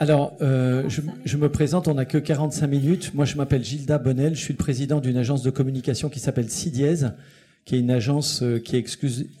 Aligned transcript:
Alors, 0.00 0.36
euh, 0.42 0.88
je, 0.88 1.36
me 1.36 1.48
présente, 1.48 1.88
on 1.88 1.94
n'a 1.94 2.04
que 2.04 2.18
45 2.18 2.68
minutes. 2.68 3.14
Moi, 3.14 3.24
je 3.24 3.34
m'appelle 3.34 3.64
Gilda 3.64 3.98
Bonnel, 3.98 4.36
je 4.36 4.40
suis 4.40 4.52
le 4.52 4.58
président 4.58 5.00
d'une 5.00 5.16
agence 5.16 5.42
de 5.42 5.50
communication 5.50 6.08
qui 6.08 6.20
s'appelle 6.20 6.48
CIDIES, 6.48 7.10
qui 7.64 7.74
est 7.74 7.80
une 7.80 7.90
agence 7.90 8.44
euh, 8.44 8.60
qui 8.60 8.76
est 8.76 8.86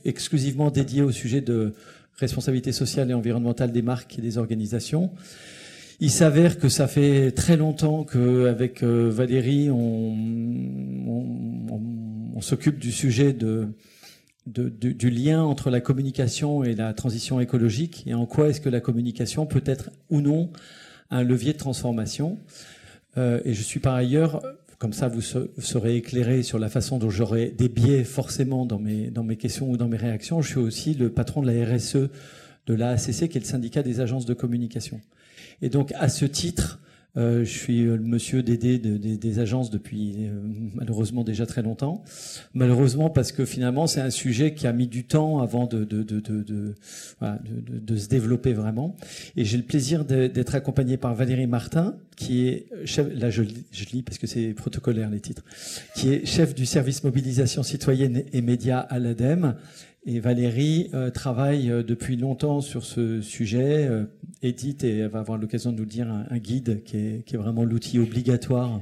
exclusivement 0.04 0.72
dédiée 0.72 1.02
au 1.02 1.12
sujet 1.12 1.40
de 1.40 1.74
responsabilité 2.16 2.72
sociale 2.72 3.08
et 3.12 3.14
environnementale 3.14 3.70
des 3.70 3.82
marques 3.82 4.18
et 4.18 4.22
des 4.22 4.36
organisations. 4.36 5.12
Il 6.00 6.10
s'avère 6.10 6.58
que 6.58 6.68
ça 6.68 6.88
fait 6.88 7.30
très 7.30 7.56
longtemps 7.56 8.02
qu'avec 8.02 8.82
euh, 8.82 9.08
Valérie, 9.12 9.70
on 9.70 10.16
s'occupe 12.40 12.80
du 12.80 12.90
sujet 12.90 13.32
de, 13.32 13.68
du, 14.48 15.10
lien 15.10 15.42
entre 15.42 15.70
la 15.70 15.80
communication 15.80 16.64
et 16.64 16.74
la 16.74 16.92
transition 16.94 17.40
écologique 17.40 18.04
et 18.06 18.14
en 18.14 18.26
quoi 18.26 18.48
est-ce 18.48 18.60
que 18.60 18.68
la 18.68 18.80
communication 18.80 19.46
peut 19.46 19.62
être 19.64 19.90
ou 20.10 20.20
non 20.20 20.50
un 21.10 21.22
levier 21.22 21.52
de 21.52 21.58
transformation. 21.58 22.38
Euh, 23.16 23.40
et 23.44 23.54
je 23.54 23.62
suis 23.62 23.80
par 23.80 23.94
ailleurs, 23.94 24.42
comme 24.78 24.92
ça 24.92 25.08
vous 25.08 25.20
serez 25.22 25.96
éclairé 25.96 26.42
sur 26.42 26.58
la 26.58 26.68
façon 26.68 26.98
dont 26.98 27.10
j'aurai 27.10 27.50
des 27.50 27.68
biais 27.68 28.04
forcément 28.04 28.66
dans 28.66 28.78
mes, 28.78 29.10
dans 29.10 29.24
mes 29.24 29.36
questions 29.36 29.70
ou 29.70 29.76
dans 29.76 29.88
mes 29.88 29.96
réactions, 29.96 30.42
je 30.42 30.48
suis 30.48 30.60
aussi 30.60 30.94
le 30.94 31.10
patron 31.10 31.42
de 31.42 31.50
la 31.50 31.64
RSE 31.64 32.08
de 32.66 32.74
l'AACC, 32.74 33.28
qui 33.28 33.38
est 33.38 33.40
le 33.40 33.46
syndicat 33.46 33.82
des 33.82 34.00
agences 34.00 34.26
de 34.26 34.34
communication. 34.34 35.00
Et 35.62 35.68
donc 35.68 35.92
à 35.96 36.08
ce 36.08 36.24
titre, 36.24 36.80
euh, 37.18 37.44
je 37.44 37.50
suis 37.50 37.82
le 37.82 37.98
monsieur 37.98 38.42
Dédé 38.42 38.78
des 38.78 39.38
agences 39.38 39.70
depuis 39.70 40.14
euh, 40.20 40.40
malheureusement 40.74 41.24
déjà 41.24 41.46
très 41.46 41.62
longtemps. 41.62 42.04
Malheureusement 42.54 43.10
parce 43.10 43.32
que 43.32 43.44
finalement 43.44 43.86
c'est 43.86 44.00
un 44.00 44.10
sujet 44.10 44.54
qui 44.54 44.66
a 44.66 44.72
mis 44.72 44.86
du 44.86 45.04
temps 45.04 45.40
avant 45.40 45.66
de, 45.66 45.84
de, 45.84 46.02
de, 46.02 46.74
de 47.20 47.96
se 47.96 48.08
développer 48.08 48.52
vraiment. 48.52 48.96
Et 49.36 49.44
j'ai 49.44 49.56
le 49.56 49.64
plaisir 49.64 50.04
d'être 50.04 50.54
accompagné 50.54 50.96
par 50.96 51.14
Valérie 51.14 51.46
Martin, 51.46 51.96
qui 52.16 52.46
est 52.48 52.66
chef, 52.84 53.08
là 53.14 53.30
je 53.30 53.42
lis 53.42 54.02
parce 54.02 54.18
que 54.18 54.26
c'est 54.26 54.54
protocolaire 54.54 55.10
les 55.10 55.20
titres, 55.20 55.44
qui 55.94 56.12
est 56.12 56.26
chef 56.26 56.54
du 56.54 56.66
service 56.66 57.04
mobilisation 57.04 57.62
citoyenne 57.62 58.22
et 58.32 58.42
médias 58.42 58.78
à 58.78 58.98
l'ADEME 58.98 59.56
et 60.06 60.20
Valérie 60.20 60.90
euh, 60.94 61.10
travaille 61.10 61.70
euh, 61.70 61.82
depuis 61.82 62.16
longtemps 62.16 62.60
sur 62.60 62.84
ce 62.84 63.20
sujet, 63.20 63.86
euh, 63.86 64.04
édite 64.42 64.84
et 64.84 64.98
elle 64.98 65.08
va 65.08 65.18
avoir 65.18 65.38
l'occasion 65.38 65.72
de 65.72 65.78
nous 65.78 65.84
dire 65.84 66.08
un, 66.08 66.38
guide 66.38 66.82
qui 66.84 66.96
est, 66.96 67.36
vraiment 67.36 67.64
l'outil 67.64 67.98
obligatoire, 67.98 68.80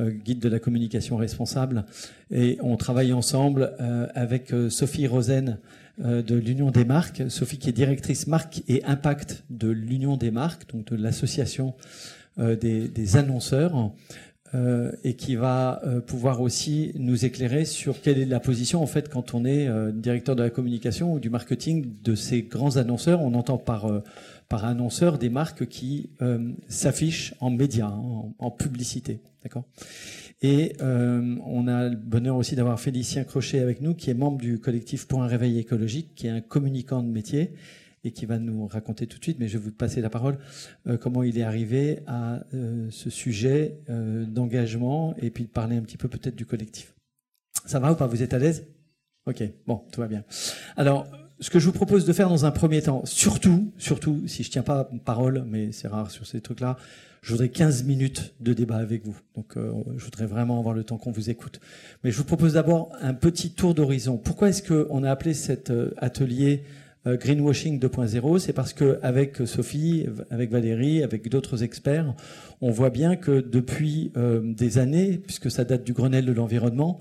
guide 0.00 0.38
de 0.38 0.48
la 0.48 0.58
communication 0.58 1.18
responsable. 1.18 1.84
Et 2.30 2.56
on 2.62 2.78
travaille 2.78 3.12
ensemble 3.12 3.74
avec 4.14 4.54
Sophie 4.70 5.06
Rosen 5.06 5.58
de 5.98 6.34
l'Union 6.34 6.70
des 6.70 6.86
marques, 6.86 7.24
Sophie 7.28 7.58
qui 7.58 7.68
est 7.68 7.72
directrice 7.72 8.26
marque 8.26 8.62
et 8.68 8.82
impact 8.84 9.44
de 9.50 9.68
l'Union 9.68 10.16
des 10.16 10.30
marques, 10.30 10.72
donc 10.72 10.86
de 10.86 10.96
l'association 10.96 11.74
des 12.38 13.16
annonceurs. 13.16 13.92
Euh, 14.52 14.90
et 15.04 15.14
qui 15.14 15.36
va 15.36 15.80
euh, 15.84 16.00
pouvoir 16.00 16.40
aussi 16.40 16.90
nous 16.96 17.24
éclairer 17.24 17.64
sur 17.64 18.00
quelle 18.00 18.18
est 18.18 18.26
la 18.26 18.40
position 18.40 18.82
en 18.82 18.86
fait 18.86 19.08
quand 19.08 19.32
on 19.32 19.44
est 19.44 19.68
euh, 19.68 19.92
directeur 19.92 20.34
de 20.34 20.42
la 20.42 20.50
communication 20.50 21.12
ou 21.12 21.20
du 21.20 21.30
marketing 21.30 21.86
de 22.02 22.16
ces 22.16 22.42
grands 22.42 22.76
annonceurs. 22.76 23.22
On 23.22 23.34
entend 23.34 23.58
par 23.58 23.88
par 24.48 24.64
annonceurs 24.64 25.18
des 25.18 25.28
marques 25.28 25.66
qui 25.66 26.10
s'affichent 26.66 27.34
en 27.38 27.50
médias, 27.50 27.86
hein, 27.86 28.32
en, 28.36 28.50
publicité, 28.50 29.20
d'accord? 29.44 29.62
Et 30.42 30.72
on 30.80 31.68
a 31.68 31.88
le 31.88 31.94
bonheur 31.94 32.34
aussi 32.34 32.56
d'avoir 32.56 32.80
Félicien 32.80 33.22
Crochet 33.22 33.60
avec 33.60 33.80
nous, 33.80 33.94
qui 33.94 34.10
est 34.10 34.14
membre 34.14 34.38
du 34.38 34.58
collectif 34.58 35.06
pour 35.06 35.22
un 35.22 35.28
réveil 35.28 35.60
écologique, 35.60 36.16
qui 36.16 36.26
est 36.26 36.30
un 36.30 36.40
communicant 36.40 37.04
de 37.04 37.08
métier 37.08 37.52
et 38.04 38.12
qui 38.12 38.26
va 38.26 38.38
nous 38.38 38.66
raconter 38.66 39.06
tout 39.06 39.18
de 39.18 39.24
suite, 39.24 39.38
mais 39.38 39.48
je 39.48 39.58
vais 39.58 39.64
vous 39.64 39.72
passer 39.72 40.00
la 40.00 40.10
parole, 40.10 40.38
euh, 40.86 40.96
comment 40.96 41.22
il 41.22 41.38
est 41.38 41.42
arrivé 41.42 42.00
à 42.06 42.40
euh, 42.54 42.88
ce 42.90 43.10
sujet 43.10 43.80
euh, 43.90 44.24
d'engagement 44.24 45.14
et 45.18 45.30
puis 45.30 45.44
de 45.44 45.50
parler 45.50 45.76
un 45.76 45.82
petit 45.82 45.98
peu 45.98 46.08
peut-être 46.08 46.36
du 46.36 46.46
collectif. 46.46 46.94
Ça 47.66 47.78
va 47.78 47.92
ou 47.92 47.94
pas? 47.96 48.06
Vous 48.06 48.22
êtes 48.22 48.32
à 48.32 48.38
l'aise? 48.38 48.66
Ok, 49.26 49.42
bon, 49.66 49.82
tout 49.92 50.00
va 50.00 50.08
bien. 50.08 50.24
Alors, 50.76 51.06
ce 51.40 51.50
que 51.50 51.58
je 51.58 51.66
vous 51.66 51.72
propose 51.72 52.06
de 52.06 52.12
faire 52.12 52.28
dans 52.28 52.46
un 52.46 52.50
premier 52.50 52.80
temps, 52.80 53.04
surtout, 53.04 53.72
surtout, 53.76 54.26
si 54.26 54.42
je 54.42 54.50
tiens 54.50 54.62
pas 54.62 54.90
parole, 55.04 55.44
mais 55.46 55.72
c'est 55.72 55.88
rare 55.88 56.10
sur 56.10 56.26
ces 56.26 56.40
trucs-là, 56.40 56.78
je 57.22 57.32
voudrais 57.32 57.50
15 57.50 57.84
minutes 57.84 58.34
de 58.40 58.54
débat 58.54 58.76
avec 58.76 59.04
vous. 59.04 59.18
Donc, 59.36 59.52
je 59.56 60.04
voudrais 60.04 60.24
vraiment 60.24 60.58
avoir 60.58 60.74
le 60.74 60.84
temps 60.84 60.96
qu'on 60.96 61.10
vous 61.12 61.28
écoute. 61.28 61.60
Mais 62.02 62.10
je 62.10 62.16
vous 62.16 62.24
propose 62.24 62.54
d'abord 62.54 62.92
un 63.02 63.12
petit 63.12 63.52
tour 63.52 63.74
d'horizon. 63.74 64.16
Pourquoi 64.16 64.48
est-ce 64.48 64.62
qu'on 64.62 65.02
a 65.02 65.10
appelé 65.10 65.34
cet 65.34 65.70
atelier 65.98 66.64
greenwashing 67.06 67.80
2.0, 67.80 68.38
c'est 68.38 68.52
parce 68.52 68.72
que 68.72 68.98
avec 69.02 69.38
Sophie, 69.46 70.06
avec 70.30 70.50
Valérie, 70.50 71.02
avec 71.02 71.28
d'autres 71.28 71.62
experts, 71.62 72.14
on 72.60 72.70
voit 72.70 72.90
bien 72.90 73.16
que 73.16 73.40
depuis 73.40 74.12
euh, 74.16 74.40
des 74.42 74.78
années, 74.78 75.18
puisque 75.18 75.50
ça 75.50 75.64
date 75.64 75.84
du 75.84 75.92
Grenelle 75.92 76.26
de 76.26 76.32
l'environnement, 76.32 76.98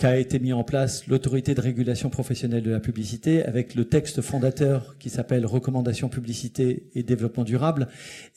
qu'a 0.00 0.16
été 0.16 0.38
mis 0.38 0.54
en 0.54 0.64
place 0.64 1.06
l'autorité 1.08 1.54
de 1.54 1.60
régulation 1.60 2.08
professionnelle 2.08 2.62
de 2.62 2.70
la 2.70 2.80
publicité 2.80 3.44
avec 3.44 3.74
le 3.74 3.84
texte 3.84 4.22
fondateur 4.22 4.96
qui 4.98 5.10
s'appelle 5.10 5.44
Recommandations 5.44 6.08
publicité 6.08 6.84
et 6.94 7.02
développement 7.02 7.44
durable 7.44 7.88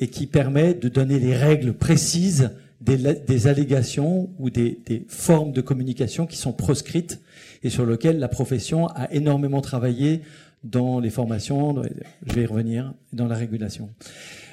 et 0.01 0.07
qui 0.07 0.27
permet 0.27 0.73
de 0.73 0.89
donner 0.89 1.19
les 1.19 1.33
règles 1.33 1.71
précises 1.71 2.51
des, 2.81 2.97
des 2.97 3.47
allégations 3.47 4.29
ou 4.39 4.49
des, 4.49 4.77
des, 4.85 5.05
formes 5.07 5.53
de 5.53 5.61
communication 5.61 6.25
qui 6.25 6.35
sont 6.35 6.51
proscrites 6.51 7.21
et 7.63 7.69
sur 7.69 7.85
lesquelles 7.85 8.19
la 8.19 8.27
profession 8.27 8.87
a 8.87 9.09
énormément 9.13 9.61
travaillé 9.61 10.21
dans 10.63 10.99
les 10.99 11.09
formations, 11.09 11.81
je 12.25 12.33
vais 12.33 12.43
y 12.43 12.45
revenir, 12.45 12.93
dans 13.11 13.27
la 13.27 13.35
régulation. 13.35 13.89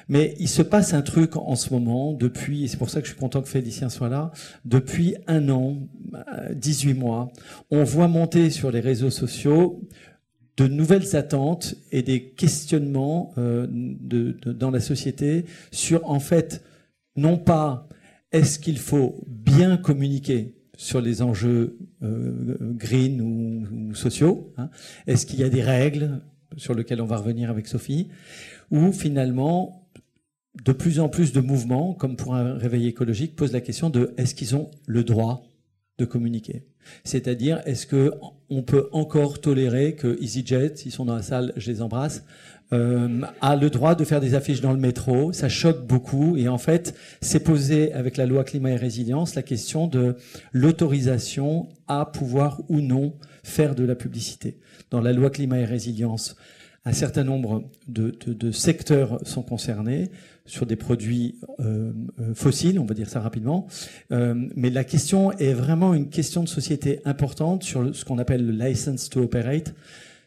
Mais 0.09 0.35
il 0.39 0.49
se 0.49 0.61
passe 0.61 0.93
un 0.93 1.01
truc 1.01 1.37
en 1.37 1.55
ce 1.55 1.73
moment, 1.73 2.13
depuis, 2.13 2.65
et 2.65 2.67
c'est 2.67 2.77
pour 2.77 2.89
ça 2.89 2.99
que 2.99 3.07
je 3.07 3.13
suis 3.13 3.19
content 3.19 3.41
que 3.41 3.47
Félicien 3.47 3.89
soit 3.89 4.09
là, 4.09 4.31
depuis 4.65 5.15
un 5.27 5.49
an, 5.49 5.77
18 6.53 6.93
mois, 6.95 7.31
on 7.69 7.83
voit 7.83 8.07
monter 8.07 8.49
sur 8.49 8.71
les 8.71 8.81
réseaux 8.81 9.09
sociaux 9.09 9.81
de 10.57 10.67
nouvelles 10.67 11.15
attentes 11.15 11.75
et 11.91 12.01
des 12.01 12.23
questionnements 12.31 13.33
euh, 13.37 13.67
dans 14.45 14.69
la 14.69 14.81
société 14.81 15.45
sur, 15.71 16.09
en 16.09 16.19
fait, 16.19 16.63
non 17.15 17.37
pas 17.37 17.87
est-ce 18.31 18.59
qu'il 18.59 18.79
faut 18.79 19.23
bien 19.27 19.77
communiquer 19.77 20.55
sur 20.81 20.99
les 20.99 21.21
enjeux 21.21 21.77
euh, 22.01 22.57
green 22.59 23.21
ou, 23.21 23.93
sociaux 23.93 24.51
hein. 24.57 24.71
Est-ce 25.05 25.27
qu'il 25.27 25.39
y 25.39 25.43
a 25.43 25.49
des 25.49 25.61
règles 25.61 26.21
sur 26.57 26.73
lesquelles 26.73 27.01
on 27.01 27.05
va 27.05 27.17
revenir 27.17 27.51
avec 27.51 27.67
Sophie? 27.67 28.07
Ou 28.71 28.91
finalement, 28.91 29.87
de 30.65 30.71
plus 30.71 30.99
en 30.99 31.07
plus 31.07 31.33
de 31.33 31.39
mouvements, 31.39 31.93
comme 31.93 32.15
pour 32.15 32.33
un 32.33 32.55
réveil 32.55 32.87
écologique, 32.87 33.35
posent 33.35 33.53
la 33.53 33.61
question 33.61 33.91
de 33.91 34.13
est-ce 34.17 34.33
qu'ils 34.33 34.55
ont 34.55 34.71
le 34.87 35.03
droit 35.03 35.43
de 35.99 36.05
communiquer? 36.05 36.65
C'est-à-dire, 37.03 37.61
est-ce 37.65 37.85
que 37.85 38.13
on 38.49 38.63
peut 38.63 38.89
encore 38.91 39.39
tolérer 39.39 39.95
que 39.95 40.19
EasyJet, 40.19 40.77
s'ils 40.77 40.91
sont 40.91 41.05
dans 41.05 41.15
la 41.15 41.21
salle, 41.21 41.53
je 41.57 41.71
les 41.71 41.83
embrasse, 41.83 42.25
euh, 42.73 43.21
a 43.41 43.55
le 43.55 43.69
droit 43.69 43.95
de 43.95 44.03
faire 44.03 44.21
des 44.21 44.33
affiches 44.33 44.61
dans 44.61 44.71
le 44.71 44.79
métro. 44.79 45.33
Ça 45.33 45.49
choque 45.49 45.85
beaucoup. 45.85 46.37
Et 46.37 46.47
en 46.47 46.57
fait, 46.57 46.95
c'est 47.21 47.43
posé 47.43 47.93
avec 47.93 48.17
la 48.17 48.25
loi 48.25 48.43
climat 48.43 48.71
et 48.71 48.75
résilience 48.75 49.35
la 49.35 49.43
question 49.43 49.87
de 49.87 50.15
l'autorisation 50.53 51.67
à 51.87 52.05
pouvoir 52.05 52.61
ou 52.69 52.81
non 52.81 53.13
faire 53.43 53.75
de 53.75 53.83
la 53.83 53.95
publicité. 53.95 54.57
Dans 54.89 55.01
la 55.01 55.13
loi 55.13 55.29
climat 55.29 55.59
et 55.59 55.65
résilience, 55.65 56.35
un 56.85 56.93
certain 56.93 57.23
nombre 57.23 57.69
de, 57.87 58.15
de, 58.25 58.33
de 58.33 58.51
secteurs 58.51 59.19
sont 59.23 59.43
concernés 59.43 60.09
sur 60.45 60.65
des 60.65 60.75
produits 60.75 61.35
euh, 61.59 61.91
euh 62.19 62.33
fossiles, 62.33 62.79
on 62.79 62.85
va 62.85 62.95
dire 62.95 63.09
ça 63.09 63.19
rapidement. 63.19 63.67
Euh, 64.11 64.33
mais 64.55 64.69
la 64.69 64.83
question 64.83 65.31
est 65.33 65.53
vraiment 65.53 65.93
une 65.93 66.09
question 66.09 66.43
de 66.43 66.49
société 66.49 66.99
importante 67.05 67.63
sur 67.63 67.95
ce 67.95 68.03
qu'on 68.03 68.17
appelle 68.17 68.45
le 68.45 68.53
license 68.53 69.09
to 69.09 69.21
operate. 69.21 69.73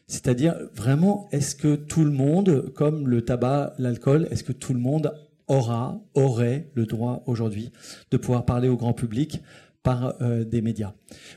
C'est-à-dire, 0.07 0.55
vraiment, 0.75 1.27
est-ce 1.31 1.55
que 1.55 1.75
tout 1.75 2.03
le 2.03 2.11
monde, 2.11 2.71
comme 2.75 3.07
le 3.07 3.23
tabac, 3.23 3.73
l'alcool, 3.79 4.27
est-ce 4.29 4.43
que 4.43 4.51
tout 4.51 4.73
le 4.73 4.79
monde 4.79 5.13
aura, 5.47 6.01
aurait 6.13 6.69
le 6.75 6.85
droit 6.85 7.23
aujourd'hui 7.25 7.71
de 8.11 8.17
pouvoir 8.17 8.45
parler 8.45 8.67
au 8.67 8.77
grand 8.77 8.93
public 8.93 9.41
par 9.81 10.21
euh, 10.21 10.43
des 10.43 10.61
médias? 10.61 10.93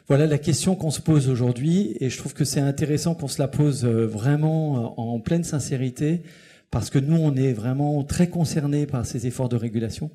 Voilà 0.06 0.26
la 0.26 0.38
question 0.38 0.74
qu'on 0.74 0.90
se 0.90 1.00
pose 1.00 1.28
aujourd'hui 1.30 1.96
et 2.00 2.10
je 2.10 2.18
trouve 2.18 2.34
que 2.34 2.44
c'est 2.44 2.60
intéressant 2.60 3.14
qu'on 3.14 3.28
se 3.28 3.40
la 3.40 3.48
pose 3.48 3.84
euh, 3.84 4.06
vraiment 4.06 4.76
euh, 4.76 5.02
en 5.02 5.20
pleine 5.20 5.44
sincérité 5.44 6.22
parce 6.70 6.90
que 6.90 6.98
nous, 6.98 7.16
on 7.16 7.34
est 7.36 7.54
vraiment 7.54 8.04
très 8.04 8.28
concernés 8.28 8.86
par 8.86 9.06
ces 9.06 9.26
efforts 9.26 9.48
de 9.48 9.56
régulation 9.56 10.10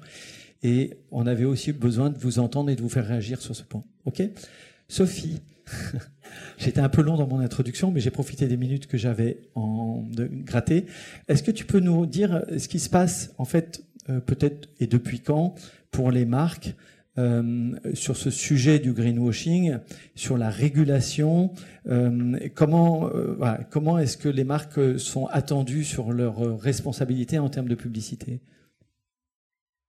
et 0.61 0.91
on 1.11 1.25
avait 1.25 1.45
aussi 1.45 1.73
besoin 1.73 2.11
de 2.11 2.19
vous 2.19 2.37
entendre 2.37 2.69
et 2.69 2.75
de 2.75 2.81
vous 2.81 2.89
faire 2.89 3.07
réagir 3.07 3.41
sur 3.41 3.55
ce 3.55 3.63
point. 3.63 3.83
OK? 4.05 4.21
Sophie 4.87 5.41
J'étais 6.57 6.81
un 6.81 6.89
peu 6.89 7.01
long 7.01 7.17
dans 7.17 7.27
mon 7.27 7.39
introduction, 7.39 7.91
mais 7.91 7.99
j'ai 7.99 8.11
profité 8.11 8.47
des 8.47 8.57
minutes 8.57 8.87
que 8.87 8.97
j'avais 8.97 9.37
en 9.55 10.03
de 10.11 10.29
gratter. 10.31 10.85
Est-ce 11.27 11.43
que 11.43 11.51
tu 11.51 11.65
peux 11.65 11.79
nous 11.79 12.05
dire 12.05 12.43
ce 12.57 12.67
qui 12.67 12.79
se 12.79 12.89
passe, 12.89 13.33
en 13.37 13.45
fait, 13.45 13.83
euh, 14.09 14.19
peut-être 14.19 14.69
et 14.79 14.87
depuis 14.87 15.19
quand, 15.19 15.55
pour 15.91 16.11
les 16.11 16.25
marques 16.25 16.75
euh, 17.19 17.73
sur 17.93 18.17
ce 18.17 18.31
sujet 18.31 18.79
du 18.79 18.91
greenwashing, 18.91 19.77
sur 20.15 20.35
la 20.35 20.49
régulation. 20.49 21.51
Euh, 21.87 22.39
comment 22.55 23.07
euh, 23.13 23.35
comment 23.69 23.99
est-ce 23.99 24.17
que 24.17 24.29
les 24.29 24.43
marques 24.43 24.99
sont 24.99 25.27
attendues 25.27 25.83
sur 25.83 26.11
leurs 26.11 26.59
responsabilités 26.59 27.37
en 27.37 27.49
termes 27.49 27.67
de 27.67 27.75
publicité? 27.75 28.41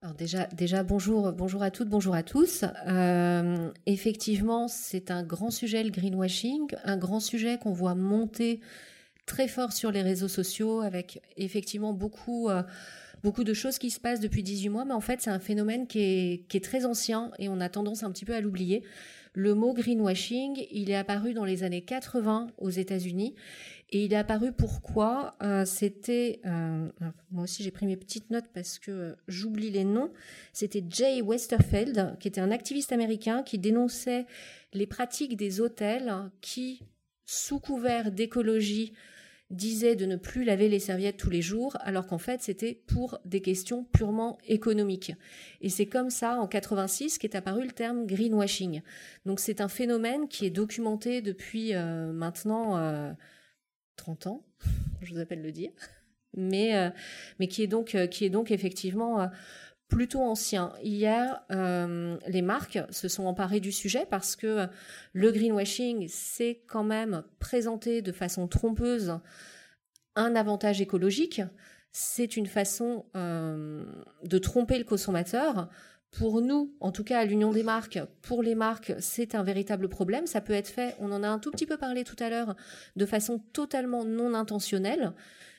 Alors 0.04 0.14
déjà, 0.16 0.44
déjà 0.48 0.82
bonjour, 0.82 1.32
à 1.62 1.70
toutes, 1.70 1.88
bonjour 1.88 2.14
à 2.14 2.22
tous. 2.22 2.66
Euh, 2.86 3.70
effectivement, 3.86 4.68
c'est 4.68 5.10
un 5.10 5.22
grand 5.22 5.50
sujet 5.50 5.82
le 5.82 5.88
greenwashing, 5.88 6.66
un 6.84 6.98
grand 6.98 7.20
sujet 7.20 7.56
qu'on 7.56 7.72
voit 7.72 7.94
monter 7.94 8.60
très 9.24 9.48
fort 9.48 9.72
sur 9.72 9.90
les 9.90 10.02
réseaux 10.02 10.28
sociaux 10.28 10.82
avec 10.82 11.22
effectivement 11.38 11.94
beaucoup 11.94 12.50
euh, 12.50 12.62
de 13.22 13.54
choses 13.54 13.78
qui 13.78 13.88
se 13.88 13.98
passent 13.98 14.20
depuis 14.20 14.42
18 14.42 14.68
mois, 14.68 14.84
mais 14.84 14.92
en 14.92 15.00
fait 15.00 15.22
c'est 15.22 15.30
un 15.30 15.40
phénomène 15.40 15.86
qui 15.86 16.00
est, 16.00 16.46
qui 16.48 16.58
est 16.58 16.64
très 16.64 16.84
ancien 16.84 17.30
et 17.38 17.48
on 17.48 17.58
a 17.58 17.70
tendance 17.70 18.02
un 18.02 18.10
petit 18.10 18.26
peu 18.26 18.34
à 18.34 18.42
l'oublier. 18.42 18.82
Le 19.32 19.54
mot 19.54 19.72
greenwashing, 19.72 20.66
il 20.70 20.90
est 20.90 20.96
apparu 20.96 21.32
dans 21.32 21.46
les 21.46 21.62
années 21.62 21.80
80 21.80 22.48
aux 22.58 22.70
États-Unis 22.70 23.34
et 23.94 24.06
il 24.06 24.12
est 24.12 24.16
apparu 24.16 24.50
pourquoi? 24.50 25.36
Euh, 25.40 25.64
C'était, 25.64 26.40
euh, 26.46 26.88
moi 27.30 27.44
aussi 27.44 27.62
j'ai 27.62 27.70
pris 27.70 27.86
mes 27.86 27.96
petites 27.96 28.28
notes 28.28 28.48
parce 28.52 28.80
que 28.80 28.90
euh, 28.90 29.14
j'oublie 29.28 29.70
les 29.70 29.84
noms. 29.84 30.10
C'était 30.52 30.82
Jay 30.90 31.22
Westerfeld, 31.22 32.16
qui 32.18 32.26
était 32.26 32.40
un 32.40 32.50
activiste 32.50 32.90
américain 32.90 33.44
qui 33.44 33.56
dénonçait 33.56 34.26
les 34.72 34.88
pratiques 34.88 35.36
des 35.36 35.60
hôtels 35.60 36.12
qui, 36.40 36.82
sous 37.24 37.60
couvert 37.60 38.10
d'écologie, 38.10 38.94
disaient 39.50 39.94
de 39.94 40.06
ne 40.06 40.16
plus 40.16 40.42
laver 40.42 40.68
les 40.68 40.80
serviettes 40.80 41.18
tous 41.18 41.30
les 41.30 41.42
jours, 41.42 41.76
alors 41.82 42.08
qu'en 42.08 42.18
fait 42.18 42.42
c'était 42.42 42.74
pour 42.88 43.20
des 43.24 43.42
questions 43.42 43.84
purement 43.92 44.38
économiques. 44.48 45.12
Et 45.60 45.68
c'est 45.68 45.86
comme 45.86 46.10
ça, 46.10 46.40
en 46.40 46.48
86, 46.48 47.18
qu'est 47.18 47.36
apparu 47.36 47.62
le 47.62 47.70
terme 47.70 48.06
greenwashing. 48.06 48.82
Donc 49.24 49.38
c'est 49.38 49.60
un 49.60 49.68
phénomène 49.68 50.26
qui 50.26 50.46
est 50.46 50.50
documenté 50.50 51.22
depuis 51.22 51.74
maintenant 51.74 53.14
30 53.96 54.26
ans, 54.26 54.46
je 55.02 55.12
vous 55.12 55.20
appelle 55.20 55.42
le 55.42 55.52
dire, 55.52 55.70
mais, 56.36 56.76
euh, 56.76 56.90
mais 57.38 57.48
qui, 57.48 57.62
est 57.62 57.66
donc, 57.66 57.94
euh, 57.94 58.06
qui 58.06 58.24
est 58.24 58.30
donc 58.30 58.50
effectivement 58.50 59.20
euh, 59.20 59.26
plutôt 59.88 60.20
ancien. 60.20 60.72
Hier, 60.82 61.42
les 62.26 62.42
marques 62.42 62.80
se 62.90 63.06
sont 63.06 63.26
emparées 63.26 63.60
du 63.60 63.70
sujet 63.70 64.06
parce 64.10 64.34
que 64.34 64.66
le 65.12 65.30
greenwashing, 65.30 66.08
c'est 66.08 66.62
quand 66.66 66.82
même 66.82 67.22
présenté 67.38 68.02
de 68.02 68.10
façon 68.10 68.48
trompeuse 68.48 69.18
un 70.16 70.34
avantage 70.34 70.80
écologique. 70.80 71.42
C'est 71.92 72.36
une 72.36 72.46
façon 72.46 73.04
de 73.14 74.38
tromper 74.38 74.78
le 74.78 74.84
consommateur 74.84 75.68
pour 76.18 76.40
nous, 76.40 76.72
en 76.80 76.92
tout 76.92 77.04
cas 77.04 77.20
à 77.20 77.24
l'Union 77.24 77.52
des 77.52 77.62
marques, 77.62 77.98
pour 78.22 78.42
les 78.42 78.54
marques, 78.54 78.92
c'est 79.00 79.34
un 79.34 79.42
véritable 79.42 79.88
problème. 79.88 80.26
Ça 80.26 80.40
peut 80.40 80.52
être 80.52 80.68
fait, 80.68 80.94
on 81.00 81.10
en 81.12 81.22
a 81.22 81.28
un 81.28 81.38
tout 81.38 81.50
petit 81.50 81.66
peu 81.66 81.76
parlé 81.76 82.04
tout 82.04 82.16
à 82.20 82.30
l'heure, 82.30 82.54
de 82.96 83.06
façon 83.06 83.38
totalement 83.52 84.04
non 84.04 84.34
intentionnelle. 84.34 85.12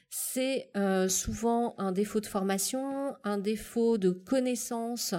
C'est 0.09 0.69
euh, 0.77 1.09
souvent 1.09 1.75
un 1.77 1.91
défaut 1.91 2.21
de 2.21 2.25
formation, 2.25 3.15
un 3.23 3.37
défaut 3.37 3.97
de 3.97 4.11
connaissance 4.11 5.13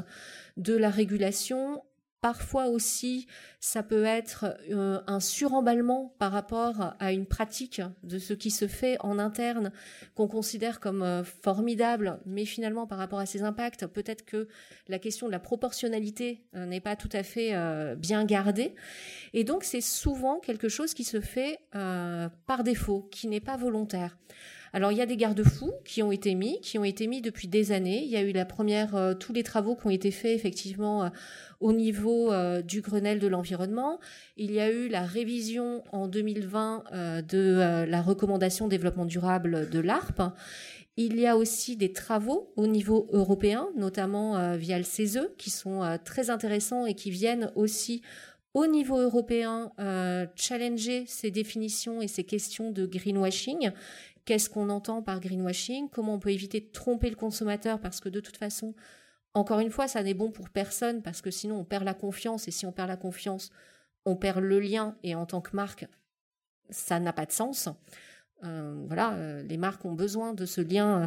de 0.56 0.74
la 0.74 0.88
régulation, 0.88 1.82
Parfois 2.20 2.66
aussi, 2.68 3.26
ça 3.60 3.82
peut 3.82 4.04
être 4.04 4.56
euh, 4.70 5.00
un 5.06 5.20
suremballement 5.20 6.14
par 6.18 6.32
rapport 6.32 6.94
à 6.98 7.12
une 7.12 7.26
pratique 7.26 7.82
de 8.02 8.18
ce 8.18 8.32
qui 8.32 8.50
se 8.50 8.66
fait 8.66 8.96
en 9.00 9.18
interne 9.18 9.70
qu'on 10.14 10.26
considère 10.26 10.80
comme 10.80 11.02
euh, 11.02 11.24
formidable, 11.24 12.18
mais 12.24 12.44
finalement 12.44 12.86
par 12.86 12.98
rapport 12.98 13.18
à 13.18 13.26
ses 13.26 13.42
impacts, 13.42 13.86
peut-être 13.86 14.24
que 14.24 14.48
la 14.88 14.98
question 14.98 15.26
de 15.26 15.32
la 15.32 15.38
proportionnalité 15.38 16.42
euh, 16.54 16.64
n'est 16.64 16.80
pas 16.80 16.96
tout 16.96 17.10
à 17.12 17.22
fait 17.22 17.54
bien 17.96 18.24
gardée. 18.24 18.74
Et 19.32 19.44
donc 19.44 19.62
c'est 19.64 19.80
souvent 19.80 20.40
quelque 20.40 20.68
chose 20.68 20.94
qui 20.94 21.04
se 21.04 21.20
fait 21.20 21.60
par 21.70 22.64
défaut, 22.64 23.08
qui 23.10 23.28
n'est 23.28 23.40
pas 23.40 23.56
volontaire. 23.56 24.16
Alors 24.76 24.93
il 24.93 24.99
y 24.99 25.00
a 25.00 25.06
des 25.06 25.17
garde-fous 25.17 25.73
qui 25.87 26.02
ont 26.02 26.12
été 26.12 26.34
mis, 26.34 26.61
qui 26.61 26.76
ont 26.76 26.84
été 26.84 27.06
mis 27.06 27.23
depuis 27.23 27.49
des 27.49 27.73
années. 27.73 28.02
Il 28.05 28.11
y 28.11 28.17
a 28.19 28.20
eu 28.20 28.32
la 28.32 28.44
première, 28.44 29.17
tous 29.19 29.32
les 29.32 29.43
travaux 29.43 29.75
qui 29.75 29.87
ont 29.87 29.90
été 29.90 30.11
faits 30.11 30.37
effectivement 30.37 31.11
au 31.61 31.73
niveau 31.73 32.32
euh, 32.32 32.62
du 32.62 32.81
Grenelle 32.81 33.19
de 33.19 33.26
l'environnement. 33.26 33.99
Il 34.37 34.52
y 34.52 34.61
a 34.61 34.70
eu 34.70 34.88
la 34.88 35.02
révision 35.02 35.82
en 35.93 36.08
2020 36.08 36.84
euh, 36.93 37.23
de 37.23 37.38
euh, 37.38 37.87
la 37.87 38.02
recommandation 38.02 38.69
développement 38.69 39.06
durable 39.06 39.70
de 39.70 39.81
l'ARP. 39.81 40.23
Il 40.96 41.19
y 41.19 41.26
a 41.26 41.37
aussi 41.37 41.76
des 41.76 41.93
travaux 41.93 42.52
au 42.56 42.67
niveau 42.67 43.06
européen, 43.12 43.69
notamment 43.76 44.56
via 44.56 44.78
le 44.78 44.84
CESE, 44.84 45.28
qui 45.37 45.50
sont 45.50 45.99
très 46.06 46.31
intéressants 46.31 46.87
et 46.87 46.94
qui 46.94 47.11
viennent 47.11 47.52
aussi 47.55 48.00
au 48.55 48.67
niveau 48.67 48.96
européen 48.96 49.73
challenger 50.37 51.05
ces 51.06 51.31
définitions 51.31 52.00
et 52.00 52.08
ces 52.08 52.25
questions 52.25 52.70
de 52.70 52.87
greenwashing. 52.87 53.73
Qu'est-ce 54.26 54.50
qu'on 54.50 54.69
entend 54.70 55.02
par 55.02 55.20
greenwashing 55.20 55.88
Comment 55.88 56.14
on 56.14 56.19
peut 56.19 56.32
éviter 56.32 56.61
de 56.61 56.70
tromper 56.70 57.08
le 57.08 57.17
consommateur 57.17 57.81
Parce 57.81 58.00
que 58.00 58.08
de 58.08 58.20
toute 58.20 58.37
façon, 58.37 58.75
encore 59.34 59.61
une 59.61 59.70
fois, 59.70 59.87
ça 59.87 60.02
n'est 60.02 60.14
bon 60.14 60.32
pour 60.32 60.50
personne 60.50 61.00
parce 61.00 61.23
que 61.23 61.31
sinon 61.31 61.61
on 61.61 61.64
perd 61.64 61.84
la 61.84 61.94
confiance 61.94 62.49
et 62.49 62.50
si 62.50 62.67
on 62.67 62.73
perd 62.73 62.88
la 62.88 62.96
confiance, 62.96 63.50
on 64.05 64.17
perd 64.17 64.40
le 64.40 64.58
lien 64.58 64.96
et 65.05 65.14
en 65.14 65.26
tant 65.26 65.40
que 65.40 65.55
marque, 65.55 65.87
ça 66.70 66.99
n'a 66.99 67.12
pas 67.12 67.25
de 67.25 67.32
sens. 67.32 67.69
Euh, 68.44 68.84
voilà, 68.86 69.14
euh, 69.14 69.42
les 69.42 69.56
marques 69.56 69.84
ont 69.84 69.94
besoin 69.94 70.34
de 70.34 70.44
ce 70.44 70.60
lien, 70.60 71.02
euh, 71.02 71.06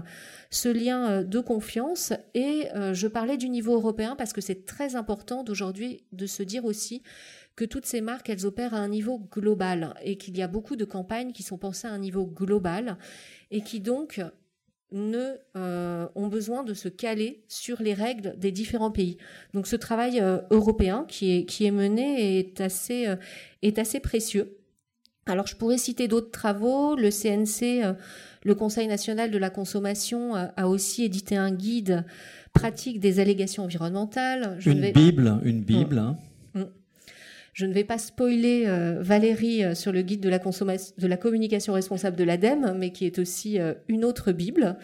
ce 0.50 0.70
lien 0.70 1.24
de 1.24 1.40
confiance. 1.40 2.14
Et 2.34 2.68
je 2.94 3.08
parlais 3.08 3.38
du 3.38 3.50
niveau 3.50 3.74
européen 3.76 4.16
parce 4.16 4.34
que 4.34 4.42
c'est 4.42 4.66
très 4.66 4.96
important 4.96 5.44
d'aujourd'hui 5.44 6.04
de 6.12 6.26
se 6.26 6.44
dire 6.44 6.66
aussi 6.66 7.04
que 7.56 7.66
toutes 7.66 7.86
ces 7.86 8.02
marques, 8.02 8.30
elles 8.30 8.46
opèrent 8.46 8.74
à 8.74 8.78
un 8.78 8.88
niveau 8.88 9.20
global 9.20 9.94
et 10.02 10.18
qu'il 10.18 10.38
y 10.38 10.42
a 10.42 10.48
beaucoup 10.48 10.76
de 10.76 10.86
campagnes 10.86 11.34
qui 11.34 11.44
sont 11.44 11.58
pensées 11.58 11.88
à 11.88 11.92
un 11.92 12.00
niveau 12.00 12.26
global 12.26 12.98
et 13.52 13.62
qui 13.62 13.82
donc 13.82 14.22
ne, 14.92 15.36
ont 16.16 16.28
besoin 16.28 16.64
de 16.64 16.74
se 16.74 16.88
caler 16.88 17.44
sur 17.48 17.82
les 17.82 17.94
règles 17.94 18.36
des 18.38 18.52
différents 18.52 18.92
pays. 18.92 19.18
Donc 19.54 19.68
ce 19.68 19.76
travail 19.76 20.24
européen 20.52 21.06
qui 21.08 21.38
est, 21.38 21.46
qui 21.46 21.66
est 21.66 21.72
mené 21.72 22.40
est 22.40 22.62
assez, 22.62 23.14
est 23.62 23.78
assez 23.78 24.00
précieux. 24.00 24.59
Alors 25.30 25.48
je 25.48 25.56
pourrais 25.56 25.78
citer 25.78 26.08
d'autres 26.08 26.32
travaux. 26.32 26.96
Le 26.96 27.10
CNC, 27.10 27.96
le 28.44 28.56
Conseil 28.56 28.88
national 28.88 29.32
de 29.32 29.38
la 29.38 29.50
consommation, 29.50 30.36
a 30.36 30.68
aussi 30.68 31.04
édité 31.04 31.38
un 31.38 31.52
guide 31.52 32.06
pratique 32.54 33.00
des 33.00 33.20
allégations 33.20 33.64
environnementales. 33.64 34.58
une, 34.66 34.92
bible, 34.92 35.40
une 35.44 35.62
bible, 35.62 36.00
hein. 36.00 36.18
Je 37.60 37.66
ne 37.66 37.74
vais 37.74 37.84
pas 37.84 37.98
spoiler 37.98 38.64
euh, 38.68 39.00
Valérie 39.02 39.66
euh, 39.66 39.76
sur 39.76 39.92
le 39.92 40.02
guide 40.02 40.22
de 40.22 40.30
la, 40.30 40.40
de 40.40 41.08
la 41.08 41.18
communication 41.18 41.74
responsable 41.74 42.16
de 42.16 42.24
l'ADEME, 42.24 42.74
mais 42.78 42.92
qui 42.92 43.06
est 43.06 43.20
aussi 43.20 43.60
euh, 43.60 43.74
une 43.90 44.06
autre 44.06 44.32
Bible. 44.32 44.78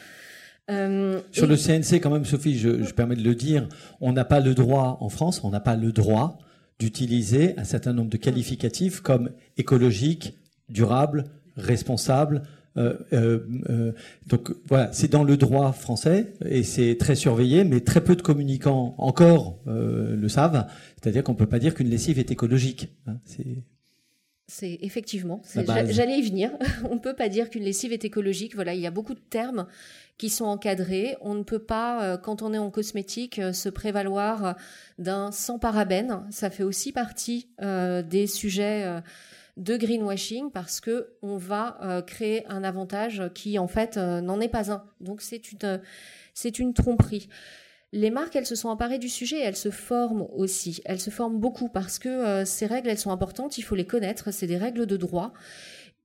sur 0.67 1.47
le 1.47 1.55
CNC, 1.55 2.01
quand 2.01 2.09
même, 2.09 2.25
Sophie, 2.25 2.57
je, 2.57 2.83
je 2.83 2.93
permets 2.93 3.15
de 3.15 3.23
le 3.23 3.33
dire, 3.33 3.69
on 4.01 4.11
n'a 4.11 4.25
pas 4.25 4.41
le 4.41 4.53
droit, 4.53 4.97
en 4.99 5.07
France, 5.07 5.41
on 5.45 5.51
n'a 5.51 5.61
pas 5.61 5.77
le 5.77 5.93
droit 5.93 6.37
d'utiliser 6.79 7.57
un 7.57 7.63
certain 7.63 7.93
nombre 7.93 8.09
de 8.09 8.17
qualificatifs 8.17 9.01
comme 9.01 9.31
écologique, 9.57 10.37
durable, 10.69 11.25
responsable, 11.55 12.43
euh, 12.77 12.97
euh, 13.13 13.39
euh, 13.69 13.91
donc 14.27 14.51
voilà, 14.67 14.91
c'est 14.91 15.09
dans 15.09 15.23
le 15.23 15.37
droit 15.37 15.71
français 15.71 16.33
et 16.45 16.63
c'est 16.63 16.97
très 16.97 17.15
surveillé, 17.15 17.63
mais 17.63 17.79
très 17.79 18.03
peu 18.03 18.15
de 18.15 18.21
communicants 18.21 18.95
encore 18.97 19.59
le 19.65 20.27
savent. 20.27 20.67
C'est-à-dire 21.01 21.23
qu'on 21.23 21.35
peut 21.35 21.45
pas 21.45 21.59
dire 21.59 21.73
qu'une 21.73 21.89
lessive 21.89 22.19
est 22.19 22.31
écologique. 22.31 22.89
Hein, 23.07 23.17
c'est 24.47 24.77
effectivement, 24.81 25.41
j'allais 25.89 26.19
y 26.19 26.21
venir. 26.21 26.51
On 26.89 26.95
ne 26.95 26.99
peut 26.99 27.15
pas 27.15 27.29
dire 27.29 27.49
qu'une 27.49 27.63
lessive 27.63 27.93
est 27.93 28.05
écologique. 28.05 28.53
Voilà, 28.55 28.75
il 28.75 28.81
y 28.81 28.85
a 28.85 28.91
beaucoup 28.91 29.15
de 29.15 29.19
termes 29.19 29.65
qui 30.17 30.29
sont 30.29 30.45
encadrés. 30.45 31.17
On 31.21 31.33
ne 31.33 31.43
peut 31.43 31.59
pas, 31.59 32.17
quand 32.17 32.41
on 32.41 32.53
est 32.53 32.57
en 32.57 32.71
cosmétique, 32.71 33.41
se 33.53 33.69
prévaloir 33.69 34.55
d'un 34.97 35.31
sans 35.31 35.59
parabène. 35.59 36.25
Ça 36.29 36.49
fait 36.49 36.63
aussi 36.63 36.91
partie 36.91 37.49
des 37.59 38.27
sujets 38.27 39.01
de 39.57 39.77
greenwashing 39.77 40.51
parce 40.51 40.81
que 40.81 41.13
on 41.21 41.37
va 41.37 41.77
euh, 41.81 42.01
créer 42.01 42.45
un 42.47 42.63
avantage 42.63 43.23
qui 43.33 43.57
en 43.57 43.67
fait 43.67 43.97
euh, 43.97 44.21
n'en 44.21 44.41
est 44.41 44.49
pas 44.49 44.71
un. 44.71 44.83
Donc 44.99 45.21
c'est 45.21 45.51
une 45.51 45.81
c'est 46.33 46.59
une 46.59 46.73
tromperie. 46.73 47.29
Les 47.93 48.09
marques, 48.09 48.35
elles 48.35 48.45
se 48.45 48.55
sont 48.55 48.67
emparées 48.67 48.99
du 48.99 49.07
sujet 49.07 49.37
et 49.37 49.43
elles 49.43 49.55
se 49.55 49.69
forment 49.69 50.27
aussi. 50.35 50.81
Elles 50.83 50.99
se 50.99 51.11
forment 51.11 51.39
beaucoup 51.39 51.69
parce 51.69 51.97
que 51.97 52.09
euh, 52.09 52.43
ces 52.45 52.65
règles, 52.65 52.89
elles 52.89 52.97
sont 52.97 53.11
importantes, 53.11 53.57
il 53.57 53.61
faut 53.61 53.75
les 53.75 53.85
connaître, 53.85 54.31
c'est 54.31 54.47
des 54.47 54.57
règles 54.57 54.85
de 54.85 54.97
droit 54.97 55.31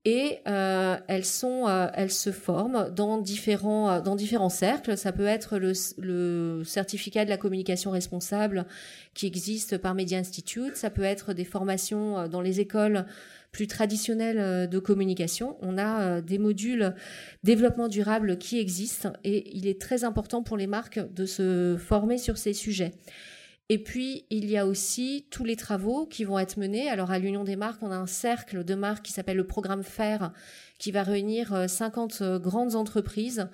et 0.04 0.38
euh, 0.48 0.96
elles 1.08 1.26
sont 1.26 1.66
elles 1.94 2.10
se 2.10 2.32
forment 2.32 2.90
dans 2.90 3.18
différents 3.18 4.00
dans 4.00 4.16
différents 4.16 4.48
cercles 4.48 4.96
ça 4.96 5.12
peut 5.12 5.26
être 5.26 5.58
le, 5.58 5.72
le, 5.98 6.62
certificat 6.64 7.26
de 7.26 7.30
la 7.30 7.36
communication 7.36 7.90
responsable 7.90 8.64
qui 9.12 9.26
existe 9.26 9.76
par 9.76 9.94
Media 9.94 10.18
Institute 10.18 10.76
ça 10.76 10.88
peut 10.88 11.02
être 11.02 11.34
des 11.34 11.44
formations 11.44 12.28
dans 12.28 12.40
les 12.40 12.60
écoles 12.60 13.04
plus 13.52 13.66
traditionnelle 13.66 14.38
euh, 14.38 14.66
de 14.66 14.78
communication. 14.78 15.56
On 15.60 15.78
a 15.78 16.02
euh, 16.02 16.20
des 16.20 16.38
modules 16.38 16.94
développement 17.42 17.88
durable 17.88 18.38
qui 18.38 18.58
existent 18.58 19.12
et 19.24 19.56
il 19.56 19.66
est 19.66 19.80
très 19.80 20.04
important 20.04 20.42
pour 20.42 20.56
les 20.56 20.66
marques 20.66 21.00
de 21.14 21.26
se 21.26 21.76
former 21.78 22.18
sur 22.18 22.38
ces 22.38 22.52
sujets. 22.52 22.92
Et 23.72 23.78
puis, 23.78 24.24
il 24.30 24.50
y 24.50 24.58
a 24.58 24.66
aussi 24.66 25.26
tous 25.30 25.44
les 25.44 25.54
travaux 25.54 26.04
qui 26.04 26.24
vont 26.24 26.40
être 26.40 26.56
menés. 26.56 26.90
Alors, 26.90 27.12
à 27.12 27.20
l'Union 27.20 27.44
des 27.44 27.54
marques, 27.54 27.80
on 27.84 27.92
a 27.92 27.96
un 27.96 28.08
cercle 28.08 28.64
de 28.64 28.74
marques 28.74 29.04
qui 29.04 29.12
s'appelle 29.12 29.36
le 29.36 29.46
programme 29.46 29.84
FAIR, 29.84 30.32
qui 30.80 30.90
va 30.90 31.04
réunir 31.04 31.70
50 31.70 32.18
euh, 32.20 32.24
euh, 32.24 32.38
grandes 32.40 32.74
entreprises 32.74 33.48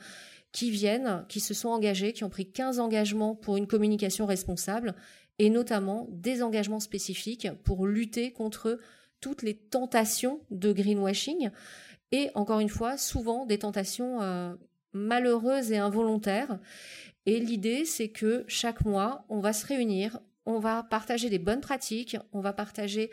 qui 0.52 0.70
viennent, 0.70 1.26
qui 1.28 1.38
se 1.38 1.52
sont 1.52 1.68
engagées, 1.68 2.14
qui 2.14 2.25
ont 2.25 2.30
pris 2.30 2.50
15 2.50 2.80
engagements 2.80 3.35
pour 3.35 3.58
une 3.58 3.66
communication 3.66 4.25
responsable, 4.25 4.94
et 5.38 5.50
notamment 5.50 6.08
des 6.11 6.42
engagements 6.42 6.80
spécifiques 6.80 7.49
pour 7.62 7.87
lutter 7.87 8.32
contre 8.32 8.78
toutes 9.20 9.42
les 9.42 9.54
tentations 9.54 10.40
de 10.50 10.73
greenwashing, 10.73 11.50
et 12.11 12.30
encore 12.35 12.61
une 12.61 12.70
fois, 12.70 12.96
souvent 12.96 13.44
des 13.44 13.58
tentations 13.58 14.23
euh, 14.23 14.54
malheureuses 14.96 15.73
et 15.73 15.78
involontaires. 15.78 16.58
Et 17.26 17.40
l'idée, 17.40 17.85
c'est 17.85 18.09
que 18.09 18.45
chaque 18.47 18.85
mois, 18.85 19.26
on 19.28 19.40
va 19.40 19.52
se 19.52 19.66
réunir, 19.66 20.21
on 20.47 20.61
va 20.61 20.85
partager 20.85 21.28
des 21.28 21.40
bonnes 21.40 21.61
pratiques, 21.61 22.16
on 22.33 22.40
va 22.40 22.52
partager 22.52 23.11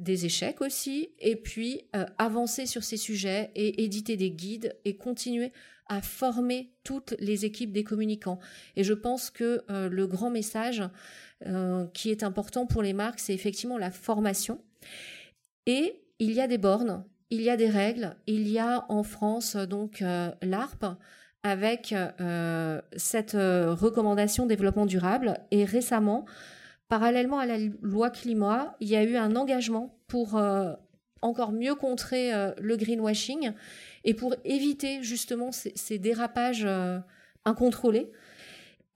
des 0.00 0.26
échecs 0.26 0.60
aussi, 0.60 1.10
et 1.20 1.36
puis 1.36 1.82
euh, 1.94 2.04
avancer 2.18 2.66
sur 2.66 2.82
ces 2.82 2.96
sujets 2.96 3.52
et 3.54 3.84
éditer 3.84 4.16
des 4.16 4.32
guides 4.32 4.76
et 4.84 4.96
continuer 4.96 5.52
à 5.86 6.02
former 6.02 6.72
toutes 6.82 7.14
les 7.20 7.44
équipes 7.44 7.72
des 7.72 7.84
communicants. 7.84 8.40
Et 8.74 8.82
je 8.82 8.94
pense 8.94 9.30
que 9.30 9.62
euh, 9.70 9.88
le 9.88 10.06
grand 10.08 10.30
message 10.30 10.82
euh, 11.46 11.86
qui 11.94 12.10
est 12.10 12.24
important 12.24 12.66
pour 12.66 12.82
les 12.82 12.94
marques, 12.94 13.20
c'est 13.20 13.34
effectivement 13.34 13.78
la 13.78 13.92
formation. 13.92 14.60
Et 15.66 16.02
il 16.18 16.32
y 16.32 16.40
a 16.40 16.48
des 16.48 16.58
bornes, 16.58 17.04
il 17.30 17.42
y 17.42 17.50
a 17.50 17.56
des 17.56 17.68
règles, 17.68 18.16
il 18.26 18.48
y 18.48 18.58
a 18.58 18.84
en 18.88 19.04
France 19.04 19.54
donc 19.54 20.00
l'ARP 20.00 20.84
avec 21.42 21.92
euh, 22.20 22.80
cette 22.96 23.34
euh, 23.34 23.74
recommandation 23.74 24.46
développement 24.46 24.86
durable. 24.86 25.38
Et 25.50 25.64
récemment, 25.64 26.24
parallèlement 26.88 27.38
à 27.38 27.46
la 27.46 27.58
loi 27.82 28.10
climat, 28.10 28.76
il 28.80 28.88
y 28.88 28.96
a 28.96 29.02
eu 29.02 29.16
un 29.16 29.34
engagement 29.34 29.98
pour 30.06 30.36
euh, 30.36 30.72
encore 31.20 31.52
mieux 31.52 31.74
contrer 31.74 32.32
le 32.60 32.76
greenwashing 32.76 33.52
et 34.02 34.12
pour 34.12 34.34
éviter 34.44 35.04
justement 35.04 35.52
ces, 35.52 35.98
dérapages 36.00 36.66
incontrôlés. 37.44 38.10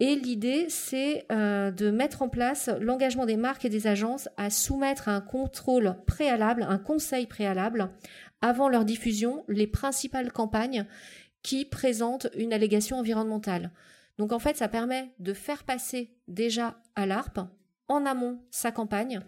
Et 0.01 0.17
l'idée, 0.17 0.67
c'est 0.69 1.25
de 1.31 1.91
mettre 1.93 2.23
en 2.23 2.29
place 2.29 2.69
l'engagement 2.81 3.27
des 3.27 3.37
marques 3.37 3.65
et 3.65 3.69
des 3.69 3.87
agences 3.87 4.29
à 4.37 4.51
soumettre 4.51 5.09
un 5.09 5.21
contrôle 5.21 5.95
préalable, 6.09 6.67
un 6.69 6.79
conseil 6.79 7.27
préalable, 7.27 7.91
avant 8.41 8.69
leur 8.69 8.85
diffusion, 8.85 9.45
les 9.47 9.69
principales 9.69 10.33
campagnes 10.33 10.85
qui 11.47 11.65
présente 11.65 12.27
une 12.35 12.53
allégation 12.53 12.99
environnementale. 12.99 13.71
Donc 14.19 14.33
en 14.33 14.41
fait, 14.41 14.57
ça 14.57 14.67
permet 14.67 15.13
de 15.21 15.33
faire 15.33 15.63
passer 15.63 16.11
déjà 16.27 16.81
à 16.97 17.07
l'ARP, 17.07 17.39
en 17.87 18.05
amont, 18.05 18.41
sa 18.51 18.73
campagne, 18.73 19.21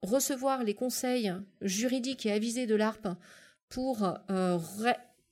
recevoir 0.00 0.64
les 0.64 0.72
conseils 0.72 1.30
juridiques 1.60 2.24
et 2.24 2.32
avisés 2.32 2.66
de 2.66 2.74
l'ARP 2.74 3.06
pour 3.68 4.18
euh, 4.30 4.58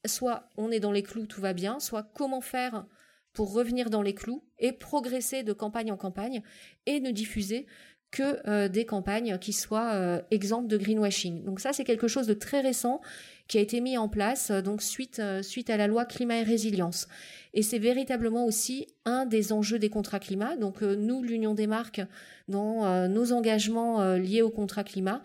soit 0.05 0.51
on 0.59 0.71
est 0.71 0.79
dans 0.79 0.93
les 0.93 1.03
clous, 1.03 1.25
tout 1.25 1.41
va 1.41 1.55
bien, 1.55 1.81
soit 1.81 2.03
comment 2.03 2.43
faire 2.43 2.85
pour 3.33 3.55
revenir 3.55 3.89
dans 3.89 4.03
les 4.03 4.15
clous 4.15 4.45
et 4.59 4.73
progresser 4.73 5.43
de 5.43 5.55
campagne 5.55 5.91
en 5.91 5.97
campagne 5.97 6.43
et 6.85 7.01
ne 7.01 7.13
diffuser 7.13 7.67
que 8.11 8.47
euh, 8.49 8.69
des 8.69 8.85
campagnes 8.85 9.39
qui 9.39 9.53
soient 9.53 9.93
euh, 9.93 10.21
exemptes 10.31 10.69
de 10.69 10.77
greenwashing. 10.77 11.45
Donc 11.45 11.61
ça, 11.61 11.73
c'est 11.73 11.85
quelque 11.85 12.09
chose 12.09 12.27
de 12.27 12.35
très 12.35 12.61
récent 12.61 13.01
qui 13.47 13.59
a 13.59 13.61
été 13.61 13.81
mis 13.81 13.97
en 13.99 14.09
place 14.09 14.51
euh, 14.51 14.63
donc 14.63 14.83
suite, 14.83 15.23
suite 15.43 15.71
à 15.71 15.77
la 15.77 15.87
loi 15.87 16.05
climat 16.05 16.39
et 16.39 16.43
résilience. 16.43 17.09
Et 17.55 17.63
c'est 17.63 17.79
véritablement 17.79 18.45
aussi 18.45 18.87
un 19.05 19.27
des 19.27 19.53
enjeux 19.53 19.79
des 19.79 19.91
contrats 19.91 20.19
climat. 20.19 20.57
Donc 20.57 20.83
nous, 20.83 21.23
l'Union 21.23 21.55
des 21.55 21.67
marques, 21.67 22.03
dans 22.49 23.09
nos 23.09 23.33
engagements 23.33 24.15
liés 24.15 24.43
au 24.43 24.51
contrat 24.51 24.85
climat, 24.85 25.21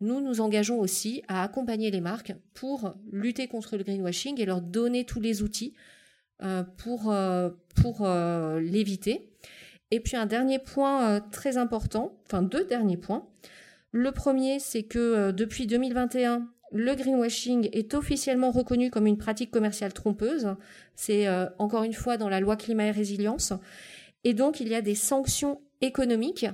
nous 0.00 0.20
nous 0.20 0.40
engageons 0.40 0.80
aussi 0.80 1.22
à 1.28 1.44
accompagner 1.44 1.92
les 1.92 2.00
marques 2.00 2.34
pour 2.54 2.94
lutter 3.12 3.46
contre 3.46 3.76
le 3.76 3.84
greenwashing 3.84 4.40
et 4.40 4.44
leur 4.44 4.60
donner 4.60 5.04
tous 5.04 5.20
les 5.20 5.42
outils 5.42 5.74
pour, 6.76 7.14
pour 7.76 8.08
l'éviter. 8.58 9.27
Et 9.90 10.00
puis 10.00 10.16
un 10.16 10.26
dernier 10.26 10.58
point 10.58 11.08
euh, 11.08 11.20
très 11.32 11.56
important, 11.56 12.18
enfin 12.26 12.42
deux 12.42 12.64
derniers 12.64 12.96
points. 12.96 13.26
Le 13.92 14.12
premier, 14.12 14.58
c'est 14.58 14.82
que 14.82 14.98
euh, 14.98 15.32
depuis 15.32 15.66
2021, 15.66 16.48
le 16.72 16.94
greenwashing 16.94 17.70
est 17.72 17.94
officiellement 17.94 18.50
reconnu 18.50 18.90
comme 18.90 19.06
une 19.06 19.16
pratique 19.16 19.50
commerciale 19.50 19.94
trompeuse. 19.94 20.54
C'est 20.94 21.26
euh, 21.26 21.46
encore 21.58 21.84
une 21.84 21.94
fois 21.94 22.18
dans 22.18 22.28
la 22.28 22.40
loi 22.40 22.56
climat 22.56 22.86
et 22.86 22.90
résilience. 22.90 23.54
Et 24.24 24.34
donc, 24.34 24.60
il 24.60 24.68
y 24.68 24.74
a 24.74 24.82
des 24.82 24.94
sanctions 24.94 25.62
économiques 25.80 26.46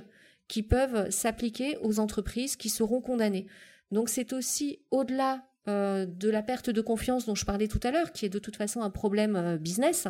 qui 0.47 0.63
peuvent 0.63 1.09
s'appliquer 1.09 1.77
aux 1.81 1.99
entreprises 1.99 2.55
qui 2.55 2.69
seront 2.69 3.01
condamnées. 3.01 3.47
Donc, 3.91 4.07
c'est 4.07 4.31
aussi 4.31 4.79
au-delà 4.91 5.43
de 5.67 6.29
la 6.29 6.43
perte 6.43 6.69
de 6.69 6.79
confiance 6.79 7.25
dont 7.25 7.33
je 7.33 7.43
parlais 7.43 7.67
tout 7.67 7.79
à 7.81 7.89
l'heure, 7.89 8.11
qui 8.11 8.27
est 8.27 8.29
de 8.29 8.37
toute 8.37 8.55
façon 8.55 8.83
un 8.83 8.91
problème 8.91 9.57
business 9.57 10.07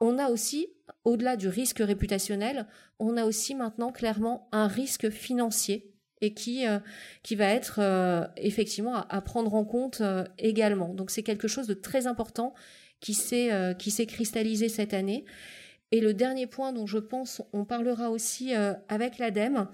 on 0.00 0.18
a 0.18 0.28
aussi, 0.28 0.68
au-delà 1.04 1.36
du 1.36 1.48
risque 1.48 1.78
réputationnel, 1.78 2.66
on 2.98 3.16
a 3.16 3.24
aussi 3.24 3.54
maintenant 3.54 3.92
clairement 3.92 4.48
un 4.52 4.66
risque 4.66 5.10
financier 5.10 5.92
et 6.20 6.34
qui, 6.34 6.66
euh, 6.66 6.78
qui 7.22 7.36
va 7.36 7.46
être 7.46 7.78
euh, 7.80 8.26
effectivement 8.36 8.94
à, 8.94 9.20
prendre 9.20 9.54
en 9.54 9.64
compte 9.64 10.00
euh, 10.00 10.24
également. 10.38 10.94
Donc 10.94 11.10
c'est 11.10 11.22
quelque 11.22 11.48
chose 11.48 11.66
de 11.66 11.74
très 11.74 12.06
important 12.06 12.54
qui 13.00 13.12
s'est 13.12 13.50
qui 13.78 13.90
s'est 13.90 14.06
cristallisé 14.06 14.70
cette 14.70 14.94
année. 14.94 15.26
Et 15.92 16.00
le 16.00 16.14
dernier 16.14 16.46
point 16.46 16.72
dont 16.72 16.86
je 16.86 16.96
pense 16.96 17.42
on 17.52 17.66
parlera 17.66 18.10
aussi 18.10 18.54
avec 18.88 19.18
l'ADEME, 19.18 19.68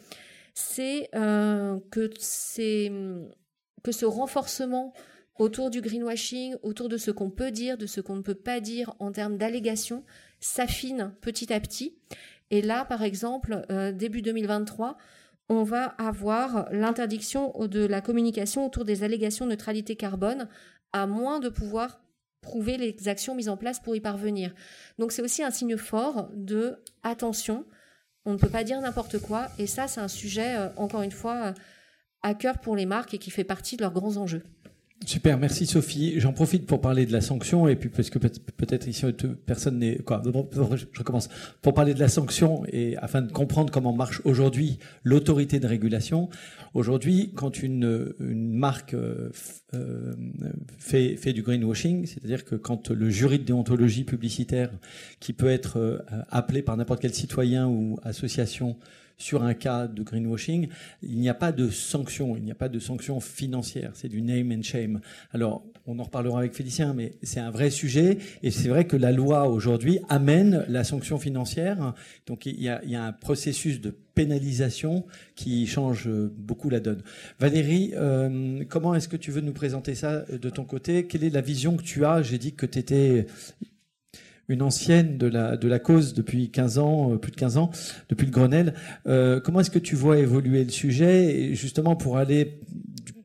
c'est 0.55 1.09
que 1.13 2.11
c'est 2.19 2.91
que 3.85 3.93
ce 3.93 4.05
renforcement 4.05 4.93
autour 5.39 5.71
du 5.71 5.81
greenwashing, 5.81 6.57
autour 6.63 6.89
de 6.89 6.97
ce 6.97 7.11
qu'on 7.11 7.31
peut 7.31 7.51
dire, 7.51 7.79
de 7.79 7.87
ce 7.87 8.01
qu'on 8.01 8.17
ne 8.17 8.23
peut 8.23 8.35
pas 8.35 8.61
dire 8.61 8.95
en 8.99 9.13
termes 9.13 9.37
d'allégations, 9.37 10.05
s'affine 10.41 11.15
petit 11.21 11.53
à 11.53 11.61
petit. 11.61 11.97
Et 12.51 12.63
là, 12.63 12.85
par 12.85 13.03
exemple, 13.03 13.65
euh, 13.71 13.93
début 13.93 14.23
2023, 14.23 14.99
on 15.49 15.63
va 15.65 15.87
avoir 15.99 16.69
l'interdiction 16.71 17.53
de 17.67 17.85
la 17.85 18.01
communication 18.01 18.67
autour 18.67 18.85
des 18.85 19.03
allégations 19.03 19.45
de 19.45 19.51
neutralité 19.51 19.97
carbone, 19.97 20.49
à 20.93 21.07
moins 21.07 21.41
de 21.41 21.49
pouvoir 21.49 22.01
prouver 22.43 22.77
les 22.77 23.09
actions 23.09 23.35
mises 23.35 23.49
en 23.49 23.57
place 23.57 23.81
pour 23.81 23.97
y 23.97 24.01
parvenir. 24.01 24.55
Donc 24.99 25.13
c'est 25.13 25.23
aussi 25.23 25.43
un 25.43 25.51
signe 25.51 25.77
fort 25.77 26.29
de 26.35 26.83
attention, 27.03 27.65
on 28.25 28.33
ne 28.33 28.39
peut 28.39 28.49
pas 28.49 28.65
dire 28.65 28.81
n'importe 28.81 29.19
quoi, 29.19 29.49
et 29.59 29.67
ça 29.67 29.89
c'est 29.89 30.01
un 30.01 30.09
sujet, 30.09 30.57
euh, 30.57 30.69
encore 30.77 31.03
une 31.03 31.13
fois, 31.13 31.47
euh, 31.47 31.53
à 32.23 32.35
cœur 32.35 32.59
pour 32.59 32.77
les 32.77 32.87
marques 32.87 33.15
et 33.15 33.19
qui 33.19 33.31
fait 33.31 33.45
partie 33.45 33.77
de 33.77 33.83
leurs 33.83 33.93
grands 33.93 34.17
enjeux. 34.17 34.43
Super, 35.07 35.37
merci 35.37 35.67
Sophie. 35.67 36.21
J'en 36.21 36.33
profite 36.33 36.67
pour 36.67 36.81
parler 36.81 37.07
de 37.07 37.13
la 37.13 37.21
sanction 37.21 37.67
et 37.67 37.77
puis 37.77 37.89
parce 37.89 38.09
que 38.09 38.19
peut-être 38.19 38.87
ici 38.87 39.05
personne 39.47 39.79
n'est 39.79 39.97
quoi. 39.97 40.23
Je 40.25 40.99
recommence 40.99 41.29
pour 41.61 41.75
parler 41.75 41.93
de 41.93 42.01
la 42.01 42.09
sanction 42.09 42.63
et 42.69 42.97
afin 42.99 43.21
de 43.23 43.33
comprendre 43.33 43.73
comment 43.73 43.93
marche 43.93 44.21
aujourd'hui 44.25 44.79
l'autorité 45.03 45.59
de 45.59 45.67
régulation. 45.67 46.29
Aujourd'hui, 46.75 47.33
quand 47.35 47.63
une, 47.63 48.15
une 48.21 48.53
marque 48.53 48.95
euh, 48.95 49.31
euh, 49.75 50.15
fait, 50.79 51.17
fait 51.17 51.33
du 51.33 51.43
greenwashing, 51.43 52.07
c'est-à-dire 52.07 52.45
que 52.45 52.55
quand 52.55 52.91
le 52.91 53.11
jury 53.11 53.39
de 53.39 53.45
déontologie 53.45 54.05
publicitaire, 54.05 54.71
qui 55.21 55.33
peut 55.33 55.51
être 55.51 55.79
euh, 55.79 55.99
appelé 56.31 56.63
par 56.63 56.77
n'importe 56.77 57.01
quel 57.01 57.13
citoyen 57.13 57.67
ou 57.67 57.99
association 58.05 58.77
sur 59.23 59.45
un 59.45 59.55
cas 59.55 59.87
de 59.87 60.03
greenwashing, 60.03 60.69
il 61.03 61.19
n'y 61.19 61.29
a 61.29 61.35
pas 61.35 61.53
de 61.53 61.71
sanction, 61.71 62.37
il 62.37 62.43
n'y 62.43 62.51
a 62.51 62.57
pas 62.57 62.69
de 62.69 62.81
sanction 62.81 63.21
financière, 63.21 63.93
c'est 63.95 64.09
du 64.09 64.21
name 64.21 64.53
and 64.53 64.63
shame. 64.63 65.01
Alors, 65.33 65.63
on 65.87 65.99
en 65.99 66.03
reparlera 66.03 66.41
avec 66.41 66.55
Félicien, 66.55 66.93
mais 66.93 67.13
c'est 67.23 67.41
un 67.41 67.51
vrai 67.51 67.71
sujet, 67.71 68.19
et 68.43 68.51
c'est 68.51 68.69
vrai 68.69 68.87
que 68.87 68.97
la 68.97 69.13
loi 69.13 69.49
aujourd'hui 69.49 70.01
amène 70.09 70.65
la 70.69 70.83
sanction 70.83 71.19
financière, 71.19 71.95
donc 72.27 72.47
il 72.47 72.61
y 72.61 72.69
a, 72.69 72.81
un 73.05 73.13
processus 73.13 73.81
de 73.81 73.91
pénalisation 74.15 75.07
qui 75.37 75.67
change 75.67 76.09
beaucoup 76.09 76.69
la 76.69 76.81
donne. 76.81 77.03
Valérie, 77.39 77.93
euh, 77.95 78.65
comment 78.69 78.95
est-ce 78.95 79.09
que 79.09 79.17
tu 79.17 79.31
veux 79.31 79.41
nous 79.41 79.53
présenter 79.53 79.95
ça 79.95 80.21
de 80.23 80.51
ton 80.51 80.65
côté? 80.65 81.07
Quelle 81.07 81.25
est 81.25 81.31
la 81.31 81.41
vision 81.41 81.77
que 81.77 81.83
tu 81.83 82.05
as? 82.05 82.23
J'ai 82.23 82.39
dit 82.39 82.55
que 82.55 82.67
tu 82.67 82.79
étais 82.79 83.27
une 84.49 84.63
ancienne 84.63 85.19
de 85.19 85.27
la, 85.27 85.79
cause 85.79 86.15
depuis 86.15 86.51
15 86.51 86.79
ans, 86.79 87.13
euh, 87.13 87.19
plus 87.19 87.31
de 87.31 87.37
15 87.37 87.57
ans, 87.57 87.71
depuis 88.09 88.27
le 88.27 88.33
Grenelle. 88.33 88.75
Euh, 89.07 89.41
comment 89.41 89.61
est-ce 89.61 89.71
que 89.71 89.79
tu 89.79 89.97
vois 89.97 90.19
évoluer 90.19 90.65
le 90.65 90.71
sujet, 90.71 91.55
justement 91.55 91.97
pour 91.97 92.19
aller 92.19 92.61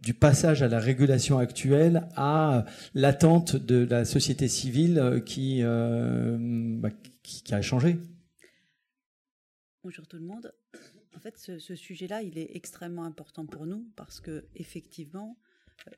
du, 0.02 0.14
passage 0.14 0.64
à 0.64 0.70
la 0.70 0.80
régulation 0.80 1.38
actuelle 1.38 2.08
à 2.16 2.64
l'attente 2.94 3.58
de 3.58 3.86
la 3.86 4.06
société 4.06 4.48
civile 4.48 5.00
euh, 5.00 5.20
qui, 5.20 5.62
bah, 5.64 6.90
qui, 7.24 7.54
a 7.54 7.62
changé? 7.62 7.98
Bonjour 9.84 10.08
tout 10.08 10.18
le 10.18 10.24
monde. 10.24 10.54
En 11.16 11.20
fait, 11.20 11.38
ce, 11.38 11.60
ce 11.60 11.76
sujet-là, 11.76 12.22
il 12.22 12.38
est 12.38 12.56
extrêmement 12.56 13.04
important 13.04 13.46
pour 13.46 13.66
nous 13.66 13.86
parce 13.96 14.22
que 14.22 14.46
effectivement, 14.56 15.38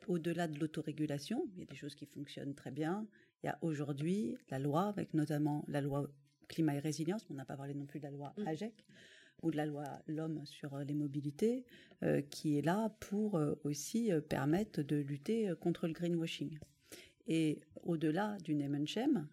au-delà 0.08 0.48
de 0.48 0.60
l'autorégulation, 0.60 1.46
il 1.54 1.60
y 1.60 1.64
a 1.64 1.66
des 1.66 1.76
choses 1.76 1.96
qui 1.96 2.06
fonctionnent 2.06 2.56
très 2.56 2.72
bien, 2.72 3.06
il 3.44 3.48
y 3.48 3.50
a 3.50 3.58
aujourd'hui 3.62 4.38
la 4.50 4.60
loi, 4.60 4.88
avec 4.88 5.14
notamment 5.14 5.64
la 5.68 5.82
loi 5.82 6.10
climat 6.48 6.76
et 6.76 6.80
résilience, 6.80 7.26
on 7.30 7.36
n'a 7.36 7.46
pas 7.46 7.58
parlé 7.58 7.74
non 7.74 7.86
plus 7.86 8.00
de 8.00 8.06
la 8.06 8.12
loi 8.12 8.34
mm. 8.38 8.48
AGEC, 8.48 8.86
ou 9.42 9.52
de 9.52 9.58
la 9.58 9.66
loi 9.66 9.86
L'homme 10.08 10.46
sur 10.46 10.78
les 10.80 10.94
mobilités, 10.94 11.64
qui 12.30 12.58
est 12.58 12.62
là 12.62 12.90
pour 13.00 13.40
aussi 13.64 14.12
permettre 14.28 14.82
de 14.82 14.98
lutter 14.98 15.54
contre 15.62 15.88
le 15.88 15.94
greenwashing. 15.94 16.60
Et 17.28 17.62
au-delà 17.84 18.38
du 18.44 18.54
name 18.54 18.76
and 18.76 18.86
shame, 18.86 19.28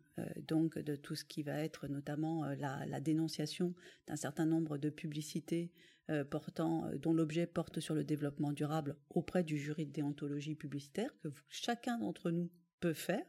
donc 0.46 0.78
de 0.78 0.94
tout 0.94 1.16
ce 1.16 1.24
qui 1.24 1.42
va 1.42 1.58
être 1.58 1.88
notamment 1.88 2.44
la, 2.44 2.86
la 2.86 3.00
dénonciation 3.00 3.74
d'un 4.06 4.14
certain 4.14 4.46
nombre 4.46 4.78
de 4.78 4.90
publicités 4.90 5.72
euh, 6.08 6.22
portant, 6.22 6.86
euh, 6.86 6.98
dont 6.98 7.12
l'objet 7.12 7.48
porte 7.48 7.80
sur 7.80 7.96
le 7.96 8.04
développement 8.04 8.52
durable 8.52 8.96
auprès 9.10 9.42
du 9.42 9.58
jury 9.58 9.86
de 9.86 9.90
déontologie 9.90 10.54
publicitaire 10.54 11.10
que 11.20 11.28
chacun 11.48 11.98
d'entre 11.98 12.30
nous 12.30 12.48
peut 12.78 12.92
faire. 12.92 13.24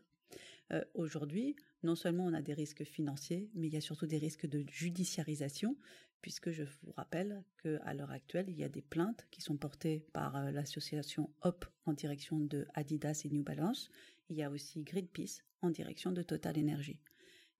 Euh, 0.72 0.84
aujourd'hui, 0.94 1.56
non 1.84 1.96
seulement 1.96 2.26
on 2.26 2.34
a 2.34 2.42
des 2.42 2.54
risques 2.54 2.84
financiers, 2.84 3.50
mais 3.54 3.68
il 3.68 3.74
y 3.74 3.78
a 3.78 3.82
surtout 3.82 4.08
des 4.08 4.18
risques 4.18 4.48
de 4.48 4.66
judiciarisation, 4.70 5.78
puisque 6.22 6.52
je 6.52 6.64
vous 6.64 6.92
rappelle 6.92 7.44
qu'à 7.62 7.94
l'heure 7.94 8.12
actuelle, 8.12 8.46
il 8.50 8.58
y 8.58 8.64
a 8.64 8.70
des 8.70 8.82
plaintes 8.82 9.28
qui 9.32 9.42
sont 9.42 9.58
portées 9.58 10.06
par 10.14 10.52
l'association 10.52 11.32
HOP 11.44 11.66
en 11.86 11.94
direction 11.94 12.40
de 12.40 12.68
Adidas 12.74 13.22
et 13.24 13.30
New 13.30 13.44
Balance. 13.44 13.90
Il 14.30 14.36
y 14.36 14.44
a 14.44 14.50
aussi 14.50 14.84
Greenpeace 14.84 15.44
en 15.62 15.70
direction 15.70 16.12
de 16.12 16.22
Total 16.22 16.58
Energy. 16.60 17.00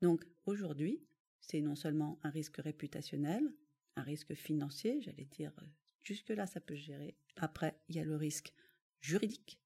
Donc 0.02 0.26
aujourd'hui, 0.46 1.02
c'est 1.40 1.62
non 1.62 1.76
seulement 1.76 2.20
un 2.24 2.30
risque 2.30 2.58
réputationnel, 2.58 3.44
un 3.96 4.04
risque 4.04 4.34
financier, 4.34 5.02
j'allais 5.02 5.26
dire, 5.26 5.54
euh, 5.62 5.66
jusque-là, 6.04 6.46
ça 6.46 6.60
peut 6.60 6.76
se 6.76 6.82
gérer. 6.82 7.16
Après, 7.38 7.80
il 7.90 7.96
y 7.96 8.00
a 8.00 8.04
le 8.04 8.16
risque 8.16 8.54
juridique 9.02 9.60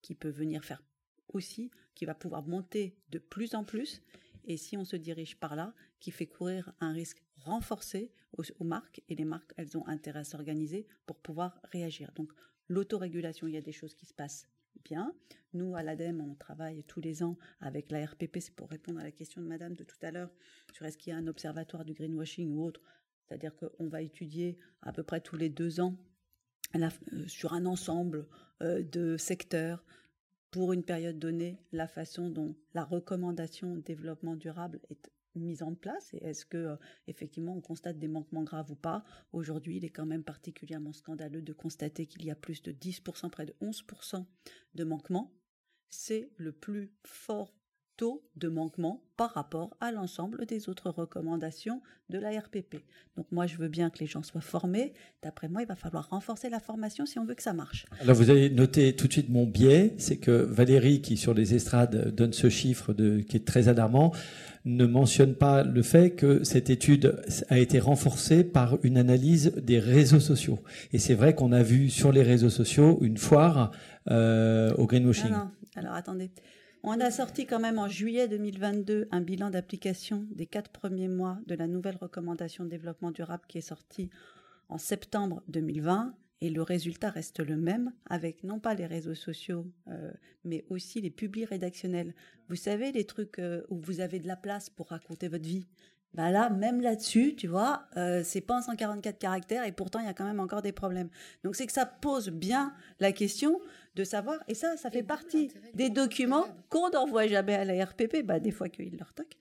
qui 0.00 0.14
peut 0.14 0.30
venir 0.30 0.64
faire 0.64 0.82
aussi, 1.28 1.70
qui 1.94 2.04
va 2.04 2.14
pouvoir 2.14 2.42
monter 2.42 2.96
de 3.10 3.18
plus 3.18 3.54
en 3.54 3.64
plus. 3.64 4.02
Et 4.46 4.56
si 4.56 4.76
on 4.76 4.84
se 4.84 4.96
dirige 4.96 5.36
par 5.36 5.56
là, 5.56 5.74
qui 6.00 6.10
fait 6.10 6.26
courir 6.26 6.72
un 6.80 6.92
risque 6.92 7.22
renforcé 7.36 8.12
aux, 8.32 8.64
marques, 8.64 9.02
et 9.08 9.14
les 9.14 9.24
marques, 9.24 9.52
elles 9.56 9.76
ont 9.76 9.86
intérêt 9.86 10.20
à 10.20 10.24
s'organiser 10.24 10.86
pour 11.06 11.16
pouvoir 11.16 11.60
réagir. 11.72 12.10
Donc, 12.14 12.32
l'autorégulation, 12.68 13.46
il 13.46 13.54
y 13.54 13.56
a 13.56 13.62
des 13.62 13.72
choses 13.72 13.94
qui 13.94 14.06
se 14.06 14.14
passent 14.14 14.48
bien. 14.84 15.14
Nous, 15.52 15.76
à 15.76 15.82
l'ADEME, 15.82 16.20
on 16.20 16.34
travaille 16.34 16.82
tous 16.84 17.00
les 17.00 17.22
ans 17.22 17.38
avec 17.60 17.90
la 17.90 18.04
RPP, 18.04 18.38
c'est 18.40 18.54
pour 18.54 18.68
répondre 18.68 19.00
à 19.00 19.04
la 19.04 19.12
question 19.12 19.40
de 19.40 19.46
madame 19.46 19.74
de 19.74 19.84
tout 19.84 19.96
à 20.02 20.10
l'heure, 20.10 20.30
sur 20.72 20.84
est-ce 20.84 20.98
qu'il 20.98 21.12
y 21.12 21.16
a 21.16 21.18
un 21.18 21.26
observatoire 21.26 21.84
du 21.84 21.94
greenwashing 21.94 22.52
ou 22.54 22.64
autre. 22.64 22.80
C'est-à-dire 23.22 23.54
qu'on 23.56 23.88
va 23.88 24.02
étudier 24.02 24.58
à 24.82 24.92
peu 24.92 25.02
près 25.02 25.20
tous 25.20 25.36
les 25.36 25.48
deux 25.48 25.80
ans 25.80 25.96
euh, 26.74 26.88
sur 27.28 27.52
un 27.54 27.66
ensemble 27.66 28.26
euh, 28.62 28.82
de 28.82 29.16
secteurs 29.16 29.84
pour 30.54 30.72
une 30.72 30.84
période 30.84 31.18
donnée 31.18 31.58
la 31.72 31.88
façon 31.88 32.30
dont 32.30 32.54
la 32.74 32.84
recommandation 32.84 33.74
développement 33.74 34.36
durable 34.36 34.78
est 34.88 35.10
mise 35.34 35.64
en 35.64 35.74
place 35.74 36.14
et 36.14 36.18
est-ce 36.18 36.46
que 36.46 36.56
euh, 36.56 36.76
effectivement 37.08 37.56
on 37.56 37.60
constate 37.60 37.98
des 37.98 38.06
manquements 38.06 38.44
graves 38.44 38.70
ou 38.70 38.76
pas? 38.76 39.02
Aujourd'hui, 39.32 39.78
il 39.78 39.84
est 39.84 39.90
quand 39.90 40.06
même 40.06 40.22
particulièrement 40.22 40.92
scandaleux 40.92 41.42
de 41.42 41.52
constater 41.52 42.06
qu'il 42.06 42.24
y 42.24 42.30
a 42.30 42.36
plus 42.36 42.62
de 42.62 42.70
10%, 42.70 43.30
près 43.30 43.46
de 43.46 43.56
11% 43.60 44.24
de 44.76 44.84
manquements. 44.84 45.32
C'est 45.88 46.30
le 46.36 46.52
plus 46.52 46.92
fort 47.02 47.52
taux 47.96 48.22
de 48.36 48.48
manquement 48.48 49.02
par 49.16 49.32
rapport 49.34 49.76
à 49.80 49.92
l'ensemble 49.92 50.44
des 50.46 50.68
autres 50.68 50.90
recommandations 50.90 51.80
de 52.10 52.18
la 52.18 52.30
RPP. 52.30 52.84
Donc 53.16 53.26
moi, 53.30 53.46
je 53.46 53.56
veux 53.56 53.68
bien 53.68 53.90
que 53.90 53.98
les 54.00 54.06
gens 54.06 54.22
soient 54.22 54.40
formés. 54.40 54.92
D'après 55.22 55.48
moi, 55.48 55.62
il 55.62 55.68
va 55.68 55.76
falloir 55.76 56.08
renforcer 56.10 56.50
la 56.50 56.60
formation 56.60 57.06
si 57.06 57.18
on 57.18 57.24
veut 57.24 57.34
que 57.34 57.42
ça 57.42 57.52
marche. 57.52 57.86
Alors 58.00 58.16
vous 58.16 58.30
avez 58.30 58.50
noté 58.50 58.94
tout 58.96 59.06
de 59.06 59.12
suite 59.12 59.28
mon 59.30 59.46
biais, 59.46 59.94
c'est 59.98 60.16
que 60.16 60.30
Valérie, 60.30 61.00
qui 61.00 61.16
sur 61.16 61.32
les 61.32 61.54
estrades 61.54 62.14
donne 62.14 62.32
ce 62.32 62.50
chiffre 62.50 62.92
de, 62.92 63.20
qui 63.20 63.36
est 63.36 63.46
très 63.46 63.68
alarmant, 63.68 64.12
ne 64.64 64.86
mentionne 64.86 65.34
pas 65.34 65.62
le 65.62 65.82
fait 65.82 66.12
que 66.12 66.42
cette 66.42 66.70
étude 66.70 67.22
a 67.48 67.58
été 67.58 67.78
renforcée 67.78 68.44
par 68.44 68.78
une 68.82 68.96
analyse 68.96 69.52
des 69.56 69.78
réseaux 69.78 70.20
sociaux. 70.20 70.58
Et 70.92 70.98
c'est 70.98 71.14
vrai 71.14 71.34
qu'on 71.34 71.52
a 71.52 71.62
vu 71.62 71.90
sur 71.90 72.12
les 72.12 72.22
réseaux 72.22 72.50
sociaux 72.50 72.98
une 73.02 73.18
foire 73.18 73.70
euh, 74.10 74.74
au 74.74 74.86
greenwashing. 74.86 75.30
Non, 75.30 75.38
non. 75.38 75.50
Alors 75.76 75.94
attendez. 75.94 76.30
On 76.86 77.00
a 77.00 77.10
sorti 77.10 77.46
quand 77.46 77.60
même 77.60 77.78
en 77.78 77.88
juillet 77.88 78.28
2022 78.28 79.08
un 79.10 79.22
bilan 79.22 79.48
d'application 79.48 80.26
des 80.32 80.44
quatre 80.44 80.70
premiers 80.70 81.08
mois 81.08 81.38
de 81.46 81.54
la 81.54 81.66
nouvelle 81.66 81.96
recommandation 81.96 82.62
de 82.64 82.68
développement 82.68 83.10
durable 83.10 83.44
qui 83.48 83.56
est 83.56 83.62
sortie 83.62 84.10
en 84.68 84.76
septembre 84.76 85.42
2020 85.48 86.14
et 86.42 86.50
le 86.50 86.60
résultat 86.60 87.08
reste 87.08 87.40
le 87.40 87.56
même 87.56 87.94
avec 88.04 88.44
non 88.44 88.60
pas 88.60 88.74
les 88.74 88.84
réseaux 88.84 89.14
sociaux 89.14 89.66
euh, 89.88 90.12
mais 90.44 90.66
aussi 90.68 91.00
les 91.00 91.08
publics 91.08 91.48
rédactionnels. 91.48 92.14
Vous 92.50 92.56
savez 92.56 92.92
les 92.92 93.06
trucs 93.06 93.38
euh, 93.38 93.62
où 93.70 93.78
vous 93.78 94.00
avez 94.00 94.18
de 94.18 94.28
la 94.28 94.36
place 94.36 94.68
pour 94.68 94.88
raconter 94.88 95.28
votre 95.28 95.46
vie. 95.46 95.66
Bah 96.14 96.30
là, 96.30 96.48
même 96.48 96.80
là-dessus, 96.80 97.34
tu 97.34 97.48
vois, 97.48 97.86
euh, 97.96 98.22
c'est 98.22 98.40
pas 98.40 98.58
en 98.58 98.62
144 98.62 99.18
caractères 99.18 99.64
et 99.64 99.72
pourtant 99.72 99.98
il 99.98 100.06
y 100.06 100.08
a 100.08 100.14
quand 100.14 100.26
même 100.26 100.38
encore 100.38 100.62
des 100.62 100.70
problèmes. 100.70 101.08
Donc 101.42 101.56
c'est 101.56 101.66
que 101.66 101.72
ça 101.72 101.86
pose 101.86 102.28
bien 102.28 102.72
la 103.00 103.10
question 103.10 103.58
de 103.94 104.04
savoir, 104.04 104.38
et 104.48 104.54
ça, 104.54 104.76
ça 104.76 104.90
fait 104.90 105.02
partie 105.02 105.50
des 105.74 105.88
documents 105.88 106.46
qu'on 106.68 106.90
n'envoie 106.90 107.26
jamais 107.26 107.54
à 107.54 107.64
la 107.64 107.84
RPP, 107.84 108.24
bah, 108.24 108.40
des 108.40 108.50
fois 108.50 108.68
qu'ils 108.68 108.96
leur 108.96 109.12
toquent. 109.14 109.36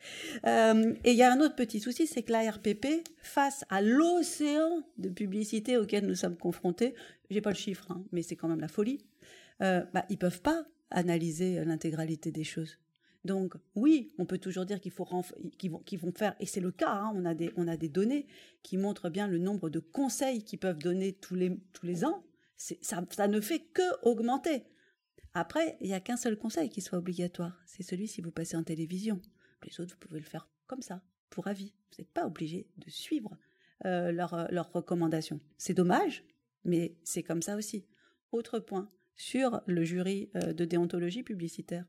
Euh, 0.45 0.93
et 1.03 1.11
il 1.11 1.17
y 1.17 1.23
a 1.23 1.31
un 1.31 1.39
autre 1.39 1.55
petit 1.55 1.79
souci, 1.79 2.05
c'est 2.05 2.21
que 2.21 2.31
la 2.31 2.51
RPP, 2.51 3.07
face 3.17 3.65
à 3.69 3.81
l'océan 3.81 4.83
de 4.97 5.09
publicité 5.09 5.77
auquel 5.77 6.05
nous 6.05 6.15
sommes 6.15 6.37
confrontés, 6.37 6.93
j'ai 7.31 7.41
pas 7.41 7.49
le 7.49 7.55
chiffre, 7.55 7.85
hein, 7.89 8.03
mais 8.11 8.21
c'est 8.21 8.35
quand 8.35 8.47
même 8.47 8.61
la 8.61 8.67
folie, 8.67 8.99
euh, 9.61 9.83
bah, 9.93 10.05
ils 10.09 10.17
peuvent 10.17 10.41
pas 10.41 10.65
analyser 10.91 11.65
l'intégralité 11.65 12.31
des 12.31 12.43
choses. 12.43 12.77
Donc 13.25 13.55
oui, 13.75 14.11
on 14.17 14.25
peut 14.25 14.37
toujours 14.37 14.65
dire 14.65 14.81
qu'il 14.81 14.91
faut 14.91 15.07
qu'ils 15.57 15.71
vont, 15.71 15.81
vont, 16.01 16.11
faire, 16.11 16.35
et 16.39 16.45
c'est 16.45 16.59
le 16.59 16.71
cas. 16.71 16.91
Hein, 16.91 17.13
on 17.15 17.23
a 17.23 17.33
des 17.33 17.51
on 17.55 17.69
a 17.69 17.77
des 17.77 17.87
données 17.87 18.27
qui 18.63 18.77
montrent 18.77 19.09
bien 19.09 19.27
le 19.27 19.37
nombre 19.37 19.69
de 19.69 19.79
conseils 19.79 20.43
qu'ils 20.43 20.59
peuvent 20.59 20.79
donner 20.79 21.13
tous 21.13 21.35
les 21.35 21.57
tous 21.71 21.85
les 21.85 22.03
ans 22.03 22.21
ça, 22.57 23.27
ne 23.27 23.41
fait 23.41 23.59
que 23.59 23.81
augmenter. 24.03 24.65
Après, 25.33 25.77
il 25.81 25.87
n'y 25.87 25.93
a 25.93 25.99
qu'un 25.99 26.17
seul 26.17 26.37
conseil 26.37 26.69
qui 26.69 26.81
soit 26.81 26.99
obligatoire, 26.99 27.59
c'est 27.65 27.83
celui 27.83 28.07
si 28.07 28.21
vous 28.21 28.31
passez 28.31 28.55
en 28.55 28.63
télévision. 28.63 29.21
Les 29.65 29.79
autres, 29.79 29.95
vous 29.95 30.07
pouvez 30.07 30.19
le 30.19 30.25
faire 30.25 30.47
comme 30.67 30.81
ça, 30.81 31.01
pour 31.29 31.47
avis. 31.47 31.73
Vous 31.91 32.01
n'êtes 32.01 32.11
pas 32.11 32.25
obligé 32.25 32.67
de 32.77 32.89
suivre 32.89 33.37
euh, 33.85 34.11
euh, 34.13 34.47
leurs 34.51 34.71
recommandations. 34.71 35.39
C'est 35.57 35.73
dommage, 35.73 36.23
mais 36.63 36.95
c'est 37.03 37.23
comme 37.23 37.41
ça 37.41 37.55
aussi. 37.55 37.85
Autre 38.31 38.59
point, 38.59 38.91
sur 39.15 39.61
le 39.65 39.83
jury 39.83 40.29
euh, 40.35 40.53
de 40.53 40.65
déontologie 40.65 41.23
publicitaire. 41.23 41.85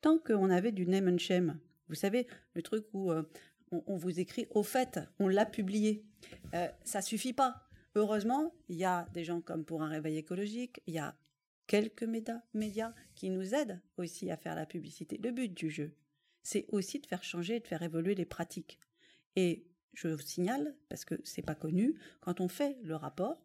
Tant 0.00 0.18
qu'on 0.18 0.50
avait 0.50 0.72
du 0.72 0.86
name 0.86 1.08
and 1.08 1.18
shame, 1.18 1.58
vous 1.88 1.94
savez, 1.94 2.26
le 2.54 2.62
truc 2.62 2.84
où 2.92 3.10
on, 3.72 3.96
vous 3.96 4.20
écrit 4.20 4.46
au 4.50 4.62
fait, 4.62 5.00
on 5.18 5.26
l'a 5.26 5.46
publié, 5.46 6.04
ça 6.84 7.00
suffit 7.00 7.32
pas. 7.32 7.67
Heureusement, 7.94 8.52
il 8.68 8.76
y 8.76 8.84
a 8.84 9.06
des 9.12 9.24
gens 9.24 9.40
comme 9.40 9.64
pour 9.64 9.82
un 9.82 9.88
réveil 9.88 10.16
écologique, 10.16 10.80
il 10.86 10.94
y 10.94 10.98
a 10.98 11.16
quelques 11.66 12.02
médias, 12.02 12.94
qui 13.14 13.30
nous 13.30 13.54
aident 13.54 13.80
aussi 13.96 14.30
à 14.30 14.36
faire 14.36 14.54
la 14.54 14.66
publicité. 14.66 15.18
Le 15.18 15.30
but 15.30 15.52
du 15.52 15.70
jeu, 15.70 15.92
c'est 16.42 16.66
aussi 16.70 16.98
de 16.98 17.06
faire 17.06 17.22
changer 17.22 17.56
et 17.56 17.60
de 17.60 17.66
faire 17.66 17.82
évoluer 17.82 18.14
les 18.14 18.24
pratiques. 18.24 18.78
Et 19.36 19.66
je 19.92 20.08
vous 20.08 20.20
signale, 20.20 20.74
parce 20.88 21.04
que 21.04 21.14
c'est 21.24 21.42
pas 21.42 21.54
connu, 21.54 21.98
quand 22.20 22.40
on 22.40 22.48
fait 22.48 22.78
le 22.82 22.96
rapport, 22.96 23.42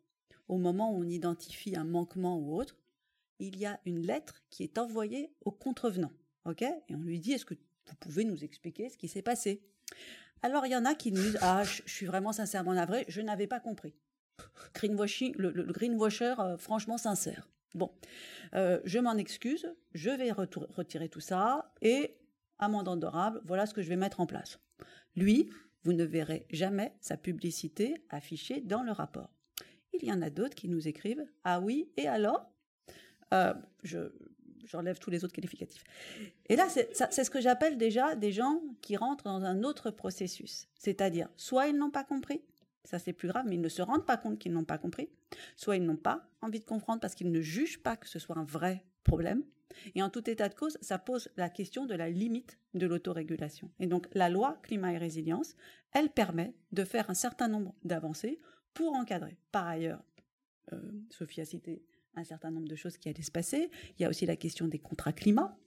au 0.48 0.58
moment 0.58 0.92
où 0.92 1.02
on 1.02 1.08
identifie 1.08 1.76
un 1.76 1.84
manquement 1.84 2.38
ou 2.38 2.56
autre, 2.56 2.78
il 3.40 3.58
y 3.58 3.66
a 3.66 3.80
une 3.86 4.06
lettre 4.06 4.42
qui 4.50 4.64
est 4.64 4.78
envoyée 4.78 5.34
au 5.42 5.52
contrevenant. 5.52 6.12
OK? 6.46 6.62
Et 6.62 6.96
on 6.96 7.02
lui 7.02 7.20
dit 7.20 7.34
est-ce 7.34 7.46
que 7.46 7.56
vous 7.56 7.96
pouvez 8.00 8.24
nous 8.24 8.44
expliquer 8.44 8.90
ce 8.90 8.98
qui 8.98 9.08
s'est 9.08 9.22
passé? 9.22 9.62
Alors 10.42 10.66
il 10.66 10.72
y 10.72 10.76
en 10.76 10.86
a 10.86 10.96
qui 10.96 11.12
nous 11.12 11.22
disent 11.22 11.40
ah, 11.42 11.64
je 11.64 11.82
suis 11.86 12.06
vraiment 12.06 12.34
sincèrement 12.34 12.74
navré, 12.74 13.06
je 13.08 13.22
n'avais 13.22 13.48
pas 13.48 13.60
compris. 13.60 13.96
Greenwashing, 14.74 15.36
le, 15.38 15.52
greenwasher 15.64 16.36
euh, 16.40 16.58
franchement 16.58 16.98
sincère. 16.98 17.48
Bon, 17.76 17.92
euh, 18.54 18.80
je 18.86 19.00
m'en 19.00 19.16
excuse, 19.18 19.74
je 19.94 20.10
vais 20.10 20.32
retirer 20.32 21.10
tout 21.10 21.20
ça 21.20 21.74
et, 21.82 22.16
amende 22.60 22.88
endorable, 22.88 23.42
voilà 23.46 23.66
ce 23.66 23.74
que 23.74 23.82
je 23.82 23.90
vais 23.90 23.96
mettre 23.96 24.20
en 24.20 24.26
place. 24.26 24.60
Lui, 25.16 25.50
vous 25.84 25.94
ne 25.94 26.04
verrez 26.04 26.46
jamais 26.52 26.94
sa 27.02 27.18
publicité 27.18 27.96
affichée 28.10 28.62
dans 28.62 28.84
le 28.84 28.92
rapport. 28.92 29.30
Il 29.94 30.06
y 30.06 30.12
en 30.12 30.22
a 30.22 30.30
d'autres 30.30 30.56
qui 30.56 30.70
nous 30.70 30.88
écrivent 30.88 31.26
Ah 31.44 31.60
oui, 31.60 31.92
et 31.98 32.08
alors? 32.08 32.50
Euh, 33.34 33.54
J'enlève 34.66 34.98
tous 34.98 35.10
les 35.10 35.26
autres 35.26 35.34
qualificatifs. 35.34 35.84
Et 36.48 36.56
là, 36.56 36.68
c'est 36.70 36.94
ce 36.96 37.30
que 37.30 37.42
j'appelle 37.42 37.78
déjà 37.78 38.16
des 38.16 38.32
gens 38.32 38.62
qui 38.82 38.96
rentrent 38.96 39.26
dans 39.26 39.44
un 39.44 39.64
autre 39.64 39.92
processus. 39.92 40.68
C'est-à-dire, 40.76 41.28
soit 41.36 41.68
ils 41.68 41.78
n'ont 41.78 41.92
pas 41.92 42.06
compris, 42.06 42.42
ça 42.84 43.00
c'est 43.00 43.14
plus 43.14 43.28
grave, 43.28 43.46
mais 43.48 43.56
ils 43.56 43.62
ne 43.62 43.70
se 43.70 43.82
rendent 43.82 44.06
pas 44.06 44.18
compte 44.18 44.40
qu'ils 44.40 44.54
n'ont 44.54 44.66
pas 44.66 44.78
compris, 44.78 45.10
soit 45.56 45.78
ils 45.78 45.84
n'ont 45.84 45.96
pas 45.96 46.28
envie 46.42 46.60
de 46.60 46.66
comprendre 46.66 47.00
parce 47.00 47.16
qu'ils 47.16 47.32
ne 47.32 47.42
jugent 47.42 47.82
pas 47.82 47.98
que 47.98 48.08
ce 48.08 48.20
soit 48.20 48.38
un 48.38 48.44
vrai 48.44 48.86
problème. 49.04 49.44
Et 49.96 50.04
en 50.04 50.10
tout 50.10 50.30
état 50.30 50.50
de 50.50 50.54
cause, 50.54 50.78
ça 50.82 51.00
pose 51.00 51.30
la 51.36 51.50
question 51.50 51.86
de 51.86 51.96
la 51.96 52.10
limite 52.10 52.60
de 52.76 52.86
l'autorégulation. 52.86 53.72
Et 53.80 53.88
donc 53.88 54.08
la 54.14 54.30
loi 54.30 54.60
climat 54.62 54.94
et 54.94 54.98
résilience, 54.98 55.56
elle 55.94 56.10
permet 56.10 56.54
de 56.72 56.84
faire 56.84 57.10
un 57.10 57.16
certain 57.16 57.48
nombre 57.48 57.74
d'avancées 57.84 58.40
pour 58.74 58.94
encadrer. 58.94 59.38
Par 59.52 59.68
ailleurs, 59.68 60.04
euh, 60.74 60.80
Sophie 61.10 61.42
a 61.42 61.46
cité 61.46 61.84
un 62.16 62.24
certain 62.24 62.52
nombre 62.52 62.68
de 62.68 62.76
choses 62.76 62.98
qui 62.98 63.10
allaient 63.10 63.24
se 63.24 63.32
passer. 63.32 63.72
Il 63.98 64.04
y 64.04 64.06
a 64.06 64.10
aussi 64.10 64.26
la 64.26 64.36
question 64.36 64.68
des 64.68 64.80
contrats 64.80 65.14
climat 65.14 65.58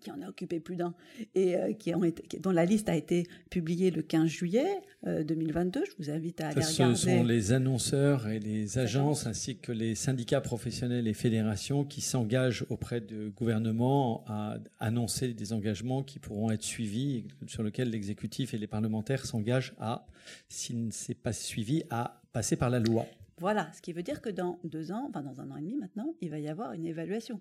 qui 0.00 0.10
en 0.10 0.20
a 0.20 0.28
occupé 0.28 0.60
plus 0.60 0.76
d'un, 0.76 0.94
et 1.34 1.56
euh, 1.56 1.72
qui 1.72 1.94
ont 1.94 2.04
été, 2.04 2.38
dont 2.38 2.50
la 2.50 2.64
liste 2.64 2.88
a 2.88 2.96
été 2.96 3.26
publiée 3.50 3.90
le 3.90 4.02
15 4.02 4.28
juillet 4.28 4.82
2022. 5.04 5.80
Euh, 5.80 5.84
Je 5.86 6.02
vous 6.02 6.10
invite 6.10 6.40
à 6.40 6.48
aller 6.48 6.60
regarder. 6.60 6.94
Ce 6.96 7.06
sont 7.06 7.24
les 7.24 7.52
annonceurs 7.52 8.28
et 8.28 8.38
les 8.38 8.78
agences, 8.78 9.26
ainsi 9.26 9.56
que 9.56 9.72
les 9.72 9.94
syndicats 9.94 10.40
professionnels 10.40 11.08
et 11.08 11.14
fédérations 11.14 11.84
qui 11.84 12.00
s'engagent 12.00 12.66
auprès 12.68 13.00
du 13.00 13.30
gouvernement 13.30 14.24
à 14.26 14.58
annoncer 14.78 15.32
des 15.32 15.52
engagements 15.52 16.02
qui 16.02 16.18
pourront 16.18 16.50
être 16.50 16.62
suivis, 16.62 17.24
sur 17.46 17.62
lesquels 17.62 17.90
l'exécutif 17.90 18.54
et 18.54 18.58
les 18.58 18.66
parlementaires 18.66 19.24
s'engagent 19.24 19.74
à, 19.80 20.06
s'il 20.48 20.84
ne 20.84 20.90
s'est 20.90 21.14
pas 21.14 21.32
suivi, 21.32 21.82
à 21.90 22.20
passer 22.32 22.56
par 22.56 22.70
la 22.70 22.78
loi. 22.78 23.06
Voilà, 23.40 23.70
ce 23.72 23.80
qui 23.80 23.92
veut 23.92 24.02
dire 24.02 24.20
que 24.20 24.30
dans 24.30 24.58
deux 24.64 24.90
ans, 24.90 25.06
enfin 25.08 25.22
dans 25.22 25.40
un 25.40 25.50
an 25.50 25.56
et 25.56 25.60
demi 25.60 25.76
maintenant, 25.76 26.14
il 26.20 26.30
va 26.30 26.40
y 26.40 26.48
avoir 26.48 26.72
une 26.72 26.86
évaluation. 26.86 27.40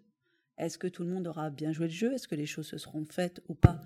Est-ce 0.57 0.77
que 0.77 0.87
tout 0.87 1.03
le 1.03 1.09
monde 1.09 1.27
aura 1.27 1.49
bien 1.49 1.71
joué 1.71 1.87
le 1.87 1.93
jeu? 1.93 2.13
Est-ce 2.13 2.27
que 2.27 2.35
les 2.35 2.45
choses 2.45 2.67
se 2.67 2.77
seront 2.77 3.05
faites 3.05 3.41
ou 3.47 3.53
pas? 3.53 3.81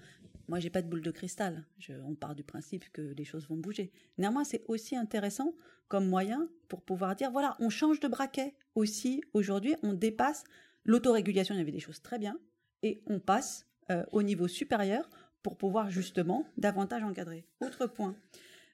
Moi, 0.47 0.59
j'ai 0.59 0.69
pas 0.69 0.81
de 0.81 0.87
boule 0.87 1.01
de 1.01 1.11
cristal. 1.11 1.63
on 2.05 2.15
part 2.15 2.35
du 2.35 2.43
principe 2.43 2.91
que 2.91 3.01
les 3.01 3.23
choses 3.23 3.47
vont 3.47 3.57
bouger. 3.57 3.91
Néanmoins, 4.17 4.43
c'est 4.43 4.63
aussi 4.67 4.95
intéressant 4.95 5.53
comme 5.87 6.07
moyen 6.07 6.49
pour 6.67 6.81
pouvoir 6.81 7.15
dire 7.15 7.31
voilà, 7.31 7.55
on 7.59 7.69
change 7.69 7.99
de 7.99 8.07
braquet 8.07 8.53
aussi. 8.75 9.21
Aujourd'hui, 9.33 9.75
on 9.83 9.93
dépasse 9.93 10.43
l'autorégulation. 10.85 11.55
Il 11.55 11.59
y 11.59 11.61
avait 11.61 11.71
des 11.71 11.79
choses 11.79 12.01
très 12.01 12.19
bien 12.19 12.37
et 12.83 13.01
on 13.07 13.19
passe 13.19 13.67
euh, 13.89 14.03
au 14.11 14.23
niveau 14.23 14.47
supérieur 14.47 15.09
pour 15.43 15.57
pouvoir 15.57 15.89
justement 15.89 16.45
davantage 16.57 17.03
encadrer. 17.03 17.45
Autre 17.59 17.87
point. 17.87 18.15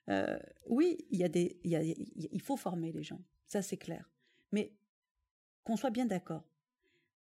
Euh, 0.08 0.38
oui, 0.66 1.06
il, 1.10 1.18
y 1.18 1.24
a 1.24 1.28
des, 1.28 1.58
il 1.64 2.40
faut 2.40 2.56
former 2.56 2.92
les 2.92 3.02
gens, 3.02 3.20
ça 3.46 3.62
c'est 3.62 3.76
clair. 3.76 4.10
Mais 4.52 4.72
qu'on 5.64 5.76
soit 5.76 5.90
bien 5.90 6.06
d'accord, 6.06 6.47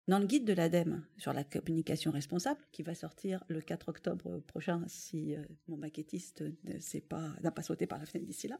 dans 0.07 0.19
le 0.19 0.25
guide 0.25 0.45
de 0.45 0.53
l'ADEME 0.53 1.03
sur 1.17 1.33
la 1.33 1.43
communication 1.43 2.11
responsable, 2.11 2.59
qui 2.71 2.81
va 2.81 2.95
sortir 2.95 3.43
le 3.49 3.59
4 3.59 3.89
octobre 3.89 4.39
prochain, 4.47 4.81
si 4.87 5.35
euh, 5.35 5.39
mon 5.67 5.75
maquettiste 5.75 6.43
n'a 7.43 7.51
pas, 7.51 7.61
sauté 7.61 7.87
par 7.87 7.99
la 7.99 8.05
fenêtre 8.05 8.25
d'ici 8.25 8.47
là. 8.47 8.57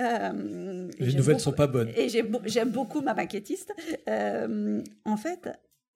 Euh, 0.00 0.90
Les 0.98 1.14
nouvelles 1.14 1.36
ne 1.36 1.40
sont 1.40 1.52
pas 1.52 1.66
bonnes. 1.66 1.88
Et 1.96 2.08
j'aime 2.08 2.70
beaucoup 2.70 3.00
ma 3.00 3.14
maquettiste. 3.14 3.72
Euh, 4.08 4.82
en 5.04 5.16
fait, 5.16 5.48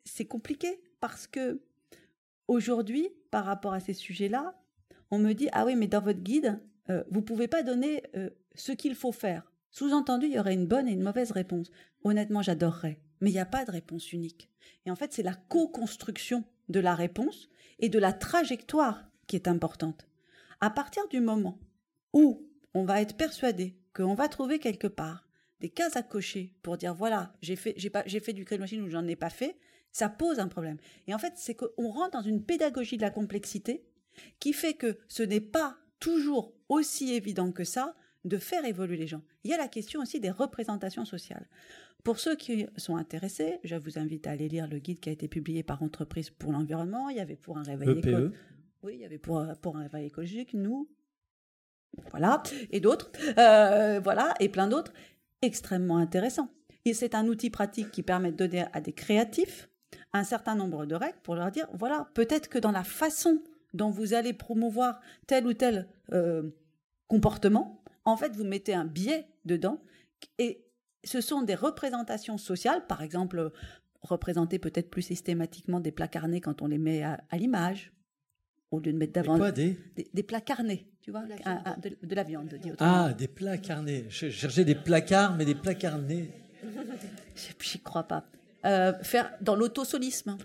c'est 0.05 0.25
compliqué 0.25 0.81
parce 1.01 1.27
que 1.27 1.61
aujourd'hui, 2.49 3.11
par 3.31 3.45
rapport 3.45 3.75
à 3.75 3.81
ces 3.81 3.93
sujets-là, 3.93 4.59
on 5.11 5.19
me 5.19 5.35
dit 5.35 5.49
ah 5.53 5.67
oui, 5.67 5.77
mais 5.77 5.89
dans 5.89 6.01
votre 6.01 6.21
guide, 6.21 6.59
vous 7.11 7.21
pouvez 7.21 7.49
pas 7.49 7.63
donner 7.63 8.03
ce 8.55 8.73
qu'il 8.73 8.95
faut 8.95 9.13
faire. 9.13 9.53
Sous-entendu, 9.71 10.27
il 10.27 10.33
y 10.33 10.39
aurait 10.39 10.55
une 10.55 10.67
bonne 10.67 10.89
et 10.89 10.93
une 10.93 11.03
mauvaise 11.03 11.33
réponse. 11.33 11.71
Honnêtement, 12.05 12.43
j'adorerais 12.43 12.99
mais 13.21 13.31
il 13.31 13.35
n'y 13.35 13.41
a 13.41 13.47
pas 13.47 13.65
de 13.65 13.71
réponse 13.71 14.13
unique. 14.13 14.51
Et 14.85 14.91
en 14.91 14.97
fait, 14.97 15.13
c'est 15.13 15.23
la 15.23 15.35
co-construction 15.35 16.45
de 16.69 16.81
la 16.81 16.95
réponse 16.95 17.49
et 17.79 17.89
de 17.89 17.99
la 17.99 18.13
trajectoire 18.13 19.05
qui 19.27 19.37
est 19.37 19.49
importante. 19.49 20.09
À 20.61 20.71
partir 20.71 21.07
du 21.09 21.21
moment 21.21 21.59
où 22.13 22.49
on 22.75 22.85
va 22.85 23.01
être 23.01 23.17
persuadé 23.17 23.77
qu'on 23.95 24.15
va 24.15 24.29
trouver 24.29 24.59
quelque 24.59 24.87
part 24.87 25.27
des 25.61 25.71
cases 25.71 25.97
à 25.97 26.03
cocher 26.03 26.55
pour 26.63 26.77
dire 26.77 26.95
voilà, 26.95 27.35
j'ai 27.41 27.57
fait, 27.57 27.73
du 28.33 28.47
machine 28.59 28.83
ou 28.83 28.89
j'en 28.89 29.07
ai 29.07 29.17
pas 29.17 29.31
fait, 29.31 29.57
ça 29.91 30.09
pose 30.09 30.39
un 30.39 30.49
problème. 30.49 30.77
Et 31.07 31.15
en 31.15 31.19
fait, 31.19 31.35
c'est 31.37 31.55
qu'on 31.55 31.91
rentre 31.91 32.19
dans 32.19 32.23
une 32.23 32.45
pédagogie 32.45 32.99
de 32.99 33.03
la 33.03 33.11
complexité 33.11 33.87
qui 34.39 34.53
fait 34.53 34.75
que 34.75 34.99
ce 35.09 35.23
n'est 35.23 35.41
pas 35.41 35.79
toujours 36.01 36.55
aussi 36.69 37.15
évident 37.15 37.53
que 37.53 37.65
ça 37.65 37.95
de 38.25 38.39
faire 38.39 38.65
évoluer 38.65 38.97
les 38.97 39.07
gens. 39.07 39.23
Il 39.45 39.51
y 39.51 39.55
a 39.55 39.59
la 39.59 39.69
question 39.69 40.01
aussi 40.01 40.21
des 40.21 40.31
représentations 40.31 41.05
sociales. 41.05 41.49
Pour 42.07 42.21
ceux 42.21 42.37
qui 42.37 42.69
sont 42.77 42.95
intéressés, 42.95 43.59
je 43.65 43.75
vous 43.75 43.99
invite 43.99 44.29
à 44.29 44.31
aller 44.31 44.49
lire 44.49 44.69
le 44.69 44.79
guide 44.79 45.01
qui 45.01 45.09
a 45.09 45.13
été 45.13 45.27
publié 45.27 45.65
par 45.65 45.83
Entreprise 45.83 46.31
pour 46.31 46.53
l'environnement. 46.53 47.09
Il 47.09 47.17
y 47.17 47.21
avait 47.21 47.35
pour 47.35 47.59
un 47.59 47.65
réveil 47.65 47.89
e 47.89 47.99
écologique. 47.99 48.35
Oui, 48.85 48.95
il 48.95 49.01
y 49.01 49.05
avait 49.05 49.19
pour, 49.19 49.45
pour 49.61 49.77
un 49.77 49.83
réveil 49.83 50.07
écologique, 50.07 50.55
nous, 50.55 50.89
voilà, 52.13 52.45
et 52.71 52.79
d'autres, 52.79 53.11
euh, 53.39 53.99
voilà, 53.99 54.35
et 54.39 54.49
plein 54.49 54.69
d'autres, 54.69 54.93
extrêmement 55.43 55.97
intéressants. 55.97 56.49
Et 56.85 56.95
c'est 56.95 57.17
un 57.17 57.27
outil 57.27 57.51
pratique 57.51 57.91
qui 57.91 58.05
permet 58.05 58.31
de 58.31 58.37
donner 58.37 58.67
à 58.73 58.81
des 58.81 58.93
créatifs 58.93 59.69
un 60.13 60.23
certain 60.23 60.55
nombre 60.55 60.87
de 60.87 60.95
règles 60.95 61.19
pour 61.25 61.35
leur 61.35 61.51
dire, 61.51 61.67
voilà, 61.75 62.09
peut-être 62.15 62.49
que 62.49 62.61
dans 62.61 62.71
la 62.71 62.85
façon 62.85 63.43
dont 63.75 63.91
vous 63.91 64.15
allez 64.15 64.33
promouvoir 64.33 65.01
tel 65.27 65.45
ou 65.45 65.55
tel 65.55 65.89
euh, 66.13 66.51
comportement, 67.09 67.83
en 68.05 68.17
fait, 68.17 68.37
vous 68.37 68.45
mettez 68.45 68.75
un 68.75 68.85
biais 68.85 69.27
dedans 69.45 69.83
et 70.39 70.66
ce 71.07 71.21
sont 71.21 71.43
des 71.43 71.55
représentations 71.55 72.39
sociales, 72.39 72.87
par 72.87 73.03
exemple, 73.03 73.53
représenter 74.03 74.59
peut-être 74.59 74.91
plus 74.91 75.03
systématiquement 75.03 75.81
des 75.81 75.93
plats 75.93 76.09
carnés 76.09 76.41
quand 76.41 76.63
on 76.63 76.67
les 76.67 76.79
met 76.79 77.03
à, 77.03 77.21
l'image, 77.33 77.93
au 78.71 78.81
lieu 78.81 78.93
de 78.93 78.99
mettre 78.99 79.13
davantage 79.13 79.55
des... 79.55 79.79
des, 80.13 80.23
plats 80.23 80.41
carnés, 80.41 80.89
tu 81.01 81.11
vois, 81.11 81.23
de, 81.23 82.15
la 82.15 82.23
viande. 82.25 82.59
ah, 82.79 83.13
des 83.17 83.29
plats 83.29 83.59
carnés. 83.59 84.07
Je 84.09 84.31
cherchais 84.31 84.65
des 84.65 84.75
placards, 84.75 85.37
mais 85.37 85.45
des 85.45 85.55
plats 85.55 85.75
carnés. 85.75 86.31
J'y 87.61 87.81
crois 87.81 88.05
pas. 88.05 88.27
Euh, 88.65 88.93
faire 89.03 89.33
dans 89.41 89.55
l'autosolisme 89.55 90.37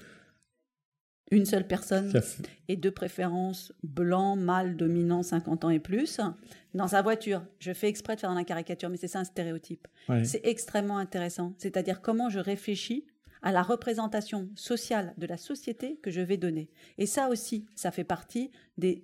une 1.32 1.46
seule 1.46 1.65
personne 1.65 2.12
et 2.67 2.76
de 2.76 2.89
préférence 2.89 3.74
blanc, 3.84 4.36
mâle, 4.36 4.76
dominant, 4.76 5.24
50 5.24 5.65
ans 5.65 5.70
et 5.70 5.80
plus, 5.80 6.20
dans 6.74 6.89
sa 6.89 7.02
voiture. 7.02 7.44
Je 7.60 7.74
fais 7.74 7.88
exprès 7.88 8.15
de 8.15 8.20
faire 8.20 8.30
dans 8.30 8.36
la 8.36 8.44
caricature, 8.44 8.89
mais 8.89 8.98
c'est 8.98 9.08
ça 9.08 9.20
un 9.20 9.24
stéréotype. 9.24 9.88
C'est 10.24 10.46
extrêmement 10.46 10.98
intéressant. 10.98 11.54
C'est-à-dire 11.58 12.02
comment 12.02 12.30
je 12.30 12.39
réfléchis 12.39 13.06
à 13.41 13.52
la 13.52 13.63
représentation 13.63 14.50
sociale 14.56 15.15
de 15.17 15.26
la 15.26 15.38
société 15.38 15.98
que 16.04 16.12
je 16.12 16.22
vais 16.22 16.38
donner. 16.38 16.70
Et 17.00 17.08
ça 17.08 17.28
aussi, 17.30 17.65
ça 17.74 17.89
fait 17.89 18.04
partie 18.04 18.52
des, 18.78 19.02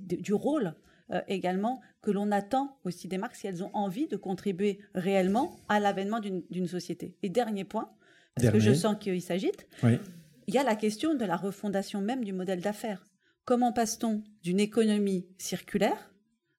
du 0.00 0.34
rôle 0.34 0.74
euh, 1.10 1.20
également 1.28 1.80
que 2.02 2.10
l'on 2.10 2.32
attend 2.32 2.76
aussi 2.84 3.08
des 3.08 3.16
marques 3.16 3.36
si 3.36 3.46
elles 3.46 3.62
ont 3.62 3.70
envie 3.72 4.08
de 4.08 4.16
contribuer 4.16 4.80
réellement 4.94 5.56
à 5.68 5.80
l'avènement 5.80 6.20
d'une 6.20 6.66
société. 6.66 7.14
Et 7.22 7.30
dernier 7.30 7.64
point, 7.64 7.90
parce 8.34 8.50
que 8.50 8.58
je 8.58 8.74
sens 8.74 8.96
qu'il 9.00 9.22
s'agite, 9.22 9.66
oui 9.82 9.98
il 10.46 10.54
y 10.54 10.58
a 10.58 10.64
la 10.64 10.76
question 10.76 11.14
de 11.14 11.24
la 11.24 11.36
refondation 11.36 12.00
même 12.00 12.24
du 12.24 12.32
modèle 12.32 12.60
d'affaires. 12.60 13.04
Comment 13.44 13.72
passe-t-on 13.72 14.22
d'une 14.42 14.60
économie 14.60 15.26
circulaire 15.38 16.12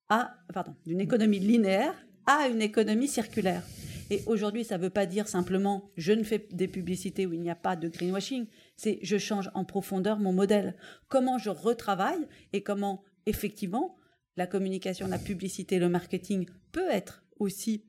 à, 0.10 0.38
pardon, 0.54 0.76
d'une 0.86 1.02
économie 1.02 1.39
linéaire 1.39 1.93
à 2.26 2.47
une 2.47 2.62
économie 2.62 3.08
circulaire? 3.08 3.63
Et 4.10 4.23
aujourd'hui, 4.26 4.63
ça 4.63 4.78
ne 4.78 4.84
veut 4.84 4.89
pas 4.89 5.06
dire 5.06 5.28
simplement 5.28 5.91
je 5.97 6.13
ne 6.13 6.23
fais 6.23 6.47
des 6.52 6.67
publicités 6.67 7.26
où 7.26 7.34
il 7.34 7.41
n'y 7.41 7.50
a 7.50 7.56
pas 7.56 7.76
de 7.76 7.89
greenwashing, 7.89 8.47
c'est 8.78 9.00
je 9.02 9.17
change 9.17 9.50
en 9.54 9.65
profondeur 9.65 10.19
mon 10.19 10.32
modèle. 10.32 10.76
Comment 11.10 11.38
je 11.38 11.50
retravaille 11.50 12.28
et 12.54 12.63
comment 12.63 13.04
effectivement 13.26 13.95
la 14.38 14.47
communication, 14.47 15.08
la 15.08 15.17
publicité, 15.17 15.80
le 15.80 15.89
marketing 15.89 16.47
peut 16.71 16.89
être 16.89 17.23
aussi 17.39 17.86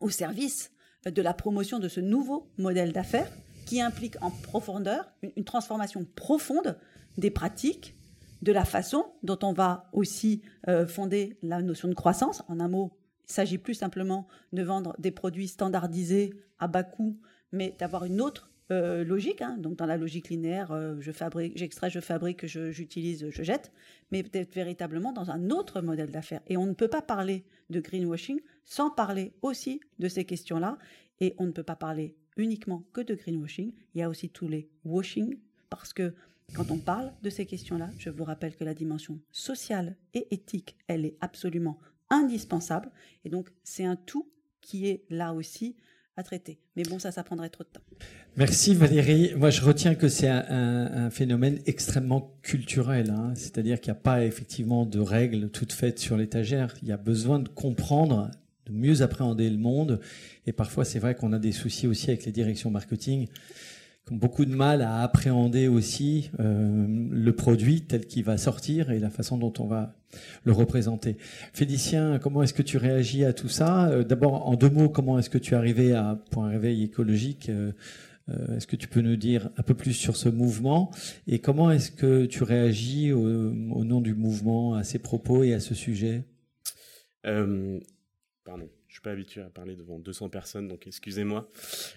au 0.00 0.10
service 0.10 0.70
de 1.06 1.22
la 1.22 1.32
promotion 1.32 1.78
de 1.78 1.88
ce 1.88 2.00
nouveau 2.00 2.50
modèle 2.58 2.92
d'affaires 2.92 3.30
qui 3.68 3.82
implique 3.82 4.16
en 4.22 4.30
profondeur 4.30 5.12
une, 5.36 5.44
transformation 5.44 6.06
profonde 6.16 6.78
des 7.18 7.30
pratiques, 7.30 7.94
de 8.40 8.50
la 8.50 8.64
façon 8.64 9.04
dont 9.22 9.38
on 9.42 9.52
va 9.52 9.90
aussi 9.92 10.40
euh, 10.68 10.86
fonder 10.86 11.36
la 11.42 11.60
notion 11.60 11.86
de 11.88 11.92
croissance. 11.92 12.42
En 12.48 12.60
un 12.60 12.68
mot, 12.68 12.96
il 13.28 13.32
s'agit 13.32 13.58
plus 13.58 13.74
simplement 13.74 14.26
de 14.54 14.62
vendre 14.62 14.96
des 14.98 15.10
produits 15.10 15.48
standardisés 15.48 16.32
à 16.58 16.66
bas 16.66 16.82
coût, 16.82 17.18
mais 17.52 17.76
d'avoir 17.78 18.06
une 18.06 18.22
autre 18.22 18.50
euh, 18.70 19.04
logique. 19.04 19.42
Hein. 19.42 19.58
Donc 19.58 19.76
dans 19.76 19.86
la 19.86 19.98
logique 19.98 20.30
linéaire, 20.30 20.72
euh, 20.72 20.96
je 21.00 21.12
fabrique, 21.12 21.58
j'extrais, 21.58 21.90
je 21.90 22.00
fabrique, 22.00 22.46
j'utilise, 22.46 23.28
je 23.28 23.42
jette, 23.42 23.70
mais 24.12 24.22
peut-être 24.22 24.54
véritablement 24.54 25.12
dans 25.12 25.30
un 25.30 25.50
autre 25.50 25.82
modèle 25.82 26.10
d'affaires. 26.10 26.40
Et 26.46 26.56
on 26.56 26.64
ne 26.64 26.72
peut 26.72 26.88
pas 26.88 27.02
parler 27.02 27.44
de 27.68 27.80
greenwashing 27.80 28.40
sans 28.64 28.88
parler 28.88 29.34
aussi 29.42 29.82
de 29.98 30.08
ces 30.08 30.24
questions-là. 30.24 30.78
Et 31.20 31.34
on 31.36 31.44
ne 31.44 31.52
peut 31.52 31.64
pas 31.64 31.76
parler 31.76 32.14
uniquement 32.38 32.84
que 32.92 33.00
de 33.00 33.14
greenwashing, 33.14 33.72
il 33.94 33.98
y 33.98 34.02
a 34.02 34.08
aussi 34.08 34.30
tous 34.30 34.48
les 34.48 34.70
washing, 34.84 35.36
parce 35.68 35.92
que 35.92 36.14
quand 36.54 36.70
on 36.70 36.78
parle 36.78 37.12
de 37.22 37.28
ces 37.28 37.44
questions-là, 37.44 37.90
je 37.98 38.08
vous 38.08 38.24
rappelle 38.24 38.56
que 38.56 38.64
la 38.64 38.74
dimension 38.74 39.20
sociale 39.30 39.96
et 40.14 40.26
éthique, 40.30 40.76
elle 40.86 41.04
est 41.04 41.16
absolument 41.20 41.78
indispensable, 42.08 42.90
et 43.24 43.28
donc 43.28 43.50
c'est 43.64 43.84
un 43.84 43.96
tout 43.96 44.30
qui 44.62 44.86
est 44.86 45.04
là 45.10 45.34
aussi 45.34 45.76
à 46.16 46.22
traiter. 46.24 46.58
Mais 46.74 46.82
bon, 46.82 46.98
ça, 46.98 47.12
ça 47.12 47.22
prendrait 47.22 47.48
trop 47.48 47.62
de 47.62 47.68
temps. 47.68 47.80
Merci 48.36 48.74
Valérie. 48.74 49.34
Moi, 49.36 49.50
je 49.50 49.62
retiens 49.62 49.94
que 49.94 50.08
c'est 50.08 50.28
un, 50.28 51.10
phénomène 51.10 51.60
extrêmement 51.66 52.36
culturel, 52.42 53.10
hein. 53.10 53.32
c'est-à-dire 53.34 53.80
qu'il 53.80 53.92
n'y 53.92 53.98
a 53.98 54.00
pas 54.00 54.24
effectivement 54.24 54.84
de 54.84 54.98
règles 54.98 55.48
toutes 55.50 55.72
faites 55.72 55.98
sur 55.98 56.16
l'étagère. 56.16 56.74
Il 56.82 56.88
y 56.88 56.92
a 56.92 56.96
besoin 56.96 57.38
de 57.38 57.48
comprendre 57.48 58.30
mieux 58.70 59.02
appréhender 59.02 59.48
le 59.50 59.58
monde. 59.58 60.00
Et 60.46 60.52
parfois, 60.52 60.84
c'est 60.84 60.98
vrai 60.98 61.14
qu'on 61.14 61.32
a 61.32 61.38
des 61.38 61.52
soucis 61.52 61.86
aussi 61.86 62.10
avec 62.10 62.24
les 62.24 62.32
directions 62.32 62.70
marketing 62.70 63.28
qui 64.08 64.14
ont 64.14 64.16
beaucoup 64.16 64.44
de 64.44 64.54
mal 64.54 64.80
à 64.82 65.02
appréhender 65.02 65.68
aussi 65.68 66.30
euh, 66.40 66.86
le 67.10 67.32
produit 67.32 67.82
tel 67.82 68.06
qu'il 68.06 68.24
va 68.24 68.38
sortir 68.38 68.90
et 68.90 68.98
la 68.98 69.10
façon 69.10 69.36
dont 69.36 69.52
on 69.58 69.66
va 69.66 69.94
le 70.44 70.52
représenter. 70.52 71.16
Félicien, 71.52 72.18
comment 72.18 72.42
est-ce 72.42 72.54
que 72.54 72.62
tu 72.62 72.78
réagis 72.78 73.24
à 73.24 73.34
tout 73.34 73.48
ça? 73.48 73.88
Euh, 73.88 74.04
D'abord, 74.04 74.48
en 74.48 74.54
deux 74.54 74.70
mots, 74.70 74.88
comment 74.88 75.18
est-ce 75.18 75.28
que 75.28 75.38
tu 75.38 75.54
es 75.54 75.56
arrivé 75.56 75.92
à, 75.92 76.18
pour 76.30 76.44
un 76.44 76.48
réveil 76.48 76.84
écologique, 76.84 77.50
euh, 77.50 77.72
est-ce 78.56 78.66
que 78.66 78.76
tu 78.76 78.88
peux 78.88 79.00
nous 79.00 79.16
dire 79.16 79.50
un 79.56 79.62
peu 79.62 79.74
plus 79.74 79.92
sur 79.92 80.16
ce 80.16 80.28
mouvement? 80.28 80.90
Et 81.26 81.38
comment 81.38 81.70
est-ce 81.70 81.90
que 81.90 82.26
tu 82.26 82.42
réagis 82.42 83.12
au, 83.12 83.24
nom 83.24 84.00
du 84.00 84.14
mouvement 84.14 84.74
à 84.74 84.84
ces 84.84 84.98
propos 84.98 85.44
et 85.44 85.54
à 85.54 85.60
ce 85.60 85.74
sujet? 85.74 86.24
Pardon, 88.48 88.70
je 88.86 88.94
suis 88.94 89.02
pas 89.02 89.10
habitué 89.10 89.42
à 89.42 89.50
parler 89.50 89.76
devant 89.76 89.98
200 89.98 90.30
personnes, 90.30 90.68
donc 90.68 90.86
excusez-moi 90.86 91.50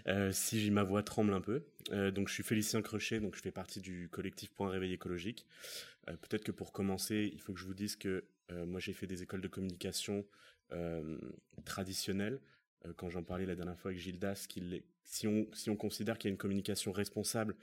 euh, 0.08 0.32
si 0.34 0.70
ma 0.70 0.84
voix 0.84 1.02
tremble 1.02 1.34
un 1.34 1.40
peu. 1.40 1.64
donc 2.12 2.28
je 2.28 2.34
suis 2.34 2.44
Félicien 2.44 2.82
Crochet, 2.82 3.20
donc 3.22 3.36
je 3.36 3.42
fais 3.42 3.52
partie 3.52 3.80
du 3.80 4.10
collectif 4.10 4.52
Point 4.52 4.70
Réveil 4.70 4.92
écologique. 4.92 5.46
Peut-être 6.08 6.44
que 6.44 6.52
pour 6.52 6.74
commencer, 6.74 7.30
il 7.32 7.40
faut 7.40 7.54
que 7.54 7.60
je 7.60 7.66
vous 7.66 7.74
dise 7.74 7.96
que 7.96 8.26
moi 8.66 8.82
j'ai 8.82 8.92
fait 8.92 9.08
des 9.08 9.24
écoles 9.24 9.42
de 9.42 9.48
communication 9.48 10.26
traditionnelles 11.64 12.42
euh, 12.86 12.94
quand 12.96 13.10
j'en 13.10 13.24
parlais 13.24 13.46
la 13.46 13.56
dernière 13.56 13.78
fois 13.78 13.92
avec 13.92 14.02
Gildas, 14.02 14.48
si 15.04 15.28
on, 15.28 15.48
si 15.54 15.70
on 15.70 15.76
considère 15.76 16.18
qu'il 16.18 16.30
y 16.30 16.32
a 16.32 16.34
une 16.34 16.38
communication 16.38 16.92
responsable, 16.92 17.56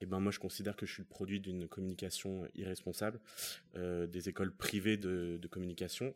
eh 0.00 0.06
ben 0.06 0.20
moi 0.20 0.32
je 0.32 0.38
considère 0.38 0.76
que 0.76 0.86
je 0.86 0.92
suis 0.92 1.02
le 1.02 1.08
produit 1.08 1.40
d'une 1.40 1.68
communication 1.68 2.46
irresponsable, 2.54 3.20
euh, 3.76 4.06
des 4.06 4.28
écoles 4.28 4.52
privées 4.52 4.96
de, 4.96 5.40
communication. 5.50 6.14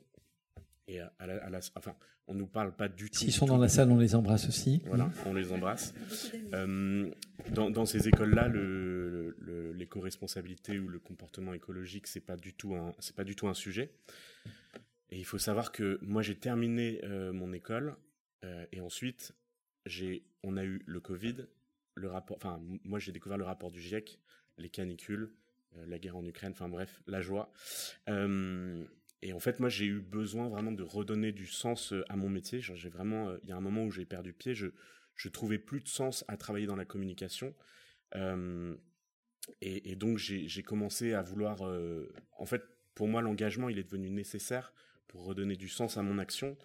Et 0.88 1.00
à, 1.00 1.26
la, 1.26 1.60
enfin, 1.76 1.94
on 2.26 2.34
nous 2.34 2.46
parle 2.46 2.74
pas 2.74 2.88
du 2.88 3.10
tout. 3.10 3.18
S'ils 3.18 3.32
sont 3.32 3.46
dans 3.46 3.58
la 3.58 3.68
salle, 3.68 3.90
on 3.90 3.98
les 3.98 4.14
embrasse 4.14 4.48
aussi. 4.48 4.82
Voilà, 4.86 5.10
on 5.26 5.34
les 5.34 5.52
embrasse. 5.52 5.94
Euh, 6.54 7.10
dans, 7.52 7.84
ces 7.84 8.08
écoles-là, 8.08 8.48
l'éco-responsabilité 9.74 10.78
ou 10.78 10.88
le 10.88 10.98
comportement 10.98 11.52
écologique, 11.52 12.06
c'est 12.06 12.20
pas 12.20 12.36
du 12.36 12.54
tout 12.54 12.74
un, 12.74 12.94
c'est 13.00 13.14
pas 13.14 13.24
du 13.24 13.36
tout 13.36 13.48
un 13.48 13.54
sujet. 13.54 13.92
Et 15.10 15.18
il 15.18 15.24
faut 15.24 15.38
savoir 15.38 15.72
que 15.72 15.98
moi 16.00 16.22
j'ai 16.22 16.36
terminé 16.36 17.02
mon 17.32 17.52
école 17.52 17.96
euh, 18.44 18.66
et 18.72 18.80
ensuite, 18.80 19.34
j'ai, 19.86 20.24
on 20.42 20.56
a 20.56 20.64
eu 20.64 20.82
le 20.86 21.00
Covid, 21.00 21.46
le 21.94 22.08
rapport, 22.08 22.36
enfin, 22.36 22.60
moi 22.84 22.98
j'ai 22.98 23.12
découvert 23.12 23.38
le 23.38 23.44
rapport 23.44 23.70
du 23.70 23.80
GIEC, 23.80 24.18
les 24.58 24.68
canicules, 24.68 25.32
euh, 25.76 25.86
la 25.86 25.98
guerre 25.98 26.16
en 26.16 26.24
Ukraine, 26.24 26.52
enfin 26.52 26.68
bref, 26.68 27.02
la 27.06 27.20
joie. 27.20 27.50
Euh, 28.08 28.84
et 29.22 29.32
en 29.32 29.40
fait, 29.40 29.60
moi 29.60 29.68
j'ai 29.68 29.86
eu 29.86 30.00
besoin 30.00 30.48
vraiment 30.48 30.72
de 30.72 30.82
redonner 30.82 31.32
du 31.32 31.46
sens 31.46 31.92
à 32.08 32.16
mon 32.16 32.28
métier. 32.28 32.60
J'ai 32.60 32.88
vraiment, 32.88 33.34
il 33.42 33.48
y 33.48 33.52
a 33.52 33.56
un 33.56 33.60
moment 33.60 33.84
où 33.84 33.90
j'ai 33.90 34.04
perdu 34.04 34.32
pied, 34.32 34.54
je, 34.54 34.68
je 35.14 35.28
trouvais 35.28 35.58
plus 35.58 35.80
de 35.80 35.88
sens 35.88 36.24
à 36.28 36.36
travailler 36.36 36.66
dans 36.66 36.76
la 36.76 36.84
communication. 36.84 37.54
Et, 38.14 39.90
et, 39.90 39.96
donc 39.96 40.18
j'ai 40.18 40.62
commencé 40.62 41.14
à 41.14 41.22
vouloir, 41.22 41.62
en 42.38 42.46
fait, 42.46 42.62
pour 42.94 43.08
moi 43.08 43.22
l'engagement 43.22 43.68
il 43.68 43.78
est 43.78 43.84
devenu 43.84 44.10
nécessaire 44.10 44.72
pour 45.08 45.24
redonner 45.24 45.56
du 45.56 45.68
sens 45.68 45.96
à 45.96 46.02
mon 46.02 46.18
action. 46.18 46.56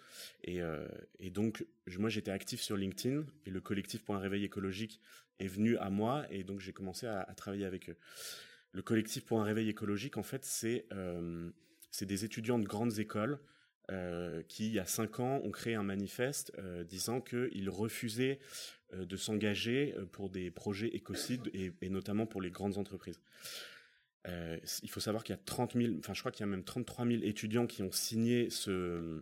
Et, 0.44 0.60
euh, 0.60 0.86
donc, 1.30 1.66
moi, 1.98 2.10
j'étais 2.10 2.30
actif 2.30 2.60
sur 2.60 2.76
LinkedIn 2.76 3.24
et 3.46 3.50
le 3.50 3.60
collectif 3.60 4.04
pour 4.04 4.14
un 4.14 4.18
réveil 4.18 4.44
écologique 4.44 5.00
est 5.40 5.48
venu 5.48 5.76
à 5.78 5.90
moi 5.90 6.26
et 6.30 6.44
donc 6.44 6.60
j'ai 6.60 6.72
commencé 6.72 7.06
à, 7.06 7.24
travailler 7.36 7.64
avec 7.64 7.90
eux. 7.90 7.96
Le 8.70 8.82
collectif 8.82 9.24
pour 9.24 9.40
un 9.40 9.44
réveil 9.44 9.68
écologique, 9.68 10.16
en 10.16 10.22
fait, 10.22 10.44
c'est 10.44 10.86
euh, 10.92 11.50
c'est 11.94 12.06
des 12.06 12.24
étudiants 12.24 12.58
de 12.58 12.66
grandes 12.66 12.98
écoles 12.98 13.38
euh, 13.90 14.42
qui, 14.48 14.66
il 14.66 14.72
y 14.72 14.78
a 14.78 14.86
cinq 14.86 15.20
ans, 15.20 15.40
ont 15.44 15.50
créé 15.50 15.74
un 15.74 15.82
manifeste 15.82 16.52
disant 16.88 17.20
qu'ils 17.20 17.70
refusaient 17.70 18.40
de 18.92 19.16
s'engager 19.16 19.94
pour 20.12 20.30
des 20.30 20.50
projets 20.50 20.88
écocides 20.88 21.50
et, 21.52 21.88
notamment 21.88 22.26
pour 22.26 22.40
les 22.40 22.50
grandes 22.50 22.78
entreprises. 22.78 23.20
Euh, 24.26 24.58
il 24.82 24.90
faut 24.90 25.00
savoir 25.00 25.22
qu'il 25.22 25.34
y 25.34 25.38
a 25.38 25.42
30 25.44 25.74
000, 25.74 25.94
enfin 25.98 26.14
je 26.14 26.20
crois 26.20 26.32
qu'il 26.32 26.44
y 26.44 26.48
a 26.48 26.50
même 26.50 26.64
33 26.64 27.06
000 27.06 27.22
étudiants 27.22 27.66
qui 27.66 27.82
ont 27.82 27.92
signé 27.92 28.48
ce, 28.50 29.20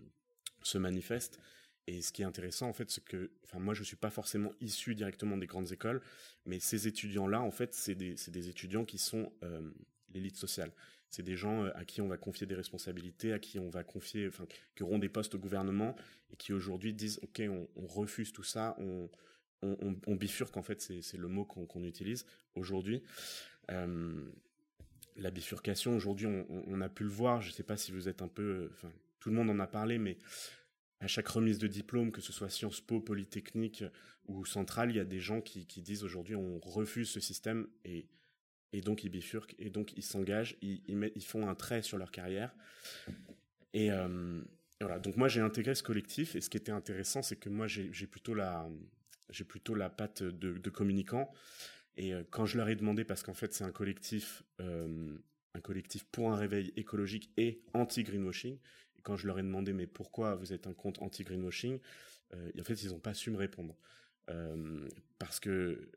manifeste. 0.75 1.41
Et 1.89 2.01
ce 2.01 2.13
qui 2.13 2.23
est 2.23 2.25
intéressant, 2.25 2.69
en 2.69 2.73
fait, 2.73 2.89
c'est 2.91 3.05
que, 3.05 3.33
enfin, 3.43 3.59
moi, 3.59 3.75
je 3.75 3.83
suis 3.83 3.97
pas 3.97 4.11
forcément 4.11 4.53
issu 4.61 4.95
directement 4.95 5.37
des 5.37 5.49
grandes 5.49 5.73
écoles, 5.73 6.01
mais 6.47 6.61
ces 6.61 6.87
étudiants-là, 6.87 7.43
en 7.43 7.51
fait, 7.51 7.75
c'est 7.75 7.97
des, 7.97 8.49
étudiants 8.49 8.85
qui 8.85 8.99
sont 8.99 9.33
euh, 9.43 9.69
l'élite 10.13 10.37
sociale. 10.37 10.73
C'est 11.13 11.23
des 11.23 11.37
gens 11.37 11.65
euh, 11.65 11.71
à 11.75 11.85
qui 11.85 12.01
on 12.01 12.09
va 12.09 12.17
confier 12.17 12.47
des 12.47 12.55
responsabilités, 12.55 13.33
à 13.33 13.39
qui 13.39 13.59
on 13.59 13.69
va 13.69 13.85
confier, 13.85 14.27
enfin, 14.27 14.47
qui 14.75 14.83
auront 14.83 14.99
des 14.99 15.11
postes 15.11 15.35
au 15.35 15.39
gouvernement 15.39 15.95
et 16.33 16.37
qui 16.37 16.53
aujourd'hui 16.55 16.95
disent, 16.95 17.21
ok, 17.23 17.43
on, 17.77 17.87
refuse 17.87 18.33
tout 18.33 18.43
ça, 18.43 18.77
on, 18.81 20.15
bifurque, 20.15 20.57
en 20.57 20.63
fait, 20.63 20.81
c'est 20.81 21.19
le 21.19 21.29
mot 21.29 21.45
qu'on 21.45 21.85
utilise 21.85 22.25
aujourd'hui. 22.55 23.03
Euh, 23.71 24.25
la 25.17 25.31
bifurcation, 25.31 25.95
aujourd'hui, 25.95 26.27
on, 26.27 26.81
a 26.81 26.89
pu 26.89 27.05
le 27.05 27.11
voir, 27.11 27.43
je 27.43 27.49
ne 27.49 27.53
sais 27.53 27.63
pas 27.63 27.77
si 27.77 27.93
vous 27.93 28.09
êtes 28.09 28.23
un 28.23 28.29
peu... 28.29 28.71
Enfin, 28.73 28.91
tout 29.21 29.29
le 29.29 29.37
monde 29.37 29.51
en 29.51 29.59
a 29.59 29.67
parlé, 29.67 29.99
mais 29.99 30.17
à 31.01 31.07
chaque 31.07 31.29
remise 31.29 31.59
de 31.59 31.67
diplôme, 31.67 32.11
que 32.11 32.23
ce 32.23 32.33
soit 32.33 32.49
Sciences 32.49 32.81
Po, 32.81 33.01
Polytechnique 33.01 33.85
ou 34.27 34.47
Centrale, 34.47 34.91
il 34.91 34.97
y 34.97 35.01
a 35.01 35.05
des 35.05 35.21
gens 35.21 35.43
qui, 35.43 35.65
disent 35.83 36.05
aujourd'hui 36.05 36.35
on 36.35 36.59
refuse 36.61 37.11
ce 37.11 37.21
système 37.21 37.69
et, 37.85 38.07
et 38.73 38.81
donc 38.81 39.05
ils 39.05 39.11
bifurquent 39.11 39.55
et 39.59 39.71
donc 39.71 39.93
ils 39.97 40.03
s'engagent, 40.03 40.57
ils, 40.63 41.25
font 41.25 41.49
un 41.49 41.55
trait 41.55 41.83
sur 41.83 41.99
leur 41.99 42.11
carrière. 42.11 42.55
Et, 43.75 43.91
euh, 43.91 44.41
voilà, 44.81 44.99
donc 44.99 45.17
moi 45.17 45.29
j'ai 45.29 45.41
intégré 45.41 45.75
ce 45.75 45.83
collectif 45.83 46.35
et 46.35 46.41
ce 46.41 46.51
qui 46.51 46.57
était 46.57 46.73
intéressant, 46.73 47.23
c'est 47.23 47.37
que 47.37 47.49
moi 47.49 47.67
j'ai 47.69 48.07
plutôt 48.07 48.35
la 48.35 48.69
j'ai 49.31 49.45
plutôt 49.45 49.75
la 49.75 49.89
patte 49.89 50.23
de, 50.23 50.59
de 50.59 50.71
communicant. 50.71 51.33
Et 51.97 52.13
euh, 52.13 52.23
quand 52.31 52.45
je 52.47 52.59
leur 52.59 52.69
ai 52.69 52.75
demandé, 52.75 53.05
parce 53.05 53.23
qu'en 53.23 53.35
fait 53.35 53.55
c'est 53.55 53.65
un 53.65 53.71
collectif, 53.71 54.43
euh, 54.61 55.17
un 55.55 55.61
collectif 55.61 56.05
pour 56.05 56.33
un 56.33 56.37
réveil 56.37 56.73
écologique 56.77 57.31
et 57.37 57.63
anti-greenwashing, 57.75 58.59
et 58.99 59.03
quand 59.03 59.17
je 59.17 59.27
leur 59.27 59.39
ai 59.39 59.43
demandé 59.43 59.73
mais 59.73 59.87
pourquoi 59.87 60.35
vous 60.35 60.53
êtes 60.53 60.67
un 60.67 60.75
compte 60.75 61.01
anti-greenwashing, 61.01 61.79
en 62.35 62.65
fait 62.65 62.83
ils 62.83 62.91
n'ont 62.91 62.99
pas 62.99 63.15
su 63.15 63.31
me 63.31 63.37
répondre. 63.37 63.77
parce 65.19 65.39
que 65.39 65.91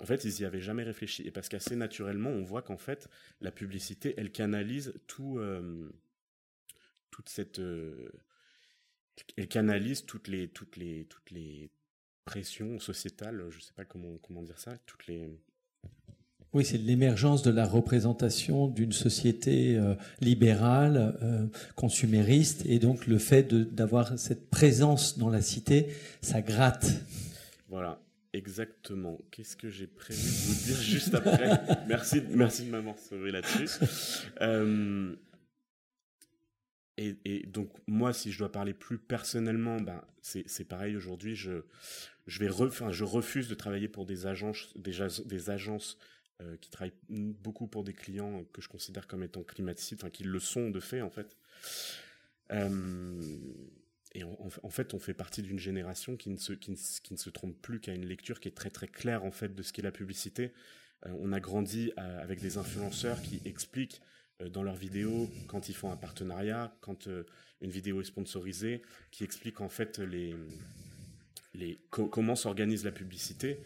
en 0.00 0.06
fait, 0.06 0.24
ils 0.24 0.40
y 0.40 0.44
avaient 0.44 0.60
jamais 0.60 0.82
réfléchi. 0.82 1.22
Et 1.26 1.30
parce 1.30 1.48
qu'assez 1.48 1.76
naturellement, 1.76 2.30
on 2.30 2.42
voit 2.42 2.62
qu'en 2.62 2.78
fait, 2.78 3.08
la 3.40 3.50
publicité, 3.50 4.14
elle 4.16 4.32
canalise 4.32 4.94
tout, 5.06 5.40
toute 7.10 7.28
cette, 7.28 7.60
elle 9.36 9.48
canalise 9.48 10.06
toutes 10.06 10.28
les, 10.28 10.48
toutes 10.48 10.76
les, 10.76 11.04
toutes 11.04 11.30
les 11.30 11.70
pression 12.30 12.78
sociétale, 12.78 13.46
je 13.50 13.56
ne 13.56 13.60
sais 13.60 13.72
pas 13.74 13.84
comment, 13.84 14.16
comment 14.22 14.42
dire 14.42 14.58
ça, 14.58 14.76
toutes 14.86 15.08
les... 15.08 15.28
Oui, 16.52 16.64
c'est 16.64 16.78
l'émergence 16.78 17.42
de 17.42 17.50
la 17.50 17.66
représentation 17.66 18.68
d'une 18.68 18.92
société 18.92 19.76
euh, 19.76 19.94
libérale, 20.20 21.16
euh, 21.22 21.46
consumériste, 21.74 22.64
et 22.66 22.78
donc 22.78 23.08
le 23.08 23.18
fait 23.18 23.52
d'avoir 23.52 24.16
cette 24.16 24.48
présence 24.48 25.18
dans 25.18 25.28
la 25.28 25.42
cité, 25.42 25.88
ça 26.22 26.40
gratte. 26.40 26.86
Voilà, 27.68 28.00
exactement. 28.32 29.18
Qu'est-ce 29.30 29.56
que 29.56 29.68
j'ai 29.68 29.86
prévu 29.86 30.20
de 30.20 30.26
vous 30.26 30.64
dire 30.66 30.82
juste 30.82 31.14
après? 31.14 31.60
Merci, 31.88 32.22
merci 32.30 32.64
de 32.66 32.70
m'avoir 32.70 32.98
sauvé 32.98 33.30
là-dessus. 33.30 33.68
Euh, 34.40 35.14
et, 36.96 37.46
donc 37.46 37.70
moi, 37.86 38.12
si 38.12 38.30
je 38.30 38.38
dois 38.38 38.52
parler 38.52 38.74
plus 38.74 38.98
personnellement, 38.98 39.80
ben 39.80 40.04
c'est 40.22 40.68
pareil 40.68 40.96
aujourd'hui. 40.96 41.34
Je 41.34 41.62
je 42.26 42.38
vais 42.38 42.48
je 42.48 43.04
refuse 43.04 43.48
de 43.48 43.54
travailler 43.54 43.88
pour 43.88 44.04
des 44.04 44.26
agences 44.26 44.72
des, 44.76 45.50
agences 45.50 45.98
euh, 46.42 46.56
qui 46.58 46.70
travaillent 46.70 46.92
beaucoup 47.08 47.66
pour 47.66 47.84
des 47.84 47.94
clients 47.94 48.44
que 48.52 48.60
je 48.60 48.68
considère 48.68 49.06
comme 49.06 49.22
étant 49.22 49.42
climaticides, 49.42 49.98
enfin 49.98 50.10
qui 50.10 50.24
le 50.24 50.38
sont 50.38 50.70
de 50.70 50.80
fait 50.80 51.00
en 51.00 51.10
fait. 51.10 51.36
Euh, 52.52 53.20
et 54.12 54.24
en, 54.24 54.70
fait, 54.70 54.92
on 54.92 54.98
fait 54.98 55.14
partie 55.14 55.40
d'une 55.40 55.58
génération 55.60 56.16
qui 56.16 56.30
ne 56.30 56.36
se 56.36 56.52
qui 56.52 56.72
ne, 56.72 57.16
se 57.16 57.30
trompe 57.30 57.56
plus 57.62 57.78
qu'à 57.78 57.94
une 57.94 58.06
lecture 58.06 58.40
qui 58.40 58.48
est 58.48 58.56
très 58.56 58.70
très 58.70 58.88
claire 58.88 59.24
en 59.24 59.30
fait 59.30 59.54
de 59.54 59.62
ce 59.62 59.72
qu'est 59.72 59.82
la 59.82 59.92
publicité. 59.92 60.52
Euh, 61.06 61.10
on 61.20 61.32
a 61.32 61.38
grandi 61.38 61.92
avec 61.96 62.40
des 62.40 62.58
influenceurs 62.58 63.22
qui 63.22 63.40
expliquent 63.44 64.02
euh, 64.42 64.48
dans 64.48 64.62
leurs 64.62 64.74
vidéos 64.74 65.30
quand 65.46 65.68
ils 65.68 65.74
font 65.74 65.92
un 65.92 65.96
partenariat, 65.96 66.76
quand 66.80 67.06
euh, 67.06 67.24
une 67.60 67.70
vidéo 67.70 68.00
est 68.00 68.04
sponsorisée, 68.04 68.82
qui 69.12 69.22
explique 69.22 69.60
en 69.60 69.68
fait 69.68 69.98
les, 69.98 70.34
les 71.54 71.80
comment 71.90 72.34
s'organise 72.34 72.84
la 72.84 72.92
publicité. 72.92 73.60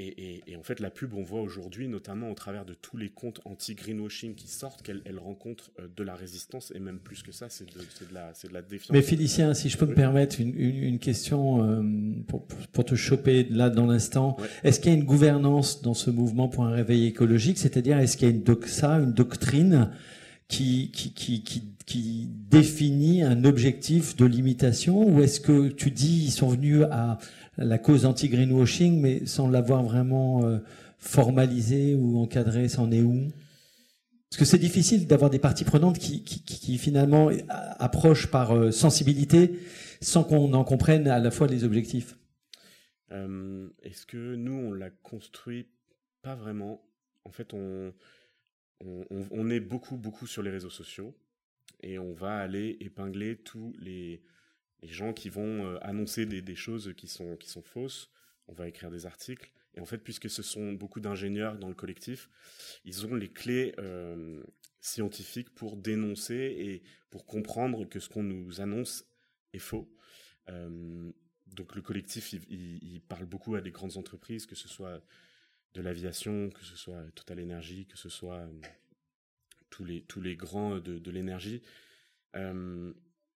Euh, 0.00 0.38
et, 0.46 0.56
en 0.56 0.62
fait, 0.62 0.80
la 0.80 0.90
pub, 0.90 1.14
on 1.14 1.22
voit 1.22 1.40
aujourd'hui, 1.40 1.88
notamment 1.88 2.30
au 2.30 2.34
travers 2.34 2.64
de 2.64 2.74
tous 2.74 2.96
les 2.96 3.08
comptes 3.08 3.40
anti-greenwashing 3.44 4.34
qui 4.34 4.48
sortent, 4.48 4.82
qu'elle 4.82 5.02
elle 5.04 5.18
rencontre 5.18 5.72
de 5.96 6.04
la 6.04 6.14
résistance, 6.14 6.72
et 6.74 6.78
même 6.78 6.98
plus 6.98 7.22
que 7.22 7.32
ça, 7.32 7.48
c'est 7.48 7.66
de, 7.66 7.80
de, 7.80 8.14
la, 8.14 8.32
de 8.32 8.52
la 8.52 8.62
défiance. 8.62 8.92
Mais 8.92 9.02
Félicien, 9.02 9.54
si 9.54 9.68
je 9.68 9.76
peux 9.76 9.86
me 9.86 9.94
permettre 9.94 10.40
une, 10.40 10.54
une, 10.58 10.98
question 10.98 11.84
pour, 12.28 12.46
pour, 12.46 12.84
te 12.84 12.94
choper 12.94 13.44
là 13.50 13.70
dans 13.70 13.86
l'instant, 13.86 14.36
est-ce 14.62 14.78
qu'il 14.80 14.92
y 14.92 14.94
a 14.94 14.98
une 14.98 15.04
gouvernance 15.04 15.82
dans 15.82 15.94
ce 15.94 16.10
mouvement 16.10 16.48
pour 16.48 16.64
un 16.64 16.70
réveil 16.70 17.06
écologique? 17.06 17.58
C'est-à-dire, 17.58 17.98
est-ce 17.98 18.16
qu'il 18.16 18.28
y 18.28 18.30
a 18.30 18.34
une 18.34 18.42
doxa, 18.42 18.98
une 19.00 19.12
doctrine 19.12 19.90
qui, 20.46 20.90
qui, 20.92 21.12
qui, 21.12 21.42
qui, 21.42 21.62
qui 21.86 22.28
définit 22.50 23.22
un 23.22 23.44
objectif 23.44 24.16
de 24.16 24.26
limitation? 24.26 25.08
Ou 25.08 25.22
est-ce 25.22 25.40
que 25.40 25.68
tu 25.68 25.90
dis 25.90 26.24
ils 26.26 26.30
sont 26.30 26.48
venus 26.48 26.84
à 26.90 27.18
la 27.58 27.78
cause 27.78 28.06
anti-greenwashing, 28.06 29.00
mais 29.00 29.26
sans 29.26 29.48
l'avoir 29.48 29.82
vraiment 29.82 30.44
euh, 30.44 30.58
formalisé 30.98 31.94
ou 31.94 32.18
encadré, 32.18 32.68
c'en 32.68 32.90
est 32.90 33.02
où? 33.02 33.28
Parce 34.30 34.38
que 34.38 34.44
c'est 34.44 34.58
difficile 34.58 35.06
d'avoir 35.06 35.30
des 35.30 35.38
parties 35.38 35.64
prenantes 35.64 35.98
qui, 35.98 36.78
finalement 36.78 37.30
approchent 37.78 38.28
par 38.28 38.54
euh, 38.54 38.70
sensibilité 38.70 39.58
sans 40.00 40.22
qu'on 40.22 40.52
en 40.52 40.64
comprenne 40.64 41.08
à 41.08 41.18
la 41.18 41.30
fois 41.30 41.46
les 41.46 41.64
objectifs. 41.64 42.14
Est-ce 43.82 44.04
que 44.04 44.34
nous, 44.34 44.52
on 44.52 44.72
l'a 44.72 44.90
construit? 44.90 45.66
Pas 46.20 46.34
vraiment. 46.34 46.84
En 47.24 47.30
fait, 47.30 47.54
on, 47.54 47.94
est 49.50 49.60
beaucoup, 49.60 49.96
beaucoup 49.96 50.26
sur 50.26 50.42
les 50.42 50.50
réseaux 50.50 50.70
sociaux 50.70 51.14
et 51.80 51.98
on 51.98 52.12
va 52.12 52.38
aller 52.38 52.76
épingler 52.80 53.36
tous 53.36 53.74
les, 53.80 54.22
gens 54.82 55.12
qui 55.12 55.28
vont 55.28 55.76
annoncer 55.78 56.24
des, 56.26 56.54
choses 56.54 56.94
qui 56.96 57.08
sont, 57.08 57.36
qui 57.36 57.48
sont 57.48 57.62
fausses. 57.62 58.10
On 58.46 58.52
va 58.52 58.68
écrire 58.68 58.90
des 58.90 59.06
articles. 59.06 59.50
Et 59.74 59.80
en 59.80 59.84
fait, 59.84 59.98
puisque 59.98 60.28
ce 60.28 60.42
sont 60.42 60.72
beaucoup 60.72 61.00
d'ingénieurs 61.00 61.56
dans 61.56 61.68
le 61.68 61.74
collectif, 61.74 62.28
ils 62.84 63.06
ont 63.06 63.14
les 63.14 63.28
clés 63.28 63.74
euh, 63.78 64.42
scientifiques 64.80 65.50
pour 65.50 65.76
dénoncer 65.76 66.34
et 66.34 66.82
pour 67.10 67.26
comprendre 67.26 67.84
que 67.88 68.00
ce 68.00 68.08
qu'on 68.08 68.22
nous 68.22 68.60
annonce 68.60 69.04
est 69.52 69.60
faux. 69.60 69.88
Euh, 70.48 71.12
donc 71.46 71.76
le 71.76 71.82
collectif, 71.82 72.32
il, 72.32 73.00
parle 73.08 73.26
beaucoup 73.26 73.54
à 73.54 73.60
des 73.60 73.70
grandes 73.70 73.96
entreprises, 73.96 74.46
que 74.46 74.54
ce 74.54 74.68
soit 74.68 75.00
de 75.74 75.80
l'aviation, 75.80 76.50
que 76.50 76.64
ce 76.64 76.76
soit 76.76 77.02
Total 77.14 77.40
Energy, 77.40 77.86
que 77.86 77.96
ce 77.96 78.08
soit 78.08 78.40
euh, 78.40 78.60
tous, 79.70 79.84
les, 79.84 80.02
tous 80.02 80.20
les 80.20 80.34
grands 80.34 80.78
de, 80.78 81.10
l'énergie. 81.10 81.62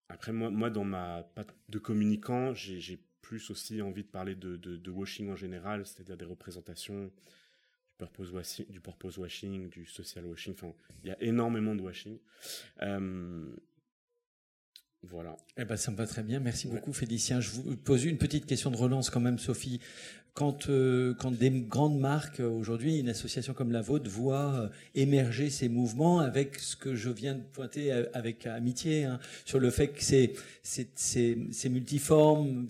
Après, 0.08 0.32
moi, 0.32 0.50
moi, 0.50 0.70
dans 0.70 0.84
ma 0.84 1.22
patte 1.34 1.54
de 1.68 1.78
communicant, 1.78 2.54
j'ai 2.54 3.00
plus 3.22 3.50
aussi 3.50 3.80
envie 3.80 4.02
de 4.02 4.08
parler 4.08 4.34
de, 4.34 4.90
washing 4.90 5.30
en 5.30 5.36
général, 5.36 5.86
c'est-à-dire 5.86 6.16
des 6.16 6.24
représentations 6.24 7.06
du 7.06 7.94
purpose, 7.96 8.30
washing, 8.32 8.66
du 8.68 8.80
purpose 8.80 9.16
washing, 9.16 9.70
du 9.70 9.86
social 9.86 10.26
washing. 10.26 10.54
Enfin, 10.54 10.72
il 11.02 11.08
y 11.08 11.12
a 11.12 11.22
énormément 11.22 11.74
de 11.74 11.82
washing. 11.82 12.18
Euh, 12.82 13.54
voilà. 15.04 15.36
Eh 15.56 15.64
ben, 15.64 15.76
ça 15.76 15.90
me 15.90 15.96
va 15.96 16.06
très 16.06 16.22
bien. 16.22 16.38
Merci 16.38 16.68
beaucoup, 16.68 16.92
Félicien. 16.92 17.40
Je 17.40 17.50
vous 17.50 17.76
pose 17.76 18.04
une 18.04 18.18
petite 18.18 18.46
question 18.46 18.70
de 18.70 18.76
relance 18.76 19.10
quand 19.10 19.20
même, 19.20 19.38
Sophie. 19.38 19.80
Quand, 20.34 20.70
euh, 20.70 21.12
quand 21.12 21.30
des 21.30 21.50
grandes 21.50 21.98
marques, 21.98 22.40
euh, 22.40 22.48
aujourd'hui, 22.48 22.98
une 22.98 23.10
association 23.10 23.52
comme 23.52 23.70
la 23.70 23.82
vôtre, 23.82 24.08
voit 24.08 24.54
euh, 24.54 24.68
émerger 24.94 25.50
ces 25.50 25.68
mouvements 25.68 26.20
avec 26.20 26.58
ce 26.58 26.74
que 26.74 26.94
je 26.94 27.10
viens 27.10 27.34
de 27.34 27.42
pointer 27.42 27.92
avec 28.14 28.46
amitié, 28.46 29.04
hein, 29.04 29.20
sur 29.44 29.58
le 29.58 29.70
fait 29.70 29.88
que 29.88 30.02
c'est, 30.02 30.32
c'est, 30.62 31.68
multiforme, 31.68 32.66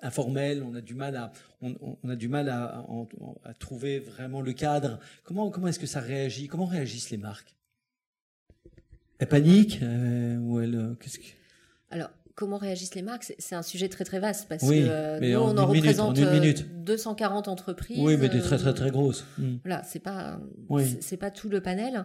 informel, 0.00 0.62
on 0.62 0.74
a 0.74 0.80
du 0.80 0.94
mal 0.94 1.16
à, 1.16 1.32
on, 1.60 2.08
a 2.08 2.16
du 2.16 2.28
mal 2.28 2.48
à, 2.48 2.82
trouver 3.58 3.98
vraiment 3.98 4.40
le 4.40 4.54
cadre. 4.54 4.98
Comment, 5.24 5.50
comment 5.50 5.68
est-ce 5.68 5.78
que 5.78 5.86
ça 5.86 6.00
réagit? 6.00 6.48
Comment 6.48 6.64
réagissent 6.64 7.10
les 7.10 7.18
marques? 7.18 7.54
Elles 9.18 9.28
paniquent 9.28 9.80
ou 9.82 10.60
elles, 10.60 10.96
qu'est-ce 10.98 11.18
que... 11.18 11.24
comment 12.34 12.58
réagissent 12.58 12.94
les 12.94 13.02
marques 13.02 13.32
C'est 13.38 13.54
un 13.54 13.62
sujet 13.62 13.88
très 13.88 14.04
très 14.04 14.18
vaste 14.18 14.48
parce 14.48 14.62
que 14.62 14.72
euh, 14.72 15.20
nous 15.20 15.38
on 15.38 15.56
en 15.58 15.66
représente 15.66 16.18
240 16.18 17.48
euh, 17.48 17.50
entreprises. 17.50 17.98
Oui, 18.00 18.16
mais 18.16 18.28
des 18.28 18.40
très 18.40 18.58
très 18.58 18.74
très 18.74 18.90
grosses. 18.90 19.24
Hmm. 19.38 19.56
Voilà, 19.64 19.82
c'est 19.84 19.98
pas 19.98 20.38
c'est 21.00 21.16
pas 21.16 21.30
tout 21.30 21.48
le 21.48 21.60
panel. 21.60 22.04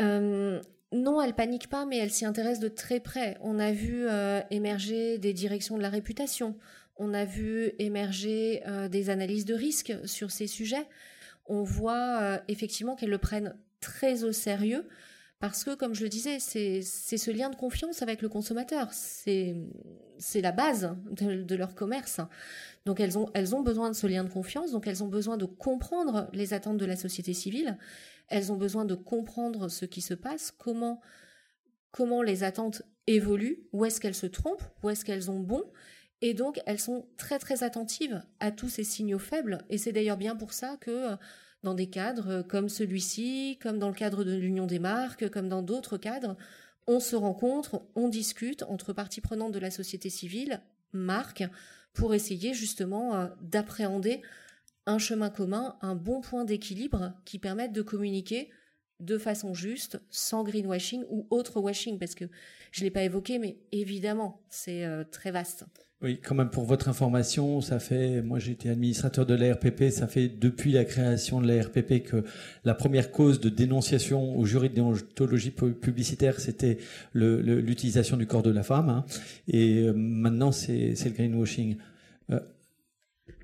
Euh, 0.00 0.60
non, 0.92 1.22
elle 1.22 1.34
panique 1.34 1.68
pas, 1.68 1.86
mais 1.86 1.98
elle 1.98 2.10
s'y 2.10 2.24
intéresse 2.24 2.58
de 2.58 2.68
très 2.68 3.00
près. 3.00 3.36
On 3.40 3.58
a 3.58 3.72
vu 3.72 4.06
émerger 4.50 5.18
des 5.18 5.32
directions 5.32 5.76
de 5.76 5.82
la 5.82 5.90
réputation. 5.90 6.56
On 6.96 7.14
a 7.14 7.24
vu 7.24 7.72
émerger 7.78 8.62
des 8.90 9.08
analyses 9.08 9.44
de 9.44 9.54
risque 9.54 9.94
sur 10.04 10.30
ces 10.30 10.46
sujets. 10.48 10.86
On 11.46 11.62
voit 11.62 12.40
effectivement 12.48 12.96
qu'elles 12.96 13.10
le 13.10 13.18
prennent 13.18 13.54
très 13.80 14.24
au 14.24 14.32
sérieux. 14.32 14.84
Parce 15.40 15.64
que, 15.64 15.74
comme 15.74 15.94
je 15.94 16.02
le 16.02 16.10
disais, 16.10 16.38
c'est 16.38 16.82
ce 16.82 17.30
lien 17.30 17.48
de 17.48 17.56
confiance 17.56 18.02
avec 18.02 18.20
le 18.20 18.28
consommateur. 18.28 18.92
C'est 18.92 19.56
la 20.34 20.52
base 20.52 20.94
de, 21.10 21.54
leur 21.54 21.74
commerce. 21.74 22.20
Donc 22.84 23.00
elles 23.00 23.16
ont, 23.16 23.62
besoin 23.62 23.88
de 23.88 23.94
ce 23.94 24.06
lien 24.06 24.22
de 24.22 24.28
confiance, 24.28 24.70
donc 24.70 24.86
elles 24.86 25.02
ont 25.02 25.08
besoin 25.08 25.38
de 25.38 25.46
comprendre 25.46 26.28
les 26.34 26.52
attentes 26.52 26.76
de 26.76 26.84
la 26.84 26.96
société 26.96 27.32
civile, 27.32 27.78
elles 28.28 28.52
ont 28.52 28.56
besoin 28.56 28.84
de 28.84 28.94
comprendre 28.94 29.68
ce 29.68 29.86
qui 29.86 30.02
se 30.02 30.12
passe, 30.12 30.50
comment, 30.50 31.00
comment 31.90 32.22
les 32.22 32.44
attentes 32.44 32.82
évoluent, 33.06 33.66
où 33.72 33.86
est-ce 33.86 33.98
qu'elles 33.98 34.14
se 34.14 34.26
trompent, 34.26 34.62
où 34.82 34.90
est-ce 34.90 35.06
qu'elles 35.06 35.30
ont 35.30 35.40
bon. 35.40 35.64
Et 36.20 36.34
donc 36.34 36.60
elles 36.66 36.80
sont 36.80 37.08
très 37.16 37.38
très 37.38 37.62
attentives 37.62 38.22
à 38.40 38.50
tous 38.50 38.68
ces 38.68 38.84
signaux 38.84 39.18
faibles. 39.18 39.64
Et 39.70 39.78
c'est 39.78 39.92
d'ailleurs 39.92 40.18
bien 40.18 40.36
pour 40.36 40.52
ça 40.52 40.76
que 40.80 41.16
dans 41.62 41.74
des 41.74 41.88
cadres 41.88 42.42
comme 42.42 42.68
celui-ci, 42.68 43.58
comme 43.62 43.78
dans 43.78 43.88
le 43.88 43.94
cadre 43.94 44.24
de 44.24 44.34
l'Union 44.34 44.66
des 44.66 44.78
marques, 44.78 45.28
comme 45.30 45.48
dans 45.48 45.62
d'autres 45.62 45.98
cadres, 45.98 46.36
on 46.86 47.00
se 47.00 47.16
rencontre, 47.16 47.82
on 47.94 48.08
discute 48.08 48.62
entre 48.64 48.92
parties 48.92 49.20
prenantes 49.20 49.52
de 49.52 49.58
la 49.58 49.70
société 49.70 50.10
civile, 50.10 50.60
marques, 50.92 51.44
pour 51.92 52.14
essayer 52.14 52.54
justement 52.54 53.14
euh, 53.16 53.26
d'appréhender 53.40 54.22
un 54.86 54.98
chemin 54.98 55.30
commun, 55.30 55.76
un 55.82 55.94
bon 55.94 56.20
point 56.20 56.44
d'équilibre 56.44 57.12
qui 57.24 57.38
permette 57.38 57.72
de 57.72 57.82
communiquer 57.82 58.50
de 59.00 59.18
façon 59.18 59.54
juste, 59.54 60.00
sans 60.10 60.44
greenwashing 60.44 61.04
ou 61.10 61.26
autre 61.30 61.60
washing, 61.60 61.98
parce 61.98 62.14
que 62.14 62.26
je 62.72 62.80
ne 62.80 62.84
l'ai 62.84 62.90
pas 62.90 63.02
évoqué, 63.02 63.38
mais 63.38 63.56
évidemment, 63.72 64.40
c'est 64.48 64.84
euh, 64.84 65.04
très 65.04 65.30
vaste. 65.30 65.64
Oui, 66.02 66.18
quand 66.18 66.34
même 66.34 66.48
pour 66.48 66.64
votre 66.64 66.88
information, 66.88 67.60
ça 67.60 67.78
fait, 67.78 68.22
moi 68.22 68.38
j'étais 68.38 68.70
administrateur 68.70 69.26
de 69.26 69.34
l'ARPP, 69.34 69.90
ça 69.90 70.06
fait 70.06 70.28
depuis 70.28 70.72
la 70.72 70.86
création 70.86 71.42
de 71.42 71.46
l'ARPP 71.46 72.02
que 72.02 72.24
la 72.64 72.72
première 72.72 73.10
cause 73.10 73.38
de 73.38 73.50
dénonciation 73.50 74.34
au 74.38 74.46
jury 74.46 74.70
de 74.70 74.76
déontologie 74.76 75.50
publicitaire, 75.50 76.40
c'était 76.40 76.78
l'utilisation 77.12 78.16
du 78.16 78.26
corps 78.26 78.42
de 78.42 78.50
la 78.50 78.62
femme, 78.62 78.88
hein. 78.88 79.04
et 79.46 79.82
euh, 79.82 79.92
maintenant 79.92 80.52
c'est 80.52 80.94
le 81.04 81.10
greenwashing. 81.10 81.76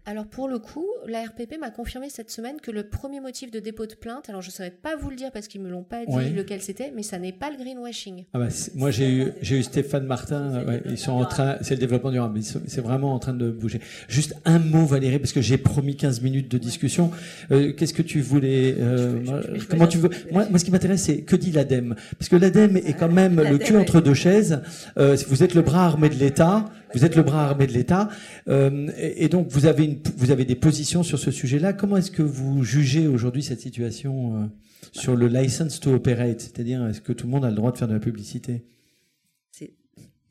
Alors 0.09 0.27
pour 0.27 0.47
le 0.47 0.61
coup, 0.61 0.87
la 1.09 1.25
RPP 1.25 1.59
m'a 1.61 1.71
confirmé 1.71 2.09
cette 2.11 2.31
semaine 2.31 2.61
que 2.63 2.71
le 2.71 2.85
premier 2.85 3.19
motif 3.19 3.51
de 3.51 3.59
dépôt 3.59 3.87
de 3.87 3.95
plainte, 3.97 4.29
alors 4.29 4.41
je 4.41 4.51
ne 4.51 4.53
saurais 4.53 4.71
pas 4.71 4.95
vous 4.95 5.11
le 5.11 5.17
dire 5.17 5.33
parce 5.33 5.49
qu'ils 5.49 5.61
me 5.61 5.69
l'ont 5.69 5.83
pas 5.83 6.07
dit 6.07 6.31
lequel 6.33 6.63
c'était, 6.63 6.93
mais 6.95 7.03
ça 7.03 7.19
n'est 7.19 7.33
pas 7.33 7.51
le 7.51 7.57
greenwashing. 7.57 8.25
Ah 8.33 8.39
bah, 8.39 8.47
moi 8.77 8.93
j'ai 8.93 9.11
eu 9.11 9.33
j'ai 9.43 9.59
eu 9.59 9.65
Stéphane 9.65 10.07
Martin, 10.07 10.65
ils 10.89 10.97
sont 10.97 11.11
en 11.11 11.25
train, 11.25 11.57
c'est 11.61 11.75
le 11.75 11.81
développement 11.81 12.13
durable, 12.13 12.39
c'est 12.41 12.81
vraiment 12.81 13.15
en 13.15 13.19
train 13.19 13.35
de 13.35 13.51
bouger. 13.51 13.81
Juste 14.07 14.37
un 14.45 14.61
mot 14.61 14.87
Valérie 14.87 15.19
parce 15.19 15.33
que 15.33 15.41
j'ai 15.41 15.59
promis 15.59 15.97
15 15.97 16.21
minutes 16.21 16.49
de 16.53 16.59
discussion. 16.59 17.11
Euh, 17.51 17.73
qu'est-ce 17.73 17.95
que 17.95 18.03
tu 18.03 18.21
voulais 18.21 18.77
euh, 18.79 19.25
Comment 19.69 19.89
tu 19.89 19.99
veux 19.99 20.11
moi, 20.31 20.47
moi, 20.49 20.61
ce 20.61 20.65
qui 20.65 20.71
m'intéresse 20.71 21.03
c'est 21.03 21.23
que 21.23 21.35
dit 21.35 21.51
l'ADEME? 21.51 21.97
Parce 22.17 22.29
que 22.29 22.37
l'ADEME 22.37 22.77
est 22.77 22.97
quand 22.97 23.11
même 23.11 23.43
le 23.43 23.59
cul 23.59 23.77
entre 23.77 24.01
deux 24.01 24.15
chaises. 24.15 24.63
Euh, 24.99 25.17
vous 25.27 25.43
êtes 25.43 25.55
le 25.55 25.63
bras 25.63 25.87
armé 25.87 26.09
de 26.09 26.15
l'État, 26.15 26.67
vous 26.95 27.05
êtes 27.05 27.17
le 27.17 27.23
bras 27.23 27.49
armé 27.49 27.67
de 27.67 27.73
l'État, 27.73 28.09
euh, 28.49 28.91
et, 28.97 29.25
et 29.25 29.29
donc 29.29 29.49
vous 29.49 29.67
avez 29.67 29.85
une 29.85 30.01
vous 30.17 30.31
avez 30.31 30.45
des 30.45 30.57
positions 30.57 31.03
sur 31.03 31.19
ce 31.19 31.31
sujet-là. 31.31 31.73
Comment 31.73 31.97
est-ce 31.97 32.11
que 32.11 32.23
vous 32.23 32.63
jugez 32.63 33.07
aujourd'hui 33.07 33.43
cette 33.43 33.61
situation 33.61 34.43
euh, 34.43 34.47
sur 34.93 35.17
le 35.17 35.29
license 35.29 35.81
to 35.81 35.93
operate? 35.93 36.41
C'est-à-dire, 36.41 36.87
est-ce 36.87 37.01
que 37.01 37.13
tout 37.13 37.27
le 37.27 37.33
monde 37.33 37.45
a 37.45 37.51
le 37.51 37.57
droit 37.57 37.73
de 37.73 37.79
faire 37.79 37.89
de 37.89 37.95
la 37.95 38.01
publicité? 38.01 38.65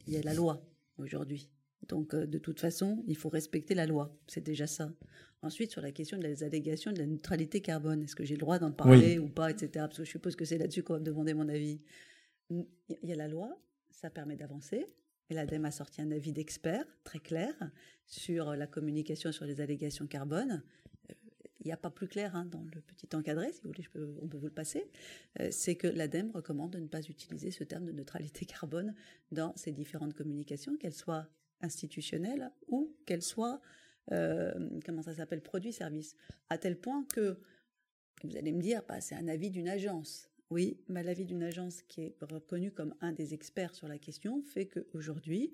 Il 0.07 0.13
y 0.13 0.17
a 0.17 0.21
la 0.21 0.33
loi 0.33 0.63
aujourd'hui. 0.97 1.49
Donc, 1.87 2.13
euh, 2.13 2.25
de 2.25 2.37
toute 2.37 2.59
façon, 2.59 3.03
il 3.07 3.15
faut 3.15 3.29
respecter 3.29 3.75
la 3.75 3.85
loi. 3.85 4.15
C'est 4.27 4.43
déjà 4.43 4.67
ça. 4.67 4.91
Ensuite, 5.41 5.71
sur 5.71 5.81
la 5.81 5.91
question 5.91 6.17
des 6.17 6.43
allégations 6.43 6.91
de 6.91 6.99
la 6.99 7.05
neutralité 7.05 7.61
carbone, 7.61 8.01
est-ce 8.03 8.15
que 8.15 8.23
j'ai 8.23 8.35
le 8.35 8.39
droit 8.39 8.57
d'en 8.57 8.71
parler 8.71 9.19
ou 9.19 9.27
pas, 9.27 9.51
etc. 9.51 9.69
Parce 9.73 9.97
que 9.97 10.03
je 10.03 10.09
suppose 10.09 10.35
que 10.35 10.45
c'est 10.45 10.57
là-dessus 10.57 10.83
qu'on 10.83 10.93
va 10.93 10.99
me 10.99 11.05
demander 11.05 11.33
mon 11.33 11.47
avis. 11.49 11.81
Il 12.49 12.65
y 13.03 13.11
a 13.11 13.15
la 13.15 13.27
loi, 13.27 13.59
ça 13.91 14.09
permet 14.09 14.35
d'avancer. 14.35 14.85
L'ADEME 15.29 15.65
a 15.65 15.71
sorti 15.71 16.01
un 16.01 16.11
avis 16.11 16.31
d'expert 16.31 16.85
très 17.03 17.19
clair 17.19 17.53
sur 18.05 18.55
la 18.55 18.67
communication 18.67 19.31
sur 19.31 19.45
les 19.45 19.59
allégations 19.59 20.05
carbone. 20.05 20.63
Euh, 21.09 21.13
il 21.61 21.67
n'y 21.67 21.71
a 21.71 21.77
pas 21.77 21.89
plus 21.89 22.07
clair 22.07 22.35
hein, 22.35 22.45
dans 22.45 22.63
le 22.63 22.81
petit 22.81 23.09
encadré, 23.15 23.51
si 23.51 23.61
vous 23.63 23.69
voulez, 23.69 23.87
on 24.21 24.27
peut 24.27 24.37
vous 24.37 24.45
le 24.45 24.53
passer. 24.53 24.87
Euh, 25.39 25.49
c'est 25.51 25.75
que 25.75 25.87
l'ADEME 25.87 26.31
recommande 26.31 26.71
de 26.71 26.79
ne 26.79 26.87
pas 26.87 27.01
utiliser 27.01 27.49
ce 27.49 27.63
terme 27.63 27.85
de 27.85 27.91
neutralité 27.91 28.45
carbone 28.45 28.93
dans 29.31 29.55
ces 29.55 29.71
différentes 29.71 30.13
communications, 30.13 30.77
qu'elles 30.77 30.93
soient 30.93 31.27
institutionnelles 31.61 32.51
ou 32.67 32.93
qu'elles 33.07 33.23
soient, 33.23 33.61
euh, 34.11 34.53
comment 34.85 35.01
ça 35.01 35.15
s'appelle, 35.15 35.41
produits-services. 35.41 36.15
À 36.49 36.59
tel 36.59 36.77
point 36.77 37.03
que, 37.05 37.39
vous 38.23 38.37
allez 38.37 38.51
me 38.51 38.61
dire, 38.61 38.83
bah, 38.87 39.01
c'est 39.01 39.15
un 39.15 39.27
avis 39.27 39.49
d'une 39.49 39.67
agence. 39.67 40.29
Oui, 40.51 40.79
mais 40.87 41.03
l'avis 41.03 41.25
d'une 41.25 41.43
agence 41.43 41.81
qui 41.83 42.01
est 42.01 42.15
reconnue 42.21 42.71
comme 42.71 42.93
un 43.01 43.11
des 43.11 43.33
experts 43.33 43.73
sur 43.73 43.87
la 43.87 43.97
question 43.97 44.43
fait 44.43 44.67
qu'aujourd'hui, 44.67 45.51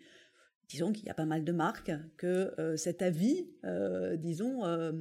disons 0.67 0.91
qu'il 0.91 1.06
y 1.06 1.10
a 1.10 1.13
pas 1.13 1.25
mal 1.25 1.43
de 1.43 1.51
marques, 1.51 1.91
que 2.17 2.54
euh, 2.60 2.75
cet 2.77 3.01
avis, 3.01 3.47
euh, 3.65 4.17
disons, 4.17 4.65
euh, 4.65 4.91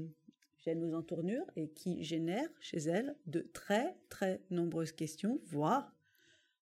gêne 0.58 0.84
aux 0.84 0.94
entournures 0.94 1.46
et 1.56 1.68
qui 1.70 2.02
génère 2.04 2.48
chez 2.60 2.78
elles 2.78 3.16
de 3.26 3.40
très, 3.52 3.96
très 4.08 4.40
nombreuses 4.50 4.92
questions, 4.92 5.40
voire 5.46 5.94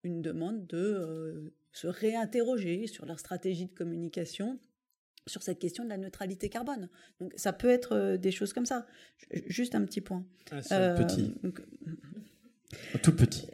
une 0.03 0.21
demande 0.21 0.65
de 0.67 1.53
se 1.73 1.87
réinterroger 1.87 2.87
sur 2.87 3.05
leur 3.05 3.19
stratégie 3.19 3.65
de 3.65 3.73
communication 3.73 4.59
sur 5.27 5.43
cette 5.43 5.59
question 5.59 5.83
de 5.83 5.89
la 5.89 5.97
neutralité 5.97 6.49
carbone. 6.49 6.89
Donc 7.19 7.33
ça 7.35 7.51
peut 7.51 7.69
être 7.69 8.15
des 8.15 8.31
choses 8.31 8.53
comme 8.53 8.65
ça. 8.65 8.87
Juste 9.45 9.75
un 9.75 9.83
petit 9.85 10.01
point. 10.01 10.25
Ah, 10.51 10.95
petit. 10.97 11.35
Tout 13.01 13.15
petit. 13.15 13.47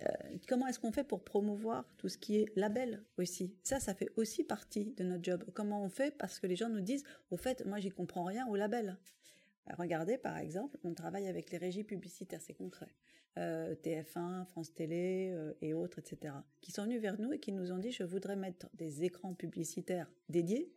Ensuite, 0.46 0.46
comment 0.48 0.68
est-ce 0.68 0.80
qu'on 0.80 0.92
fait 0.92 1.04
pour 1.04 1.24
promouvoir 1.24 1.86
tout 1.98 2.10
ce 2.10 2.18
qui 2.18 2.38
est 2.38 2.56
label 2.56 3.04
aussi? 3.18 3.56
Ça, 3.64 3.80
ça 3.80 3.94
fait 3.94 4.10
aussi 4.16 4.44
partie 4.44 4.94
de 4.98 5.04
notre 5.04 5.24
job. 5.24 5.44
Comment 5.54 5.84
on 5.84 5.90
fait? 5.90 6.12
Parce 6.12 6.40
que 6.40 6.48
les 6.48 6.56
gens 6.56 6.70
nous 6.70 6.82
disent, 6.82 7.04
au 7.32 7.38
fait, 7.38 7.66
moi, 7.66 7.80
j'y 7.80 7.90
comprends 7.90 8.26
rien 8.26 8.48
au 8.48 8.56
label. 8.56 8.98
Regardez, 9.78 10.18
par 10.18 10.38
exemple, 10.38 10.78
on 10.84 10.94
travaille 10.94 11.28
avec 11.28 11.52
les 11.52 11.58
régies 11.58 11.84
publicitaires, 11.84 12.42
c'est 12.42 12.54
concret. 12.54 12.94
Euh, 13.38 13.76
TF1, 13.76 14.46
France 14.46 14.74
Télé 14.74 15.32
euh, 15.34 15.54
et 15.62 15.74
autres, 15.74 16.00
etc., 16.00 16.34
qui 16.62 16.72
sont 16.72 16.84
venus 16.84 17.02
vers 17.02 17.20
nous 17.20 17.34
et 17.34 17.40
qui 17.40 17.52
nous 17.52 17.72
ont 17.72 17.80
dit, 17.80 17.92
je 17.92 18.04
voudrais 18.04 18.36
mettre 18.36 18.70
des 18.76 19.04
écrans 19.04 19.34
publicitaires 19.34 20.10
dédiés 20.30 20.72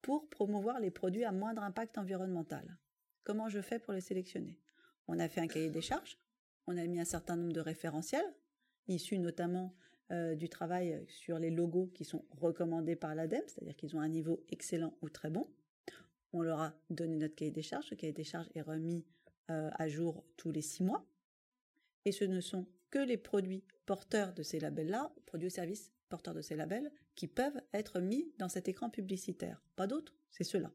pour 0.00 0.28
promouvoir 0.28 0.80
les 0.80 0.90
produits 0.90 1.24
à 1.24 1.32
moindre 1.32 1.62
impact 1.62 1.98
environnemental. 1.98 2.78
Comment 3.22 3.48
je 3.48 3.60
fais 3.60 3.78
pour 3.78 3.92
les 3.92 4.00
sélectionner? 4.00 4.58
On 5.06 5.18
a 5.18 5.28
fait 5.28 5.40
un 5.40 5.46
cahier 5.46 5.70
des 5.70 5.82
charges, 5.82 6.18
on 6.66 6.76
a 6.76 6.86
mis 6.86 7.00
un 7.00 7.04
certain 7.04 7.36
nombre 7.36 7.52
de 7.52 7.60
référentiels, 7.60 8.24
issus 8.88 9.18
notamment 9.18 9.74
euh, 10.10 10.34
du 10.34 10.48
travail 10.48 11.04
sur 11.08 11.38
les 11.38 11.50
logos 11.50 11.90
qui 11.94 12.04
sont 12.04 12.24
recommandés 12.30 12.96
par 12.96 13.14
l'ADEME, 13.14 13.42
c'est-à-dire 13.46 13.76
qu'ils 13.76 13.96
ont 13.96 14.00
un 14.00 14.08
niveau 14.08 14.44
excellent 14.50 14.96
ou 15.02 15.08
très 15.08 15.30
bon. 15.30 15.48
On 16.32 16.42
leur 16.42 16.60
a 16.60 16.74
donné 16.90 17.16
notre 17.16 17.34
cahier 17.34 17.50
des 17.50 17.62
charges. 17.62 17.86
Ce 17.86 17.94
cahier 17.94 18.12
des 18.12 18.24
charges 18.24 18.48
est 18.54 18.62
remis 18.62 19.04
euh, 19.50 19.70
à 19.74 19.88
jour 19.88 20.24
tous 20.36 20.50
les 20.50 20.62
six 20.62 20.82
mois. 20.82 21.06
Et 22.04 22.12
ce 22.12 22.24
ne 22.24 22.40
sont 22.40 22.66
que 22.90 22.98
les 22.98 23.16
produits 23.16 23.64
porteurs 23.86 24.32
de 24.34 24.42
ces 24.42 24.60
labels-là, 24.60 25.12
produits 25.26 25.48
ou 25.48 25.50
services 25.50 25.92
porteurs 26.08 26.34
de 26.34 26.42
ces 26.42 26.56
labels, 26.56 26.90
qui 27.14 27.26
peuvent 27.26 27.60
être 27.72 28.00
mis 28.00 28.32
dans 28.38 28.48
cet 28.48 28.68
écran 28.68 28.90
publicitaire. 28.90 29.62
Pas 29.76 29.86
d'autres, 29.86 30.14
c'est 30.30 30.44
ceux-là. 30.44 30.72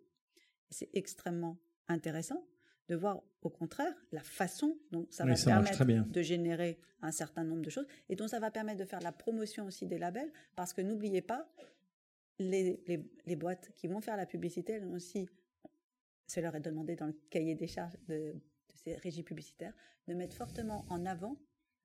C'est 0.70 0.90
extrêmement 0.94 1.58
intéressant 1.88 2.46
de 2.88 2.96
voir 2.96 3.22
au 3.42 3.50
contraire 3.50 3.94
la 4.12 4.22
façon 4.22 4.78
dont 4.92 5.08
ça 5.10 5.26
va 5.26 5.36
permettre 5.36 6.10
de 6.10 6.22
générer 6.22 6.80
un 7.02 7.12
certain 7.12 7.44
nombre 7.44 7.62
de 7.62 7.70
choses 7.70 7.88
et 8.10 8.16
dont 8.16 8.28
ça 8.28 8.40
va 8.40 8.52
permettre 8.52 8.80
de 8.80 8.86
faire 8.86 9.02
la 9.02 9.12
promotion 9.12 9.66
aussi 9.66 9.86
des 9.86 9.98
labels 9.98 10.32
parce 10.56 10.74
que 10.74 10.82
n'oubliez 10.82 11.22
pas, 11.22 11.48
les, 12.40 12.82
les, 13.26 13.36
boîtes 13.36 13.72
qui 13.76 13.88
vont 13.88 14.00
faire 14.00 14.16
la 14.16 14.26
publicité, 14.26 14.74
elles 14.74 14.86
ont 14.86 14.94
aussi, 14.94 15.28
cela 16.28 16.52
est 16.56 16.60
demandé 16.60 16.96
dans 16.96 17.08
le 17.08 17.16
cahier 17.30 17.56
des 17.56 17.68
charges 17.68 17.98
de, 18.08 18.36
ces 18.76 18.96
régies 18.96 19.24
publicitaires, 19.24 19.74
de 20.08 20.14
mettre 20.14 20.36
fortement 20.36 20.86
en 20.90 21.06
avant 21.06 21.36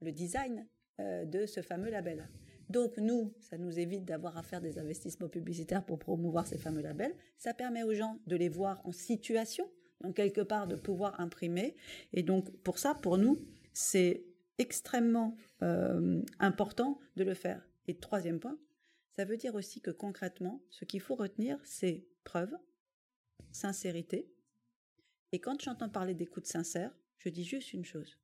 le 0.02 0.12
design 0.12 0.66
euh, 1.00 1.24
de 1.24 1.46
ce 1.46 1.62
fameux 1.62 1.90
label. 1.90 2.28
Donc 2.68 2.96
nous, 2.98 3.34
ça 3.40 3.56
nous 3.58 3.78
évite 3.78 4.04
d'avoir 4.04 4.36
à 4.36 4.42
faire 4.42 4.60
des 4.60 4.78
investissements 4.78 5.28
publicitaires 5.28 5.84
pour 5.84 5.98
promouvoir 5.98 6.46
ces 6.46 6.58
fameux 6.58 6.82
labels. 6.82 7.14
Ça 7.38 7.54
permet 7.54 7.82
aux 7.82 7.94
gens 7.94 8.18
de 8.26 8.36
les 8.36 8.48
voir 8.48 8.80
en 8.84 8.92
situation 8.92 9.68
donc 10.02 10.16
quelque 10.16 10.40
part 10.40 10.66
de 10.66 10.76
pouvoir 10.76 11.18
imprimer. 11.20 11.76
Et 12.12 12.22
donc 12.22 12.50
pour 12.58 12.78
ça, 12.78 12.94
pour 12.94 13.18
nous, 13.18 13.38
c'est 13.72 14.24
extrêmement 14.58 15.36
euh, 15.62 16.22
important 16.38 16.98
de 17.16 17.24
le 17.24 17.34
faire. 17.34 17.66
Et 17.86 17.96
troisième 17.96 18.40
point, 18.40 18.58
ça 19.16 19.24
veut 19.24 19.36
dire 19.36 19.54
aussi 19.54 19.80
que 19.80 19.90
concrètement, 19.90 20.62
ce 20.70 20.84
qu'il 20.84 21.00
faut 21.00 21.14
retenir, 21.14 21.58
c'est 21.64 22.06
preuve, 22.24 22.54
sincérité. 23.50 24.30
Et 25.32 25.40
quand 25.40 25.60
j'entends 25.60 25.88
parler 25.88 26.14
d'écoute 26.14 26.46
sincère, 26.46 26.94
je 27.18 27.28
dis 27.28 27.44
juste 27.44 27.72
une 27.72 27.84
chose. 27.84 28.18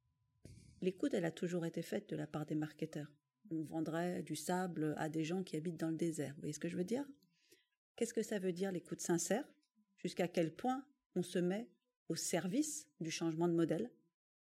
L'écoute, 0.81 1.15
elle 1.15 1.25
a 1.25 1.31
toujours 1.31 1.67
été 1.67 1.83
faite 1.83 2.09
de 2.09 2.17
la 2.17 2.27
part 2.27 2.47
des 2.47 2.55
marketeurs. 2.55 3.11
On 3.51 3.63
vendrait 3.63 4.23
du 4.23 4.37
sable 4.37 4.95
à 4.99 5.09
des 5.09 5.25
gens 5.25 5.43
qui 5.43 5.57
habitent 5.57 5.81
dans 5.81 5.91
le 5.91 5.97
désert. 5.97 6.35
Vous 6.35 6.43
voyez 6.43 6.53
ce 6.53 6.59
que 6.59 6.69
je 6.69 6.77
veux 6.77 6.85
dire? 6.85 7.05
Qu'est-ce 7.97 8.15
que 8.15 8.23
ça 8.23 8.39
veut 8.39 8.53
dire 8.53 8.71
l'écoute 8.71 9.01
sincère? 9.01 9.45
Jusqu'à 9.97 10.29
quel 10.29 10.55
point 10.55 10.85
on 11.19 11.23
se 11.23 11.39
met 11.39 11.69
au 12.09 12.15
service 12.15 12.89
du 13.01 13.11
changement 13.11 13.49
de 13.49 13.53
modèle. 13.53 13.91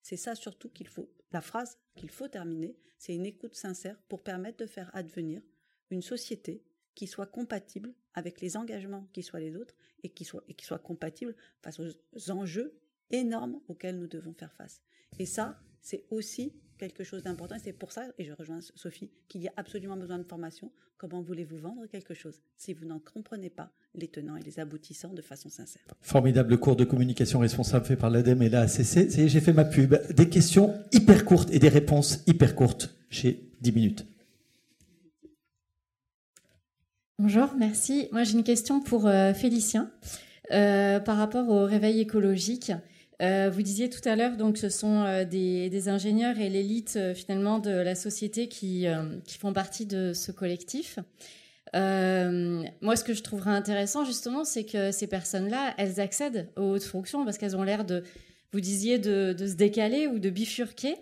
C'est 0.02 0.18
ça 0.18 0.36
surtout 0.36 0.70
qu'il 0.70 0.88
faut, 0.88 1.10
la 1.32 1.42
phrase 1.42 1.78
qu'il 1.96 2.10
faut 2.10 2.28
terminer, 2.28 2.78
c'est 2.98 3.16
une 3.16 3.26
écoute 3.26 3.56
sincère 3.56 4.00
pour 4.08 4.24
permettre 4.24 4.58
de 4.58 4.68
faire 4.68 4.90
advenir 4.96 5.42
une 5.90 6.02
société 6.02 6.64
qui 6.96 7.08
soit 7.08 7.26
compatible 7.26 7.94
avec 8.14 8.42
les 8.42 8.58
engagements 8.58 9.08
qui 9.14 9.24
soient 9.24 9.40
les 9.40 9.56
autres 9.56 9.76
et 10.04 10.10
qui 10.10 10.24
soit, 10.24 10.44
et 10.48 10.54
qui 10.54 10.66
soit 10.66 10.80
compatible 10.80 11.36
face 11.62 11.80
aux 11.80 12.32
enjeux 12.32 12.80
énormes 13.10 13.60
auxquels 13.68 13.98
nous 13.98 14.08
devons 14.08 14.34
faire 14.34 14.54
face. 14.54 14.82
Et 15.20 15.26
ça, 15.26 15.60
c'est 15.82 16.06
aussi 16.10 16.54
quelque 16.78 17.04
chose 17.04 17.24
d'important. 17.24 17.56
Et 17.56 17.60
c'est 17.64 17.74
pour 17.74 17.92
ça, 17.92 18.04
et 18.18 18.24
je 18.24 18.34
rejoins 18.34 18.60
Sophie, 18.76 19.10
qu'il 19.28 19.42
y 19.42 19.48
a 19.48 19.54
absolument 19.58 19.98
besoin 19.98 20.18
de 20.18 20.24
formation. 20.24 20.72
Comment 20.98 21.22
voulez-vous 21.22 21.58
vendre 21.58 21.86
quelque 21.86 22.14
chose 22.14 22.40
si 22.58 22.74
vous 22.74 22.86
n'en 22.86 23.00
comprenez 23.00 23.50
pas 23.50 23.72
les 23.94 24.08
tenants 24.08 24.36
et 24.36 24.42
les 24.42 24.60
aboutissants 24.60 25.14
de 25.14 25.22
façon 25.22 25.50
sincère? 25.50 25.84
Formidable 26.02 26.58
cours 26.58 26.76
de 26.76 26.86
communication 26.86 27.40
responsable 27.40 27.86
fait 27.86 27.96
par 27.96 28.10
l'ADEME 28.10 28.42
et 28.44 28.50
la 28.50 28.62
ACC. 28.62 29.10
J'ai 29.10 29.42
fait 29.42 29.54
ma 29.54 29.66
pub. 29.66 29.96
Des 30.14 30.30
questions 30.30 30.74
hyper 30.92 31.26
courtes 31.26 31.50
et 31.52 31.60
des 31.60 31.70
réponses 31.70 32.24
hyper 32.26 32.56
courtes 32.56 32.96
chez 33.10 33.52
10 33.62 33.72
minutes. 33.72 34.06
Bonjour, 37.20 37.50
merci. 37.58 38.10
Moi, 38.12 38.24
j'ai 38.24 38.34
une 38.34 38.44
question 38.44 38.80
pour 38.80 39.08
euh, 39.08 39.34
Félicien 39.34 39.90
euh, 40.52 41.00
par 41.00 41.18
rapport 41.18 41.50
au 41.50 41.66
réveil 41.66 42.00
écologique. 42.00 42.72
Euh, 43.22 43.50
vous 43.52 43.64
disiez 43.64 43.90
tout 43.90 44.08
à 44.08 44.16
l'heure, 44.16 44.38
donc, 44.38 44.58
ce 44.58 44.70
sont 44.70 45.04
euh, 45.04 45.26
des, 45.26 45.90
ingénieurs 45.90 46.40
et 46.40 46.50
l'élite 46.50 46.94
euh, 46.98 47.16
finalement 47.16 47.58
de 47.58 47.72
la 47.72 47.96
société 47.96 48.48
qui, 48.48 48.86
font 49.40 49.54
partie 49.54 49.86
de 49.86 50.14
ce 50.14 50.32
collectif. 50.32 51.00
moi, 51.74 52.96
ce 52.96 53.04
que 53.04 53.14
je 53.14 53.24
trouverais 53.24 53.52
intéressant, 53.52 54.06
justement, 54.06 54.44
c'est 54.44 54.66
que 54.66 54.92
ces 54.92 55.08
personnes-là, 55.08 55.74
elles 55.78 56.00
accèdent 56.00 56.50
aux 56.56 56.76
hautes 56.76 56.84
fonctions 56.84 57.26
parce 57.26 57.38
qu'elles 57.38 57.56
ont 57.56 57.64
l'air 57.64 57.86
de, 57.86 58.04
vous 58.52 58.62
disiez, 58.62 59.00
de, 59.00 59.36
se 59.38 59.56
décaler 59.56 60.08
ou 60.08 60.20
de 60.20 60.30
bifurquer. 60.30 60.96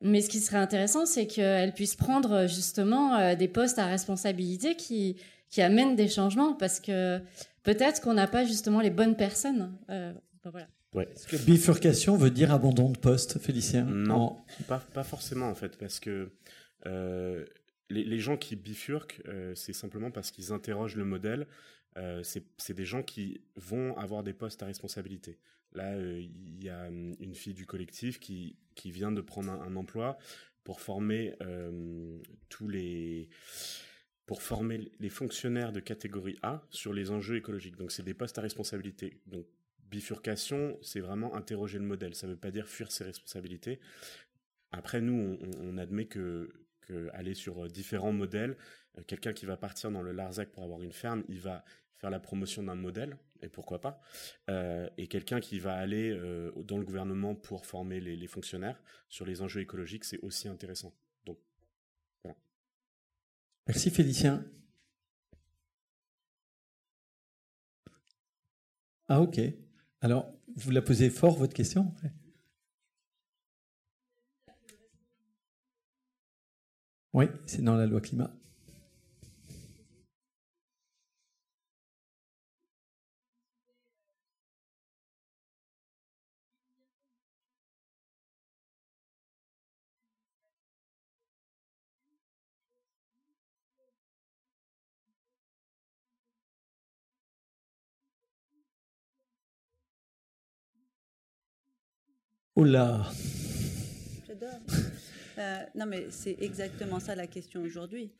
Mais 0.00 0.20
ce 0.20 0.28
qui 0.28 0.38
serait 0.38 0.58
intéressant, 0.58 1.06
c'est 1.06 1.26
qu'elles 1.26 1.74
puissent 1.74 1.96
prendre 1.96 2.46
justement 2.46 3.34
des 3.34 3.48
postes 3.48 3.80
à 3.80 3.86
responsabilité 3.86 4.76
qui, 4.76 5.16
amènent 5.56 5.96
des 5.96 6.08
changements 6.08 6.52
parce 6.52 6.78
que 6.78 7.18
peut-être 7.64 8.00
qu'on 8.00 8.14
n'a 8.14 8.28
pas 8.28 8.44
justement 8.44 8.80
les 8.80 8.90
bonnes 8.90 9.16
personnes. 9.16 9.72
voilà. 10.44 10.68
Est-ce 10.96 11.26
que 11.26 11.36
bifurcation 11.36 12.16
veut 12.16 12.30
dire 12.30 12.52
abandon 12.52 12.90
de 12.90 12.98
poste, 12.98 13.38
Félicien 13.38 13.84
Non, 13.84 14.38
pas, 14.66 14.78
pas, 14.78 15.04
forcément 15.04 15.48
en 15.48 15.54
fait, 15.54 15.76
parce 15.76 16.00
que 16.00 16.32
euh, 16.86 17.44
les, 17.90 18.18
gens 18.18 18.36
qui 18.36 18.56
bifurquent, 18.56 19.20
euh, 19.26 19.54
c'est 19.54 19.72
simplement 19.72 20.10
parce 20.10 20.30
qu'ils 20.30 20.52
interrogent 20.52 20.96
le 20.96 21.04
modèle. 21.04 21.46
Euh, 21.96 22.22
c'est 22.22 22.74
des 22.74 22.84
gens 22.84 23.02
qui 23.02 23.42
vont 23.56 23.96
avoir 23.96 24.22
des 24.22 24.32
postes 24.32 24.62
à 24.62 24.66
responsabilité. 24.66 25.38
Là, 25.72 25.96
il 26.00 26.62
y 26.62 26.70
a 26.70 26.88
une 26.88 27.34
fille 27.34 27.54
du 27.54 27.66
collectif 27.66 28.18
qui, 28.18 28.56
qui 28.74 28.90
vient 28.90 29.12
de 29.12 29.20
prendre 29.20 29.50
un, 29.50 29.76
emploi 29.76 30.16
pour 30.64 30.80
former 30.80 31.34
tous 32.48 32.68
les 32.68 33.28
pour 34.24 34.42
former 34.42 34.92
les 35.00 35.08
fonctionnaires 35.08 35.72
de 35.72 35.80
catégorie 35.80 36.38
A 36.42 36.62
sur 36.70 36.92
les 36.92 37.10
enjeux 37.10 37.36
écologiques. 37.36 37.76
Donc 37.76 37.90
c'est 37.90 38.02
des 38.02 38.12
postes 38.12 38.38
à 38.38 38.42
responsabilité. 38.42 39.20
Donc 39.26 39.46
bifurcation, 39.90 40.78
c'est 40.82 41.00
vraiment 41.00 41.34
interroger 41.34 41.78
le 41.78 41.84
modèle. 41.84 42.14
Ça 42.14 42.26
ne 42.26 42.32
veut 42.32 42.38
pas 42.38 42.50
dire 42.50 42.68
fuir 42.68 42.92
ses 42.92 43.04
responsabilités. 43.04 43.80
Après, 44.70 45.00
nous, 45.00 45.38
on, 45.60 45.78
admet 45.78 46.06
que, 46.06 46.52
aller 47.12 47.34
sur 47.34 47.64
euh, 47.64 47.68
différents 47.68 48.12
modèles, 48.12 48.56
euh, 48.96 49.02
quelqu'un 49.06 49.32
qui 49.32 49.46
va 49.46 49.56
partir 49.56 49.90
dans 49.90 50.02
le 50.02 50.12
Larzac 50.12 50.50
pour 50.50 50.62
avoir 50.64 50.82
une 50.82 50.92
ferme, 50.92 51.24
il 51.28 51.40
va 51.40 51.64
faire 51.96 52.10
la 52.10 52.20
promotion 52.20 52.62
d'un 52.62 52.74
modèle, 52.76 53.16
et 53.42 53.48
pourquoi 53.48 53.80
pas. 53.80 54.00
Euh, 54.50 54.88
et 54.98 55.08
quelqu'un 55.08 55.40
qui 55.40 55.58
va 55.58 55.74
aller 55.74 56.16
dans 56.64 56.78
le 56.78 56.84
gouvernement 56.84 57.34
pour 57.34 57.66
former 57.66 58.00
les, 58.00 58.26
fonctionnaires 58.28 58.80
sur 59.08 59.26
les 59.26 59.42
enjeux 59.42 59.60
écologiques, 59.60 60.04
c'est 60.04 60.20
aussi 60.20 60.48
intéressant. 60.48 60.94
Donc. 61.24 61.38
Merci 63.66 63.90
Félicien. 63.90 64.44
Ah 69.08 69.20
ok. 69.20 69.40
Alors, 70.00 70.32
vous 70.56 70.70
la 70.70 70.82
posez 70.82 71.10
fort, 71.10 71.36
votre 71.36 71.54
question 71.54 71.92
Oui, 77.12 77.26
c'est 77.46 77.62
dans 77.62 77.74
la 77.74 77.86
loi 77.86 78.00
climat. 78.00 78.37
Là 102.64 103.08
J'adore. 104.26 104.58
Euh, 105.38 105.64
non, 105.76 105.86
mais 105.86 106.10
c'est 106.10 106.36
exactement 106.40 106.98
ça 106.98 107.14
la 107.14 107.28
question 107.28 107.62
aujourd'hui. 107.62 108.10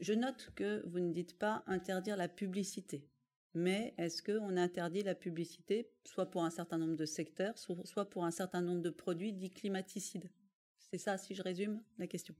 Je 0.00 0.14
note 0.14 0.50
que 0.54 0.82
vous 0.86 1.00
ne 1.00 1.12
dites 1.12 1.38
pas 1.38 1.62
interdire 1.66 2.16
la 2.16 2.28
publicité. 2.28 3.06
Mais 3.52 3.92
est-ce 3.98 4.22
qu'on 4.22 4.56
interdit 4.56 5.02
la 5.02 5.14
publicité, 5.14 5.90
soit 6.04 6.30
pour 6.30 6.44
un 6.44 6.50
certain 6.50 6.78
nombre 6.78 6.96
de 6.96 7.04
secteurs, 7.04 7.58
soit 7.58 8.08
pour 8.08 8.24
un 8.24 8.30
certain 8.30 8.62
nombre 8.62 8.80
de 8.80 8.88
produits 8.88 9.34
dits 9.34 9.50
climaticides? 9.50 10.30
C'est 10.78 10.96
ça, 10.96 11.18
si 11.18 11.34
je 11.34 11.42
résume 11.42 11.82
la 11.98 12.06
question. 12.06 12.34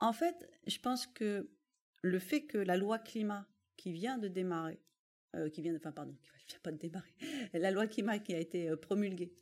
En 0.00 0.14
fait, 0.14 0.48
je 0.66 0.78
pense 0.78 1.06
que 1.06 1.50
le 2.00 2.18
fait 2.18 2.46
que 2.46 2.56
la 2.56 2.78
loi 2.78 2.98
climat 2.98 3.46
qui 3.76 3.92
vient 3.92 4.16
de 4.16 4.28
démarrer, 4.28 4.80
euh, 5.36 5.50
qui 5.50 5.62
vient 5.62 5.76
enfin 5.84 6.06
démarrer, 6.72 7.12
la 7.52 7.70
loi 7.70 7.86
climat 7.86 8.18
qui 8.18 8.34
a 8.34 8.38
été 8.38 8.68
euh, 8.68 8.76
promulguée 8.76 9.32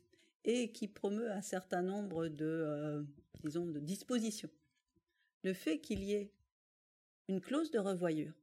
et 0.43 0.71
qui 0.71 0.87
promeut 0.87 1.31
un 1.31 1.41
certain 1.41 1.81
nombre 1.81 2.27
de, 2.27 2.45
euh, 2.45 3.03
de 3.43 3.79
dispositions. 3.79 4.49
Le 5.43 5.53
fait 5.53 5.79
qu'il 5.79 6.03
y 6.03 6.13
ait 6.13 6.31
une 7.27 7.41
clause 7.41 7.71
de 7.71 7.79
revoyure 7.79 8.33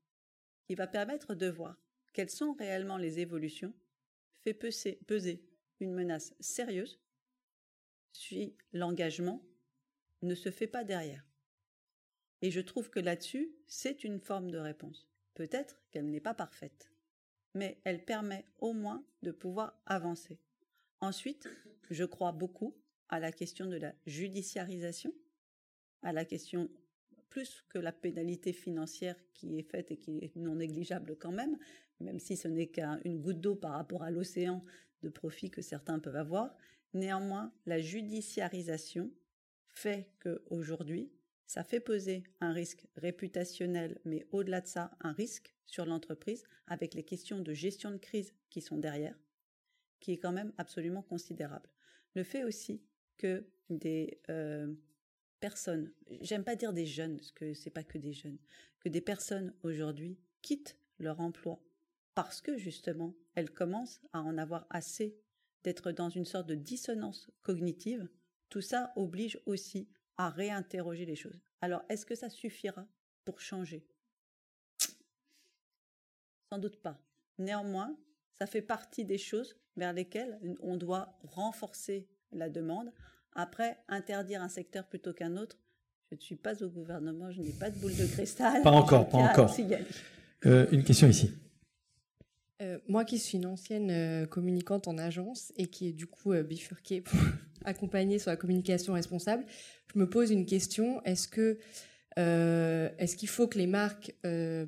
qui 0.65 0.75
va 0.75 0.87
permettre 0.87 1.35
de 1.35 1.49
voir 1.49 1.77
quelles 2.13 2.31
sont 2.31 2.53
réellement 2.53 2.97
les 2.97 3.21
évolutions 3.21 3.73
fait 4.41 4.55
peser 4.55 5.45
une 5.81 5.93
menace 5.93 6.35
sérieuse 6.41 7.01
si 8.13 8.57
l'engagement 8.73 9.43
ne 10.23 10.35
se 10.35 10.51
fait 10.51 10.67
pas 10.67 10.85
derrière. 10.85 11.25
Et 12.41 12.51
je 12.51 12.61
trouve 12.61 12.91
que 12.91 13.01
là-dessus, 13.01 13.53
c'est 13.67 14.05
une 14.05 14.21
forme 14.21 14.51
de 14.51 14.59
réponse. 14.59 15.09
Peut-être 15.35 15.81
qu'elle 15.91 16.11
n'est 16.11 16.21
pas 16.21 16.35
parfaite, 16.35 16.92
mais 17.55 17.79
elle 17.85 18.05
permet 18.05 18.45
au 18.59 18.73
moins 18.73 19.05
de 19.23 19.31
pouvoir 19.31 19.81
avancer. 19.87 20.39
Ensuite, 21.01 21.49
je 21.91 22.05
crois 22.05 22.33
beaucoup 22.33 22.75
à 23.09 23.21
la 23.21 23.33
question 23.33 23.67
de 23.67 23.77
la 23.77 23.95
judiciarisation, 24.07 25.13
à 26.03 26.13
la 26.13 26.25
question 26.25 26.71
plus 27.29 27.65
que 27.71 27.79
la 27.79 27.93
pénalité 27.93 28.53
financière 28.53 29.17
qui 29.33 29.59
est 29.59 29.63
faite 29.63 29.91
et 29.91 29.97
qui 29.97 30.19
est 30.19 30.37
non 30.37 30.57
négligeable 30.57 31.17
quand 31.17 31.33
même, 31.33 31.59
même 32.01 32.19
si 32.19 32.37
ce 32.37 32.49
n'est 32.49 32.69
qu'une 32.69 33.21
goutte 33.21 33.41
d'eau 33.41 33.55
par 33.55 33.73
rapport 33.73 34.03
à 34.03 34.11
l'océan 34.11 34.63
de 35.03 35.09
profit 35.09 35.51
que 35.51 35.63
certains 35.63 35.99
peuvent 35.99 36.17
avoir. 36.17 36.57
Néanmoins, 36.95 37.53
la 37.65 37.81
judiciarisation 37.81 39.11
fait 39.71 40.11
qu'aujourd'hui, 40.23 41.11
ça 41.47 41.65
fait 41.65 41.81
peser 41.81 42.23
un 42.41 42.53
risque 42.53 42.87
réputationnel, 42.97 44.01
mais 44.05 44.27
au-delà 44.31 44.61
de 44.61 44.67
ça, 44.67 44.91
un 45.01 45.13
risque 45.13 45.55
sur 45.67 45.85
l'entreprise 45.85 46.45
avec 46.67 46.95
les 46.95 47.03
questions 47.03 47.41
de 47.41 47.53
gestion 47.53 47.91
de 47.91 47.99
crise 47.99 48.35
qui 48.51 48.61
sont 48.61 48.79
derrière, 48.79 49.19
qui 50.01 50.13
est 50.13 50.19
quand 50.19 50.33
même 50.33 50.53
absolument 50.59 51.03
considérable. 51.03 51.69
Le 52.15 52.25
fait 52.25 52.45
aussi 52.45 52.83
que 53.19 53.47
des 53.71 54.21
euh, 54.29 54.73
personnes, 55.41 55.93
j'aime 56.21 56.45
pas 56.45 56.57
dire 56.57 56.73
des 56.73 56.87
jeunes, 56.87 57.17
parce 57.17 57.33
que 57.33 57.55
c'est 57.55 57.71
pas 57.71 57.85
que 57.85 57.99
des 57.99 58.13
jeunes, 58.13 58.39
que 58.81 58.89
des 58.89 59.01
personnes 59.01 59.55
aujourd'hui 59.63 60.19
quittent 60.43 60.77
leur 60.99 61.21
emploi 61.21 61.63
parce 62.15 62.41
que 62.41 62.57
justement 62.57 63.15
elles 63.35 63.51
commencent 63.51 64.01
à 64.13 64.21
en 64.21 64.39
avoir 64.39 64.67
assez 64.71 65.17
d'être 65.65 65.93
dans 65.93 66.11
une 66.11 66.25
sorte 66.25 66.49
de 66.49 66.55
dissonance 66.55 67.31
cognitive, 67.43 68.09
tout 68.49 68.61
ça 68.61 68.93
oblige 68.97 69.41
aussi 69.47 69.89
à 70.17 70.31
réinterroger 70.31 71.07
les 71.07 71.17
choses. 71.17 71.41
Alors, 71.61 71.83
est-ce 71.89 72.07
que 72.07 72.15
ça 72.15 72.31
suffira 72.31 72.87
pour 73.25 73.41
changer? 73.41 73.87
Sans 76.51 76.59
doute 76.59 76.77
pas. 76.77 76.99
Néanmoins, 77.39 77.97
ça 78.35 78.47
fait 78.47 78.63
partie 78.63 79.05
des 79.05 79.19
choses 79.19 79.57
vers 79.77 79.93
lesquelles 79.93 80.39
on 80.61 80.77
doit 80.77 81.19
renforcer 81.23 82.09
la 82.33 82.51
demande 82.51 82.93
après, 83.35 83.79
interdire 83.89 84.43
un 84.43 84.49
secteur 84.49 84.87
plutôt 84.87 85.13
qu'un 85.13 85.37
autre, 85.37 85.57
je 86.11 86.17
ne 86.17 86.21
suis 86.21 86.37
pas 86.37 86.63
au 86.63 86.69
gouvernement, 86.69 87.31
je 87.31 87.41
n'ai 87.41 87.53
pas 87.53 87.71
de 87.71 87.79
boule 87.79 87.97
de 87.97 88.05
cristal. 88.05 88.63
Pas 88.63 88.71
encore, 88.71 89.09
pas 89.09 89.19
encore. 89.31 89.55
Euh, 90.45 90.67
une 90.71 90.85
question 90.85 91.09
ici. 91.09 91.33
Euh, 92.61 92.79
moi 92.87 93.05
qui 93.05 93.19
suis 93.19 93.39
une 93.39 93.47
ancienne 93.47 93.91
euh, 93.91 94.27
communicante 94.27 94.87
en 94.87 94.99
agence 94.99 95.53
et 95.57 95.69
qui 95.69 95.89
est 95.89 95.93
du 95.93 96.07
coup 96.07 96.35
bifurquée 96.35 97.01
pour 97.01 97.19
accompagner 97.65 98.19
sur 98.19 98.31
la 98.31 98.37
communication 98.37 98.95
responsable, 98.95 99.45
je 99.93 99.99
me 99.99 100.09
pose 100.09 100.31
une 100.31 100.47
question. 100.47 101.03
Est-ce 101.05 101.29
que 101.29 101.59
est-ce 102.17 103.17
qu'il 103.17 103.29
faut 103.29 103.49
que 103.49 103.57
les 103.57 103.67
marques 103.67 104.15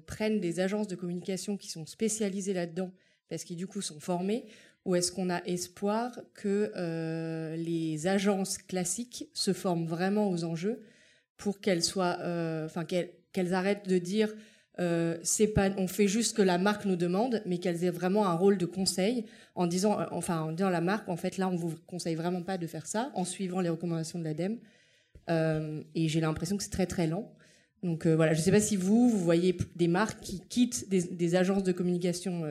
prennent 0.07 0.41
des 0.41 0.61
agences 0.61 0.89
de 0.89 0.97
communication 0.97 1.59
qui 1.59 1.69
sont 1.69 1.85
spécialisées 1.85 2.55
là-dedans 2.55 2.91
parce 3.29 3.45
qu'ils 3.45 3.57
du 3.57 3.67
coup 3.67 3.83
sont 3.83 4.01
formés? 4.01 4.47
Ou 4.85 4.97
est-ce 4.97 5.13
qu'on 5.13 5.31
a 5.31 5.43
espoir 5.47 6.13
que 6.35 6.71
euh, 6.77 7.57
les 7.57 8.07
agences 8.07 8.59
classiques 8.59 9.29
se 9.33 9.53
forment 9.53 9.87
vraiment 9.87 10.29
aux 10.29 10.45
enjeux 10.45 10.83
pour 11.39 11.61
qu'elles 11.61 11.83
soient, 11.83 12.19
euh, 12.21 12.67
enfin 12.67 12.85
qu'elles 12.85 13.55
arrêtent 13.55 13.89
de 13.89 13.99
dire 13.99 14.35
euh, 14.81 15.17
on 15.77 15.87
fait 15.87 16.09
juste 16.09 16.31
ce 16.31 16.35
que 16.35 16.43
la 16.43 16.59
marque 16.59 16.85
nous 16.85 16.97
demande, 16.97 17.43
mais 17.47 17.59
qu'elles 17.59 17.85
aient 17.85 17.91
vraiment 17.91 18.27
un 18.27 18.35
rôle 18.35 18.59
de 18.59 18.67
conseil 18.67 19.25
en 19.55 19.67
disant, 19.67 19.99
enfin 20.11 20.41
en 20.41 20.53
disant 20.53 20.69
à 20.69 20.73
la 20.73 20.81
marque, 20.81 21.09
en 21.09 21.17
fait 21.17 21.39
là 21.39 21.49
on 21.49 21.57
vous 21.57 21.75
conseille 21.87 22.17
vraiment 22.17 22.43
pas 22.43 22.59
de 22.59 22.67
faire 22.67 22.87
ça, 22.87 23.11
en 23.15 23.25
suivant 23.25 23.61
les 23.61 23.69
recommandations 23.69 24.19
de 24.19 24.25
l'ADEME. 24.25 24.59
et 25.95 26.09
j'ai 26.09 26.21
l'impression 26.21 26.57
que 26.57 26.63
c'est 26.63 26.71
très 26.71 26.87
très 26.87 27.07
lent. 27.07 27.33
Donc 27.83 28.07
voilà, 28.07 28.33
je 28.33 28.39
ne 28.39 28.45
sais 28.45 28.51
pas 28.51 28.61
si 28.61 28.77
vous, 28.77 29.11
vous 29.11 29.19
voyez 29.19 29.57
des 29.77 29.89
marques 29.89 30.21
qui 30.21 30.41
quittent 30.41 30.89
des, 30.89 31.35
agences 31.37 31.63
de 31.63 31.73
communication 31.73 32.45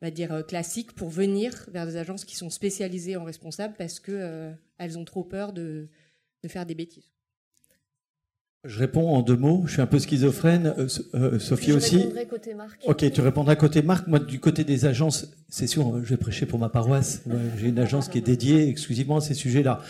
va 0.00 0.10
dire 0.10 0.32
euh, 0.32 0.42
classiques 0.42 0.92
pour 0.92 1.08
venir 1.08 1.66
vers 1.72 1.86
des 1.86 1.96
agences 1.96 2.24
qui 2.24 2.36
sont 2.36 2.50
spécialisées 2.50 3.16
en 3.16 3.24
responsables 3.24 3.74
parce 3.76 4.00
que 4.00 4.12
euh, 4.12 4.52
elles 4.78 4.98
ont 4.98 5.04
trop 5.04 5.24
peur 5.24 5.52
de, 5.52 5.88
faire 6.46 6.66
des 6.66 6.76
bêtises. 6.76 7.12
Je 8.66 8.78
réponds 8.78 9.08
en 9.14 9.22
deux 9.22 9.36
mots. 9.36 9.62
Je 9.66 9.72
suis 9.72 9.82
un 9.82 9.86
peu 9.86 9.98
schizophrène. 9.98 10.74
Euh, 11.14 11.38
Sophie 11.38 11.70
je 11.70 11.76
aussi. 11.76 12.08
Je 12.14 12.24
côté 12.24 12.54
marque. 12.54 12.80
Ok, 12.86 13.10
tu 13.12 13.20
répondras 13.20 13.56
côté 13.56 13.82
marque. 13.82 14.06
Moi, 14.06 14.18
du 14.18 14.40
côté 14.40 14.64
des 14.64 14.84
agences, 14.86 15.28
c'est 15.48 15.66
sûr, 15.66 16.00
je 16.02 16.10
vais 16.10 16.16
prêcher 16.16 16.46
pour 16.46 16.58
ma 16.58 16.68
paroisse. 16.68 17.22
J'ai 17.58 17.68
une 17.68 17.78
agence 17.78 18.08
qui 18.08 18.18
est 18.18 18.22
dédiée 18.22 18.68
exclusivement 18.68 19.18
à 19.18 19.20
ces 19.20 19.34
sujets-là. 19.34 19.80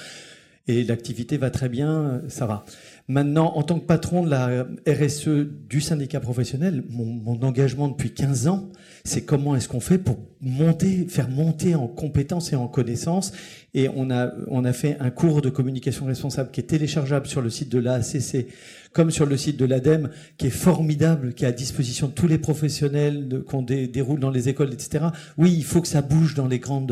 Et 0.69 0.83
l'activité 0.83 1.37
va 1.37 1.51
très 1.51 1.69
bien, 1.69 2.23
ça 2.29 2.47
va. 2.47 2.65
Maintenant, 3.09 3.53
en 3.55 3.63
tant 3.63 3.79
que 3.79 3.85
patron 3.85 4.25
de 4.25 4.31
la 4.31 4.67
RSE 4.89 5.29
du 5.69 5.81
syndicat 5.81 6.19
professionnel, 6.19 6.83
mon, 6.91 7.41
engagement 7.43 7.87
depuis 7.87 8.11
15 8.11 8.49
ans, 8.49 8.69
c'est 9.05 9.23
comment 9.23 9.55
est-ce 9.55 9.69
qu'on 9.69 9.79
fait 9.79 9.99
pour 9.99 10.19
monter, 10.41 11.07
faire 11.09 11.29
monter 11.29 11.77
en 11.77 11.87
compétences 11.87 12.53
et 12.53 12.57
en 12.57 12.67
connaissances. 12.67 13.33
Et 13.75 13.89
on 13.95 14.11
a, 14.11 14.33
on 14.49 14.65
a 14.65 14.73
fait 14.73 14.97
un 14.99 15.11
cours 15.11 15.41
de 15.41 15.51
communication 15.51 16.07
responsable 16.07 16.51
qui 16.51 16.59
est 16.59 16.65
téléchargeable 16.65 17.29
sur 17.29 17.43
le 17.43 17.51
site 17.51 17.69
de 17.69 17.79
l'ACC, 17.79 18.49
comme 18.97 19.11
sur 19.11 19.27
le 19.27 19.37
site 19.37 19.59
de 19.59 19.67
l'ADEME, 19.67 20.09
qui 20.39 20.47
est 20.47 20.51
formidable, 20.51 21.35
qui 21.35 21.45
est 21.45 21.49
à 21.49 21.53
disposition 21.53 22.09
de 22.09 22.13
tous 22.13 22.27
les 22.27 22.39
professionnels 22.39 23.43
qu'on 23.47 23.61
déroule 23.61 24.21
dans 24.21 24.31
les 24.31 24.49
écoles, 24.49 24.73
etc. 24.73 25.09
Oui, 25.37 25.53
il 25.55 25.65
faut 25.65 25.83
que 25.83 25.89
ça 25.89 26.01
bouge 26.01 26.35
dans 26.35 26.49
les 26.49 26.59
grandes, 26.59 26.91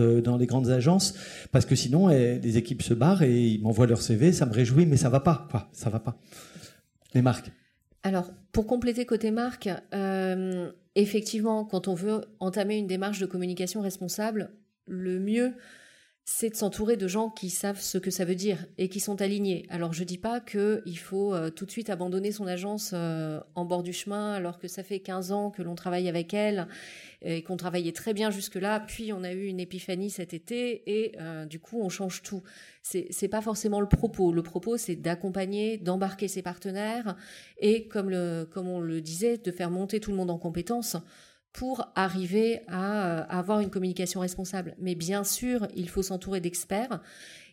agences, 0.69 1.15
parce 1.51 1.65
que 1.65 1.75
sinon, 1.75 2.11
eh, 2.11 2.39
les 2.41 2.59
équipes 2.59 2.83
se 2.83 2.93
barrent 2.93 3.23
et 3.23 3.35
ils 3.35 3.63
m'envoient 3.63 3.87
leur 3.87 4.03
CV, 4.03 4.35
ça 4.35 4.45
me 4.45 4.53
réjouit, 4.53 4.85
mais 4.85 4.99
ça 4.99 5.09
va 5.09 5.21
pas. 5.21 5.49
Ça 5.73 5.89
va 5.89 5.99
pas. 5.99 6.19
Les 7.15 7.23
marques. 7.23 7.51
Alors, 8.03 8.31
pour 8.53 8.67
compléter 8.67 9.07
côté 9.07 9.31
marque, 9.31 9.71
euh, 9.95 10.71
effectivement, 10.97 11.65
quand 11.65 11.89
on 11.89 11.95
veut 11.95 12.21
entamer 12.39 12.77
une 12.77 12.87
démarche 12.87 13.19
de 13.19 13.25
communication 13.25 13.81
responsable, 13.81 14.51
le 14.87 15.19
mieux, 15.21 15.55
c'est 16.27 16.49
de 16.49 16.57
s'entourer 16.57 16.97
de 16.97 17.07
gens 17.07 17.29
qui 17.29 17.51
savent 17.51 17.81
ce 17.81 17.99
que 17.99 18.11
ça 18.11 18.25
veut 18.25 18.35
dire 18.35 18.65
et 18.79 18.89
qui 18.89 18.99
sont 18.99 19.21
alignés. 19.21 19.67
Alors 19.69 19.93
je 19.93 20.05
dis 20.05 20.17
pas 20.17 20.41
qu'il 20.41 20.99
faut 20.99 21.35
euh, 21.35 21.51
tout 21.51 21.67
de 21.67 21.71
suite 21.71 21.91
abandonner 21.91 22.33
son 22.33 22.47
agence 22.47 22.93
euh, 22.95 23.41
en 23.55 23.67
bord 23.67 23.83
du 23.83 23.93
chemin 23.93 24.33
alors 24.33 24.59
que 24.59 24.67
ça 24.67 24.83
fait 24.83 25.01
15 25.01 25.33
ans 25.33 25.51
que 25.51 25.61
l'on 25.61 25.75
travaille 25.75 26.09
avec 26.09 26.33
elle 26.33 26.67
et 27.21 27.43
qu'on 27.43 27.59
travaillait 27.59 27.93
très 27.93 28.15
bien 28.15 28.31
jusque-là, 28.31 28.81
puis 28.81 29.13
on 29.13 29.23
a 29.23 29.33
eu 29.33 29.47
une 29.47 29.61
épiphanie 29.61 30.09
cet 30.09 30.33
été 30.33 30.83
et 30.87 31.13
euh, 31.21 31.45
du 31.45 31.59
coup 31.59 31.81
on 31.83 31.91
change 31.91 32.23
tout. 32.23 32.43
C'est 32.83 33.07
c'est 33.11 33.29
pas 33.29 33.43
forcément 33.43 33.81
le 33.81 33.89
propos. 33.89 34.33
Le 34.33 34.43
propos 34.43 34.79
c'est 34.79 34.97
d'accompagner, 34.97 35.77
d'embarquer 35.77 36.29
ses 36.29 36.41
partenaires 36.41 37.17
et 37.59 37.87
comme 37.87 38.11
comme 38.51 38.69
on 38.69 38.81
le 38.81 39.03
disait, 39.03 39.37
de 39.37 39.51
faire 39.51 39.71
monter 39.71 40.01
tout 40.01 40.11
le 40.11 40.17
monde 40.17 40.31
en 40.31 40.39
compétences 40.39 40.97
pour 41.55 41.89
arriver 41.95 42.63
à, 42.67 43.07
euh, 43.07 43.25
avoir 43.31 43.61
une 43.61 43.71
communication 43.71 44.21
responsable. 44.21 44.75
Mais 44.79 44.97
bien 44.97 45.23
sûr, 45.25 45.69
il 45.75 45.89
faut 45.89 46.03
s'entourer 46.03 46.41
d'experts. 46.41 47.01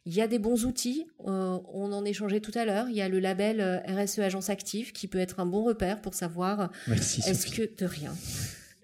Il 0.08 0.16
y 0.16 0.22
a 0.22 0.28
des 0.28 0.40
bons 0.40 0.66
outils, 0.66 1.06
euh, 1.28 1.60
on 1.72 1.94
en 1.94 2.04
échangeait 2.04 2.40
tout 2.40 2.52
à 2.56 2.66
l'heure. 2.66 2.88
Il 2.90 2.96
y 2.96 3.02
a 3.02 3.08
le 3.08 3.20
label 3.20 3.62
euh, 3.62 3.78
RSE 3.88 4.18
Agence 4.20 4.50
Active 4.50 4.92
qui 4.92 5.08
peut 5.08 5.20
être 5.20 5.40
un 5.40 5.46
bon 5.46 5.64
repère 5.64 6.02
pour 6.02 6.16
savoir 6.16 6.72
est-ce 6.88 7.46
que 7.52 7.70
de 7.78 7.86
rien. 7.86 8.16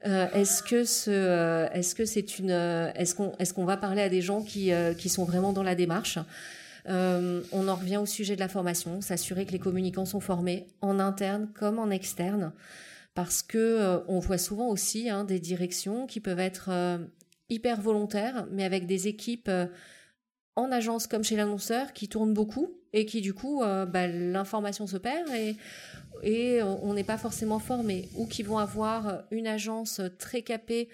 est-ce 0.03 0.61
que 0.61 0.84
ce, 0.84 1.68
est-ce 1.74 1.95
que 1.95 2.05
c'est 2.05 2.38
une, 2.38 2.51
est-ce 2.51 3.15
qu'on, 3.15 3.34
est-ce 3.39 3.55
qu'on 3.55 3.65
va 3.65 3.76
parler 3.76 4.03
à 4.03 4.09
des 4.09 4.22
gens 4.22 4.43
qui, 4.43 4.72
qui 4.99 5.09
sont 5.09 5.26
vraiment 5.26 5.51
dans 5.51 5.63
la 5.63 5.74
démarche? 5.74 6.20
On 6.86 7.68
en 7.68 7.76
revient 7.76 7.97
au 7.97 8.05
sujet 8.05 8.36
de 8.36 8.39
la 8.39 8.47
formation, 8.47 9.01
s'assurer 9.01 9.47
que 9.47 9.51
les 9.51 9.59
communicants 9.59 10.05
sont 10.05 10.20
formés 10.22 10.68
en 10.82 10.99
interne 10.99 11.49
comme 11.55 11.80
en 11.80 11.89
externe 11.89 12.53
parce 13.18 13.41
que 13.41 13.57
euh, 13.57 13.99
on 14.07 14.20
voit 14.20 14.38
souvent 14.38 14.68
aussi 14.68 15.09
hein, 15.09 15.24
des 15.24 15.39
directions 15.39 16.05
qui 16.05 16.20
peuvent 16.20 16.39
être 16.39 16.70
euh, 16.70 16.99
hyper 17.49 17.82
volontaires, 17.82 18.45
mais 18.51 18.63
avec 18.63 18.86
des 18.86 19.07
équipes 19.07 19.49
euh, 19.49 19.65
en 20.55 20.72
agence 20.72 21.07
comme 21.07 21.24
chez 21.24 21.36
l'annonceur 21.36 21.93
qui 21.93 22.09
tournent 22.09 22.36
beaucoup 22.36 22.78
et 22.93 23.07
qui 23.07 23.22
du 23.22 23.34
coup 23.34 23.61
bah, 23.61 24.07
l'information 24.07 24.86
se 24.88 24.97
perd 24.97 25.30
et, 25.30 25.55
et 26.24 26.63
on 26.63 26.93
n'est 26.93 27.03
pas 27.03 27.18
forcément 27.18 27.59
formé. 27.59 28.07
Ou 28.15 28.26
qui 28.26 28.41
vont 28.41 28.57
avoir 28.57 29.24
une 29.30 29.45
agence 29.45 30.01
très 30.18 30.41
capée 30.41 30.89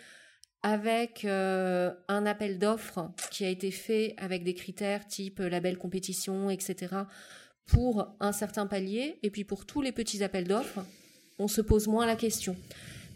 avec 0.64 1.24
un 1.24 2.26
appel 2.26 2.60
d'offres 2.60 3.10
qui 3.32 3.46
a 3.46 3.50
été 3.50 3.72
fait 3.72 4.16
avec 4.18 4.44
des 4.44 4.54
critères 4.54 5.08
type 5.08 5.40
label 5.40 5.78
compétition, 5.78 6.50
etc 6.50 7.04
pour 7.66 8.14
un 8.20 8.34
certain 8.34 8.68
palier, 8.68 9.18
et 9.24 9.30
puis 9.30 9.46
pour 9.46 9.66
tous 9.66 9.82
les 9.82 9.94
petits 9.94 10.22
appels 10.22 10.48
d'offres, 10.48 10.84
on 11.40 11.48
se 11.48 11.62
pose 11.62 11.88
moins 11.88 12.06
la 12.06 12.16
question. 12.16 12.56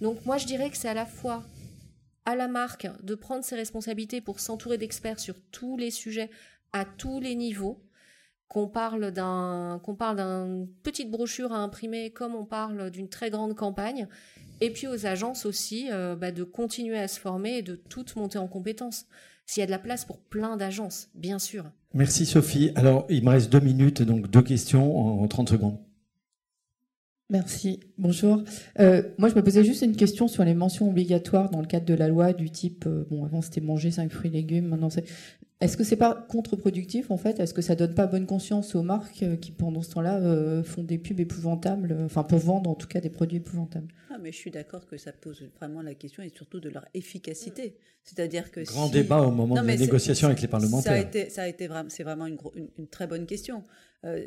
Donc 0.02 0.26
moi, 0.26 0.38
je 0.38 0.46
dirais 0.46 0.70
que 0.70 0.78
c'est 0.78 0.90
à 0.90 0.94
la 0.94 1.06
fois 1.06 1.44
à 2.26 2.36
la 2.36 2.50
marque 2.50 2.88
de 3.04 3.16
prendre 3.16 3.44
ses 3.44 3.56
responsabilités 3.56 4.20
pour 4.20 4.42
s'entourer 4.42 4.78
d'experts 4.78 5.20
sur 5.20 5.36
tous 5.52 5.78
les 5.78 5.92
sujets 5.92 6.30
à 6.74 6.84
tous 6.84 7.22
les 7.22 7.36
niveaux, 7.36 7.82
qu'on 8.50 8.68
parle 8.68 9.12
d'un 9.12 9.80
qu'on 9.84 9.96
parle 9.96 10.18
d'une 10.18 10.68
petite 10.84 11.10
brochure 11.10 11.54
à 11.54 11.58
imprimer 11.58 12.12
comme 12.12 12.36
on 12.36 12.44
parle 12.44 12.92
d'une 12.92 13.08
très 13.08 13.30
grande 13.30 13.56
campagne, 13.56 14.08
et 14.60 14.72
puis 14.72 14.88
aux 14.88 15.06
agences 15.06 15.46
aussi 15.46 15.88
euh, 15.92 16.16
bah, 16.16 16.32
de 16.32 16.44
continuer 16.44 17.00
à 17.00 17.08
se 17.08 17.20
former 17.20 17.60
et 17.60 17.62
de 17.62 17.76
toutes 17.76 18.16
monter 18.18 18.38
en 18.38 18.48
compétences. 18.48 19.06
S'il 19.46 19.62
y 19.62 19.64
a 19.64 19.66
de 19.66 19.72
la 19.72 19.80
place 19.80 20.04
pour 20.04 20.20
plein 20.20 20.58
d'agences, 20.58 21.08
bien 21.16 21.40
sûr. 21.40 21.64
Merci 21.94 22.26
Sophie. 22.26 22.72
Alors 22.76 23.06
il 23.10 23.24
me 23.24 23.30
reste 23.30 23.50
deux 23.50 23.62
minutes, 23.62 24.02
donc 24.02 24.30
deux 24.30 24.42
questions 24.42 25.22
en 25.24 25.28
30 25.30 25.48
secondes. 25.48 25.78
Merci. 27.30 27.82
Bonjour. 27.98 28.42
Euh, 28.80 29.04
moi, 29.18 29.28
je 29.28 29.36
me 29.36 29.44
posais 29.44 29.64
juste 29.64 29.82
une 29.82 29.98
question 29.98 30.30
sur 30.30 30.46
les 30.46 30.54
mentions 30.54 30.90
obligatoires 30.90 31.50
dans 31.50 31.60
le 31.60 31.68
cadre 31.68 31.86
de 31.86 31.94
la 31.94 32.08
loi 32.08 32.32
du 32.32 32.50
type, 32.50 32.86
euh, 32.88 33.06
bon, 33.10 33.26
avant 33.26 33.42
c'était 33.42 33.60
manger 33.60 33.92
5 33.92 34.10
fruits 34.12 34.30
et 34.30 34.34
légumes, 34.34 34.68
maintenant 34.68 34.90
c'est 34.90 35.04
est-ce 35.60 35.76
que 35.76 35.84
c'est 35.84 35.96
pas 35.96 36.14
contre-productif 36.30 37.10
en 37.10 37.18
fait? 37.18 37.40
Est-ce 37.40 37.54
que 37.54 37.64
ça 37.64 37.76
donne 37.76 37.96
pas 37.96 38.06
bonne 38.06 38.28
conscience 38.28 38.76
aux 38.76 38.84
marques 38.84 39.24
euh, 39.24 39.38
qui 39.38 39.52
pendant 39.52 39.82
ce 39.82 39.90
temps-là 39.92 40.20
euh, 40.20 40.64
font 40.64 40.84
des 40.84 41.00
pubs 41.00 41.20
épouvantables, 41.20 41.98
enfin 42.06 42.24
pour 42.24 42.38
vendre 42.38 42.70
en 42.70 42.76
tout 42.76 42.88
cas 42.88 43.02
des 43.02 43.10
produits 43.10 43.38
épouvantables? 43.38 43.88
Ah, 44.12 44.18
mais 44.22 44.32
je 44.32 44.38
suis 44.38 44.52
d'accord 44.52 44.86
que 44.86 44.98
ça 44.98 45.12
pose 45.12 45.44
vraiment 45.58 45.82
la 45.82 45.96
question 45.96 46.22
et 46.22 46.30
surtout 46.30 46.60
de 46.60 46.70
leur 46.70 46.86
efficacité. 46.94 47.76
C'est-à-dire 48.04 48.52
que 48.52 48.62
grand 48.62 48.88
débat 48.88 49.22
au 49.22 49.32
moment 49.32 49.56
de 49.56 49.68
la 49.68 49.76
négociation 49.76 50.28
avec 50.28 50.42
les 50.42 50.48
parlementaires. 50.48 50.94
Ça 50.94 50.98
a 50.98 51.02
été, 51.02 51.30
ça 51.30 51.42
a 51.42 51.48
été 51.48 51.68
vraiment, 51.68 51.90
c'est 51.90 52.04
vraiment 52.04 52.28
une, 52.28 52.38
une, 52.78 52.88
très 52.88 53.08
bonne 53.08 53.26
question. 53.26 53.64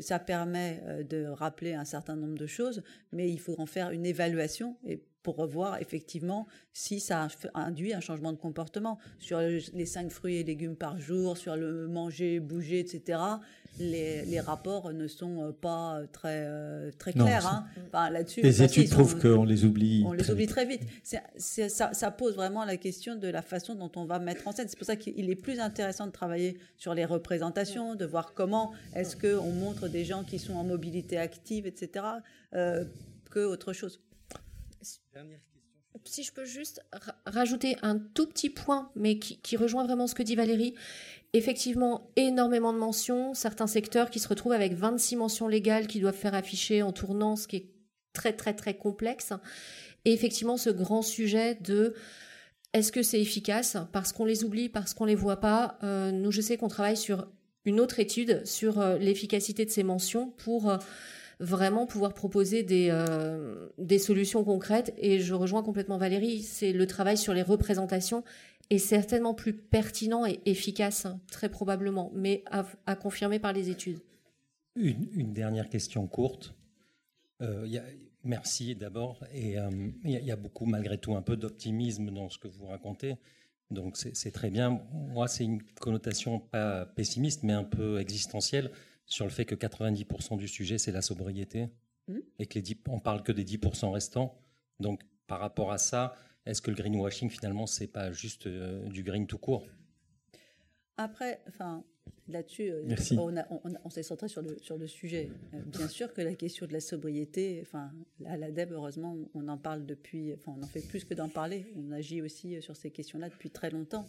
Ça 0.01 0.19
permet 0.19 0.83
de 1.09 1.27
rappeler 1.27 1.75
un 1.75 1.85
certain 1.85 2.17
nombre 2.17 2.37
de 2.37 2.47
choses, 2.47 2.83
mais 3.13 3.31
il 3.31 3.39
faut 3.39 3.55
en 3.59 3.67
faire 3.67 3.91
une 3.91 4.05
évaluation 4.05 4.77
et 4.85 5.03
pour 5.23 5.37
revoir 5.37 5.81
effectivement 5.81 6.47
si 6.73 7.01
ça 7.01 7.29
induit 7.55 7.93
un 7.95 8.01
changement 8.01 8.33
de 8.33 8.39
comportement. 8.39 8.99
Sur 9.19 9.41
les 9.41 9.87
cinq 9.87 10.11
fruits 10.11 10.37
et 10.37 10.45
légumes 10.45 10.77
par 10.77 10.99
jour, 10.99 11.37
sur 11.37 11.57
le 11.57 11.89
manger, 11.89 12.41
bouger, 12.41 12.81
etc., 12.81 13.19
les, 13.79 14.41
rapports 14.41 14.93
ne 14.93 15.07
sont 15.07 15.43
euh, 15.43 15.53
pas 15.53 16.01
très, 16.13 16.45
euh, 16.47 16.91
très 16.99 17.13
clairs. 17.13 17.47
hein. 17.47 17.67
enfin, 17.87 18.11
là-dessus, 18.11 18.43
les 18.43 18.63
études 18.63 18.91
prouvent 18.91 19.19
qu'on 19.19 19.45
les 19.45 19.65
oublie. 19.65 20.03
On 20.07 20.13
les 20.13 20.31
oublie 20.31 20.47
très 20.47 20.67
vite. 20.67 20.83
ça, 21.05 21.93
ça, 21.93 22.11
pose 22.11 22.35
vraiment 22.35 22.65
la 22.65 22.77
question 22.77 23.17
de 23.17 23.29
la 23.29 23.43
façon 23.43 23.75
dont 23.75 23.91
on 23.97 24.05
va 24.05 24.19
mettre 24.19 24.47
en 24.49 24.53
scène. 24.53 24.67
C'est 24.69 24.79
pour 24.79 24.87
ça 24.87 24.97
qu'il 24.97 25.31
est 25.31 25.37
plus 25.37 25.61
intéressant 25.61 26.07
de 26.07 26.13
travailler 26.13 26.59
sur 26.77 26.95
les 26.95 27.05
représentations, 27.05 27.95
de 27.95 28.05
voir 28.05 28.35
comment 28.35 28.73
est-ce 28.95 29.17
qu'on 29.17 29.53
montre 29.53 29.89
des 29.89 30.05
gens 30.05 30.25
qui 30.25 30.39
sont 30.39 30.55
en 30.55 30.65
mobilité 30.65 31.19
active, 31.19 31.67
etc., 31.67 32.05
euh, 32.55 32.85
que 33.31 33.41
autre 33.41 33.73
chose. 33.73 34.01
Si 36.05 36.23
je 36.23 36.33
peux 36.33 36.45
juste 36.45 36.83
rajouter 37.27 37.77
un 37.83 37.99
tout 37.99 38.27
petit 38.27 38.51
point, 38.51 38.91
mais 38.95 39.19
qui, 39.19 39.57
rejoint 39.57 39.85
vraiment 39.85 40.07
ce 40.07 40.15
que 40.15 40.23
dit 40.23 40.37
Valérie. 40.37 40.75
Effectivement, 41.33 42.11
énormément 42.17 42.73
de 42.73 42.79
mentions, 42.79 43.35
certains 43.35 43.67
secteurs 43.67 44.11
qui 44.11 44.19
se 44.19 44.29
retrouvent 44.29 44.53
avec 44.53 44.73
26 44.73 45.17
mentions 45.17 45.49
légales 45.49 45.87
qui 45.87 46.01
doivent 46.01 46.15
faire 46.15 46.35
afficher 46.35 46.83
en 46.83 46.93
tournant, 46.93 47.37
ce 47.37 47.47
qui 47.47 47.57
est 47.57 47.71
très 48.13 48.33
très 48.33 48.55
très 48.55 48.75
complexe. 48.75 49.33
Et 50.05 50.13
effectivement, 50.13 50.57
ce 50.57 50.71
grand 50.71 51.03
sujet 51.03 51.57
de 51.57 51.95
est-ce 52.73 52.93
que 52.93 53.03
c'est 53.03 53.21
efficace? 53.21 53.77
Parce 53.93 54.13
qu'on 54.13 54.25
les 54.25 54.45
oublie, 54.45 54.69
parce 54.69 54.95
qu'on 54.95 55.05
les 55.05 55.15
voit 55.17 55.41
pas. 55.41 55.79
Euh, 55.83 56.13
nous, 56.13 56.31
je 56.31 56.41
sais 56.41 56.57
qu'on 56.57 56.69
travaille 56.69 56.97
sur 56.97 57.29
une 57.65 57.81
autre 57.81 57.99
étude 57.99 58.47
sur 58.47 58.81
euh, 58.81 58.97
l'efficacité 58.97 59.65
de 59.65 59.71
ces 59.71 59.83
mentions 59.83 60.31
pour... 60.31 60.79
Euh, 61.41 61.45
vraiment 61.45 61.87
pouvoir 61.87 62.15
proposer 62.15 62.63
des, 62.63 62.89
euh, 62.91 63.69
des 63.79 63.99
solutions 63.99 64.45
concrètes. 64.45 64.95
Et 64.99 65.21
je 65.21 65.35
rejoins 65.35 65.63
complètement 65.63 65.99
Valérie, 65.99 66.43
c'est 66.43 66.73
le 66.73 66.87
travail 66.87 67.17
sur 67.17 67.35
les 67.35 67.43
représentations 67.43 68.25
est 68.71 68.79
certainement 68.79 69.35
plus 69.35 69.53
pertinent 69.53 70.25
et 70.25 70.41
efficace, 70.47 71.05
hein, 71.05 71.21
très 71.31 71.49
probablement, 71.49 72.13
mais 72.15 72.45
à, 72.47 72.95
confirmer 72.95 73.41
par 73.41 73.53
les 73.53 73.69
études. 73.69 73.99
Une, 74.77 75.33
dernière 75.33 75.69
question 75.69 76.07
courte. 76.07 76.55
Euh, 77.43 77.67
merci 78.23 78.77
d'abord. 78.77 79.25
Et 79.35 79.59
euh, 79.59 79.71
il 80.05 80.13
y, 80.13 80.31
a 80.31 80.37
beaucoup, 80.37 80.67
malgré 80.67 80.99
tout, 80.99 81.17
un 81.17 81.23
peu 81.23 81.37
d'optimisme 81.37 82.11
dans 82.13 82.31
ce 82.31 82.39
que 82.39 82.47
vous 82.47 82.67
racontez. 82.67 83.17
Donc 83.73 83.97
c'est 83.97 84.31
très 84.31 84.51
bien. 84.51 84.81
Moi, 84.93 85.27
c'est 85.27 85.45
une 85.45 85.63
connotation 85.81 86.39
pas 86.39 86.87
pessimiste, 86.87 87.43
mais 87.43 87.53
un 87.53 87.65
peu 87.65 87.99
existentielle 87.99 88.71
sur 89.11 89.27
le 89.27 89.31
fait 89.31 89.45
que 89.45 89.55
90% 89.55 90.39
du 90.39 90.49
sujet, 90.49 90.79
c'est 90.79 90.93
la 90.93 91.03
sobriété, 91.03 91.69
mmh. 92.09 92.19
et 92.39 92.47
que 92.47 92.59
les 92.59 92.65
on 92.89 93.01
parle 93.01 93.23
que 93.23 93.33
des 93.33 93.45
10% 93.45 93.91
restants. 93.91 94.41
Donc, 94.79 95.03
par 95.27 95.41
rapport 95.41 95.73
à 95.73 95.79
ça, 95.79 96.15
est-ce 96.47 96.63
que 96.63 96.71
le 96.71 96.77
greenwashing, 96.77 97.29
finalement, 97.29 97.67
c'est 97.67 97.89
pas 97.89 98.13
juste 98.13 98.47
euh, 98.47 98.89
du 98.89 99.03
green 99.03 99.27
tout 99.27 99.37
court? 99.37 99.67
Après, 100.97 101.43
enfin, 101.49 101.85
là-dessus, 102.29 102.71
euh, 102.71 102.85
on, 103.85 103.91
s'est 103.91 104.05
centré 104.05 104.29
sur 104.29 104.43
le, 104.43 104.57
sur 104.61 104.79
le 104.79 104.87
sujet. 104.87 105.29
Euh, 105.55 105.61
bien 105.67 105.89
sûr 105.89 106.15
que 106.15 106.21
la 106.21 106.35
question 106.35 106.67
de 106.67 106.73
la 106.73 106.81
sobriété, 106.81 107.59
enfin, 107.63 107.91
à 108.27 108.37
l'ADEB, 108.37 108.73
heureusement, 108.73 109.17
on 109.35 109.49
en 109.49 109.59
parle 109.59 109.87
depuis, 109.87 110.33
enfin, 110.35 110.55
on 110.57 110.63
en 110.63 110.69
fait 110.69 110.87
plus 110.87 111.05
que 111.05 111.15
d'en 111.15 111.29
parler. 111.29 111.67
On 111.77 111.91
agit 111.91 112.23
aussi 112.23 112.63
sur 112.63 112.77
ces 112.77 112.93
questions-là 112.93 113.29
depuis 113.29 113.51
très 113.51 113.71
longtemps. 113.71 114.07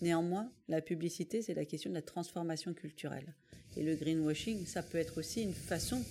Néanmoins, 0.00 0.50
la 0.68 0.80
publicité, 0.80 1.42
c'est 1.42 1.54
la 1.54 1.64
question 1.64 1.90
de 1.90 1.94
la 1.94 2.02
transformation 2.02 2.72
culturelle. 2.72 3.34
Et 3.76 3.82
le 3.82 3.94
greenwashing, 3.94 4.66
ça 4.66 4.82
peut 4.82 4.98
être 4.98 5.18
aussi 5.18 5.42
une 5.42 5.52
façon 5.52 6.02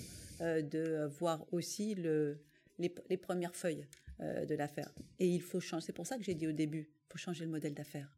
euh, 0.42 0.62
de 0.62 1.10
voir 1.20 1.46
aussi 1.52 1.96
le, 1.96 2.40
les, 2.78 3.18
premières 3.18 3.56
feuilles 3.56 3.86
euh, 4.22 4.46
de 4.46 4.56
l'affaire. 4.56 4.90
Et 5.20 5.28
il 5.28 5.42
faut 5.42 5.60
changer. 5.60 5.88
C'est 5.88 5.94
pour 5.94 6.08
ça 6.08 6.18
que 6.18 6.24
j'ai 6.24 6.36
dit 6.36 6.48
au 6.48 6.52
début, 6.52 6.90
il 6.90 7.12
faut 7.12 7.18
changer 7.18 7.46
le 7.46 7.52
modèle 7.52 7.74
d'affaires. 7.74 8.16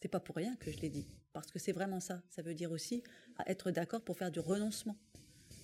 C'est 0.00 0.08
pas 0.08 0.20
pour 0.20 0.36
rien 0.36 0.54
que 0.56 0.70
je 0.70 0.78
l'ai 0.80 0.90
dit, 0.90 1.06
parce 1.32 1.50
que 1.50 1.58
c'est 1.58 1.72
vraiment 1.72 2.00
ça. 2.00 2.22
Ça 2.28 2.42
veut 2.42 2.54
dire 2.54 2.70
aussi 2.70 3.02
être 3.46 3.70
d'accord 3.70 4.02
pour 4.02 4.18
faire 4.18 4.30
du 4.30 4.38
renoncement. 4.38 4.96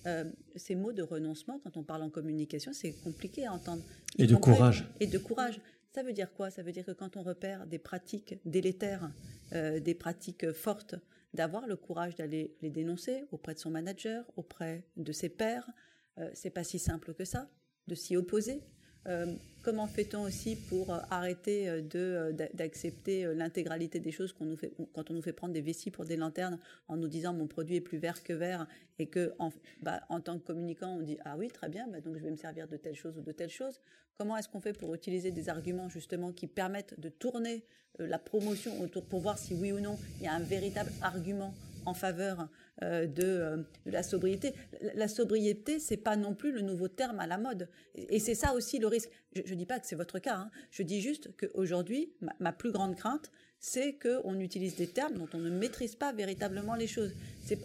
Euh, 0.07 0.25
ces 0.55 0.73
mots 0.73 0.93
de 0.93 1.03
renoncement, 1.03 1.59
quand 1.63 1.77
on 1.77 1.83
parle 1.83 2.01
en 2.01 2.09
communication, 2.09 2.73
c'est 2.73 2.93
compliqué 3.03 3.45
à 3.45 3.53
entendre. 3.53 3.83
Et 4.17 4.25
de 4.25 4.35
courage. 4.35 4.89
Et 4.99 5.07
de 5.07 5.17
courage. 5.19 5.61
Ça 5.93 6.03
veut 6.03 6.13
dire 6.13 6.33
quoi? 6.33 6.49
Ça 6.49 6.63
veut 6.63 6.71
dire 6.71 6.85
que 6.85 6.91
quand 6.91 7.17
on 7.17 7.21
repère 7.21 7.67
des 7.67 7.77
pratiques 7.77 8.35
délétères, 8.45 9.11
des 9.51 9.95
pratiques 9.95 10.51
fortes, 10.53 10.95
d'avoir 11.33 11.67
le 11.67 11.75
courage 11.75 12.15
d'aller 12.15 12.55
les 12.61 12.69
dénoncer 12.69 13.25
auprès 13.31 13.53
de 13.53 13.59
son 13.59 13.71
manager, 13.71 14.25
auprès 14.35 14.83
de 14.97 15.11
ses 15.11 15.29
pairs. 15.29 15.69
Euh, 16.17 16.29
c'est 16.33 16.49
pas 16.49 16.63
si 16.63 16.79
simple 16.79 17.13
que 17.13 17.25
ça, 17.25 17.49
de 17.87 17.95
s'y 17.95 18.15
opposer. 18.15 18.61
Euh, 19.07 19.33
comment 19.63 19.87
fait-on 19.87 20.21
aussi 20.21 20.55
pour 20.55 20.93
euh, 20.93 20.99
arrêter 21.09 21.81
de, 21.81 22.35
d'accepter 22.53 23.33
l'intégralité 23.33 23.99
des 23.99 24.11
choses 24.11 24.31
qu'on 24.33 24.45
nous 24.45 24.57
fait, 24.57 24.73
quand 24.93 25.09
on 25.09 25.13
nous 25.13 25.21
fait 25.21 25.33
prendre 25.33 25.53
des 25.53 25.61
vessies 25.61 25.91
pour 25.91 26.05
des 26.05 26.17
lanternes 26.17 26.59
en 26.87 26.97
nous 26.97 27.07
disant 27.07 27.33
mon 27.33 27.47
produit 27.47 27.77
est 27.77 27.81
plus 27.81 27.97
vert 27.97 28.21
que 28.23 28.33
vert 28.33 28.67
et 28.99 29.07
que 29.07 29.33
en, 29.39 29.51
bah, 29.81 30.01
en 30.09 30.19
tant 30.19 30.37
que 30.37 30.45
communicant 30.45 30.95
on 30.95 31.01
dit 31.01 31.17
ah 31.25 31.35
oui 31.37 31.47
très 31.47 31.69
bien 31.69 31.87
bah, 31.87 31.99
donc 32.01 32.17
je 32.17 32.23
vais 32.23 32.31
me 32.31 32.37
servir 32.37 32.67
de 32.67 32.77
telle 32.77 32.95
chose 32.95 33.17
ou 33.17 33.21
de 33.21 33.31
telle 33.31 33.49
chose. 33.49 33.79
Comment 34.17 34.37
est-ce 34.37 34.49
qu'on 34.49 34.61
fait 34.61 34.73
pour 34.73 34.93
utiliser 34.93 35.31
des 35.31 35.49
arguments 35.49 35.89
justement 35.89 36.31
qui 36.31 36.45
permettent 36.45 36.99
de 36.99 37.09
tourner 37.09 37.63
la 37.97 38.19
promotion 38.19 38.79
autour 38.81 39.03
pour 39.05 39.19
voir 39.19 39.37
si 39.37 39.53
oui 39.55 39.71
ou 39.71 39.79
non 39.79 39.97
il 40.19 40.25
y 40.25 40.27
a 40.27 40.33
un 40.33 40.39
véritable 40.39 40.91
argument 41.01 41.53
en 41.85 41.93
faveur 41.93 42.47
euh, 42.83 43.07
euh, 43.19 43.57
de, 43.85 43.91
la 43.91 44.03
sobriété. 44.03 44.53
La, 44.95 45.07
sobriété, 45.07 45.79
c'est 45.79 45.97
pas 45.97 46.15
non 46.15 46.33
plus 46.33 46.51
le 46.51 46.61
nouveau 46.61 46.87
terme 46.87 47.19
à 47.19 47.27
la 47.27 47.37
mode. 47.37 47.69
Et, 47.95 48.19
c'est 48.19 48.35
ça 48.35 48.53
aussi 48.53 48.79
le 48.79 48.87
risque. 48.87 49.09
Je 49.35 49.53
ne 49.53 49.57
dis 49.57 49.65
pas 49.65 49.79
que 49.79 49.87
c'est 49.87 49.95
votre 49.95 50.19
cas. 50.19 50.35
Hein. 50.35 50.51
Je 50.71 50.83
dis 50.83 51.01
juste 51.01 51.29
qu'aujourd'hui, 51.37 52.13
ma, 52.39 52.51
plus 52.51 52.71
grande 52.71 52.95
crainte, 52.95 53.31
c'est 53.59 53.93
qu'on 53.93 54.39
utilise 54.39 54.75
des 54.75 54.87
termes 54.87 55.13
dont 55.13 55.29
on 55.33 55.37
ne 55.37 55.49
maîtrise 55.51 55.95
pas 55.95 56.11
véritablement 56.11 56.75
les 56.75 56.87
choses. 56.87 57.13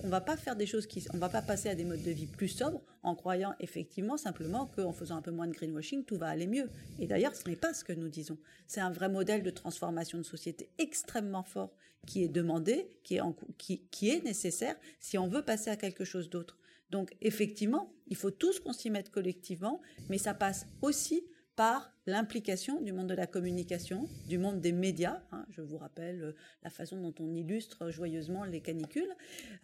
On 0.02 0.06
ne 0.06 0.10
va 0.10 0.20
pas 0.20 0.36
faire 0.36 0.54
des 0.54 0.66
choses 0.66 0.86
qui, 0.86 1.06
on 1.14 1.18
va 1.18 1.30
pas 1.30 1.42
passer 1.42 1.70
à 1.70 1.74
des 1.74 1.84
modes 1.84 2.02
de 2.02 2.10
vie 2.10 2.26
plus 2.26 2.48
sobres 2.48 2.82
en 3.06 3.14
croyant 3.14 3.54
effectivement 3.60 4.16
simplement 4.16 4.66
qu'en 4.66 4.92
faisant 4.92 5.16
un 5.16 5.22
peu 5.22 5.30
moins 5.30 5.46
de 5.46 5.52
greenwashing, 5.52 6.04
tout 6.04 6.18
va 6.18 6.26
aller 6.26 6.48
mieux. 6.48 6.68
Et 6.98 7.06
d'ailleurs, 7.06 7.36
ce 7.36 7.48
n'est 7.48 7.56
pas 7.56 7.72
ce 7.72 7.84
que 7.84 7.92
nous 7.92 8.08
disons. 8.08 8.36
C'est 8.66 8.80
un 8.80 8.90
vrai 8.90 9.08
modèle 9.08 9.44
de 9.44 9.50
transformation 9.50 10.18
de 10.18 10.24
société 10.24 10.68
extrêmement 10.78 11.44
fort 11.44 11.70
qui 12.04 12.24
est 12.24 12.28
demandé, 12.28 12.90
qui 13.04 13.16
est, 13.16 13.20
qui, 13.58 13.86
qui 13.90 14.10
est 14.10 14.24
nécessaire 14.24 14.74
si 14.98 15.18
on 15.18 15.28
veut 15.28 15.42
passer 15.42 15.70
à 15.70 15.76
quelque 15.76 16.04
chose 16.04 16.28
d'autre. 16.28 16.58
Donc 16.90 17.16
effectivement, 17.20 17.92
il 18.08 18.16
faut 18.16 18.32
tous 18.32 18.58
qu'on 18.58 18.72
s'y 18.72 18.90
mette 18.90 19.10
collectivement, 19.10 19.80
mais 20.08 20.18
ça 20.18 20.34
passe 20.34 20.66
aussi 20.82 21.24
par 21.56 21.90
l'implication 22.06 22.80
du 22.82 22.92
monde 22.92 23.08
de 23.08 23.14
la 23.14 23.26
communication, 23.26 24.08
du 24.28 24.38
monde 24.38 24.60
des 24.60 24.72
médias. 24.72 25.22
Hein. 25.32 25.44
je 25.50 25.62
vous 25.62 25.78
rappelle 25.78 26.22
euh, 26.22 26.32
la 26.62 26.70
façon 26.70 27.00
dont 27.00 27.14
on 27.18 27.34
illustre 27.34 27.90
joyeusement 27.90 28.44
les 28.44 28.60
canicules. 28.60 29.12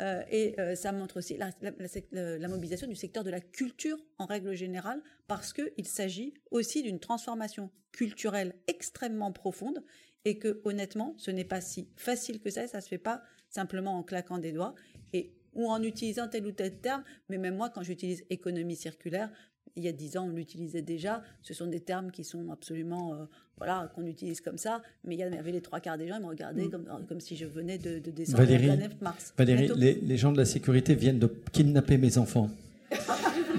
Euh, 0.01 0.22
et 0.30 0.59
euh, 0.59 0.74
ça 0.74 0.90
montre 0.90 1.18
aussi 1.18 1.36
la, 1.36 2.49
mobilisation 2.49 2.88
du 2.88 2.97
secteur 2.97 3.22
de 3.22 3.30
la 3.30 3.40
culture 3.40 3.99
en 4.18 4.24
règle 4.24 4.55
générale, 4.55 5.03
parce 5.28 5.53
qu'il 5.53 5.86
s'agit 5.86 6.34
aussi 6.51 6.82
d'une 6.82 6.99
transformation 6.99 7.70
culturelle 7.93 8.55
extrêmement 8.66 9.30
profonde 9.30 9.84
et 10.24 10.38
que 10.38 10.62
honnêtement, 10.64 11.14
ce 11.18 11.30
n'est 11.30 11.45
pas 11.45 11.61
si 11.61 11.90
facile 11.97 12.40
que 12.40 12.51
ça, 12.51 12.66
ça 12.66 12.80
se 12.80 12.88
fait 12.88 12.99
pas 12.99 13.22
simplement 13.51 13.99
en 13.99 14.03
claquant 14.03 14.38
des 14.38 14.53
doigts. 14.53 14.74
Et 15.12 15.34
ou 15.55 15.70
en 15.70 15.82
utilisant 15.82 16.28
tel 16.28 16.47
ou 16.47 16.53
tel 16.53 16.78
terme. 16.78 17.05
Mais 17.28 17.38
même 17.38 17.57
moi, 17.57 17.70
quand 17.70 17.82
j'utilise 17.82 18.24
économie 18.30 18.76
circulaire, 18.76 19.30
il 19.76 19.84
y 19.84 19.88
a 19.88 19.92
dix 19.92 20.16
ans, 20.16 20.26
on 20.30 20.34
l'utilisait 20.34 20.82
déjà. 20.82 21.22
Ce 21.42 21.54
sont 21.54 21.66
des 21.66 21.80
termes 21.80 22.10
qui 22.10 22.24
sont 22.24 22.50
absolument, 22.52 23.14
euh, 23.14 23.16
voilà, 23.56 23.90
qu'on 23.94 24.06
utilise 24.06 24.40
comme 24.40 24.58
ça. 24.58 24.82
Mais 25.04 25.14
il 25.14 25.18
y 25.18 25.22
avait 25.22 25.52
les 25.52 25.60
trois 25.62 25.80
quarts 25.80 25.96
des 25.98 26.08
gens, 26.08 26.16
ils 26.18 26.22
me 26.22 26.28
regardaient 26.28 26.68
comme, 26.68 26.84
comme 27.08 27.20
si 27.20 27.36
je 27.36 27.46
venais 27.46 27.78
de, 27.78 27.98
de 27.98 28.10
descendre 28.10 28.38
Valérie, 28.38 28.66
la 28.66 28.74
planète 28.76 29.02
Mars. 29.02 29.32
Valérie, 29.38 29.70
les, 29.76 29.94
les 29.94 30.16
gens 30.16 30.32
de 30.32 30.38
la 30.38 30.44
sécurité 30.44 30.94
viennent 30.94 31.18
de 31.18 31.30
kidnapper 31.52 31.96
mes 31.98 32.18
enfants. 32.18 32.50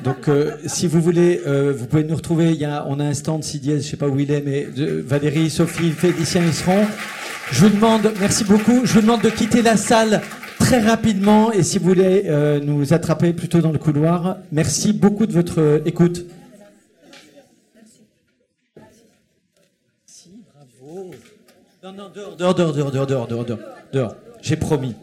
Donc, 0.03 0.27
euh, 0.27 0.57
si 0.67 0.85
vous 0.87 1.01
voulez, 1.01 1.41
euh, 1.47 1.71
vous 1.73 1.87
pouvez 1.87 2.03
nous 2.03 2.15
retrouver. 2.15 2.51
Il 2.51 2.57
y 2.59 2.65
a, 2.65 2.85
on 2.87 2.99
a 2.99 3.05
un 3.05 3.13
stand 3.13 3.43
si 3.43 3.59
dièse, 3.59 3.85
je 3.85 3.91
sais 3.91 3.97
pas 3.97 4.07
où 4.09 4.19
il 4.19 4.29
est, 4.31 4.41
mais 4.41 4.65
de- 4.65 4.99
Valérie, 5.01 5.49
Sophie, 5.49 5.91
Félicien, 5.91 6.43
ils 6.45 6.53
seront. 6.53 6.85
Je 7.51 7.65
vous 7.65 7.69
demande, 7.73 8.11
merci 8.19 8.43
beaucoup. 8.43 8.85
Je 8.85 8.93
vous 8.93 9.01
demande 9.01 9.21
de 9.21 9.29
quitter 9.29 9.61
la 9.61 9.77
salle 9.77 10.21
très 10.73 10.89
rapidement 10.89 11.51
et 11.51 11.61
si 11.61 11.77
vous 11.77 11.85
voulez 11.85 12.23
euh, 12.25 12.59
nous 12.59 12.93
attraper 12.93 13.31
plutôt 13.33 13.61
dans 13.61 13.71
le 13.71 13.77
couloir. 13.77 14.37
Merci 14.51 14.91
beaucoup 14.91 15.27
de 15.27 15.31
votre 15.31 15.61
euh, 15.61 15.79
écoute. 15.85 16.25
Merci, 20.07 20.31
bravo. 20.51 21.11
Non, 21.83 21.91
non, 21.91 22.09
dehors, 22.09 22.35
dehors, 22.35 22.55
dehors, 22.55 22.73
dehors, 22.73 22.91
dehors, 22.91 23.27
dehors, 23.27 23.45
dehors, 23.45 23.59
dehors. 23.93 24.15
J'ai 24.41 24.55
promis. 24.55 24.95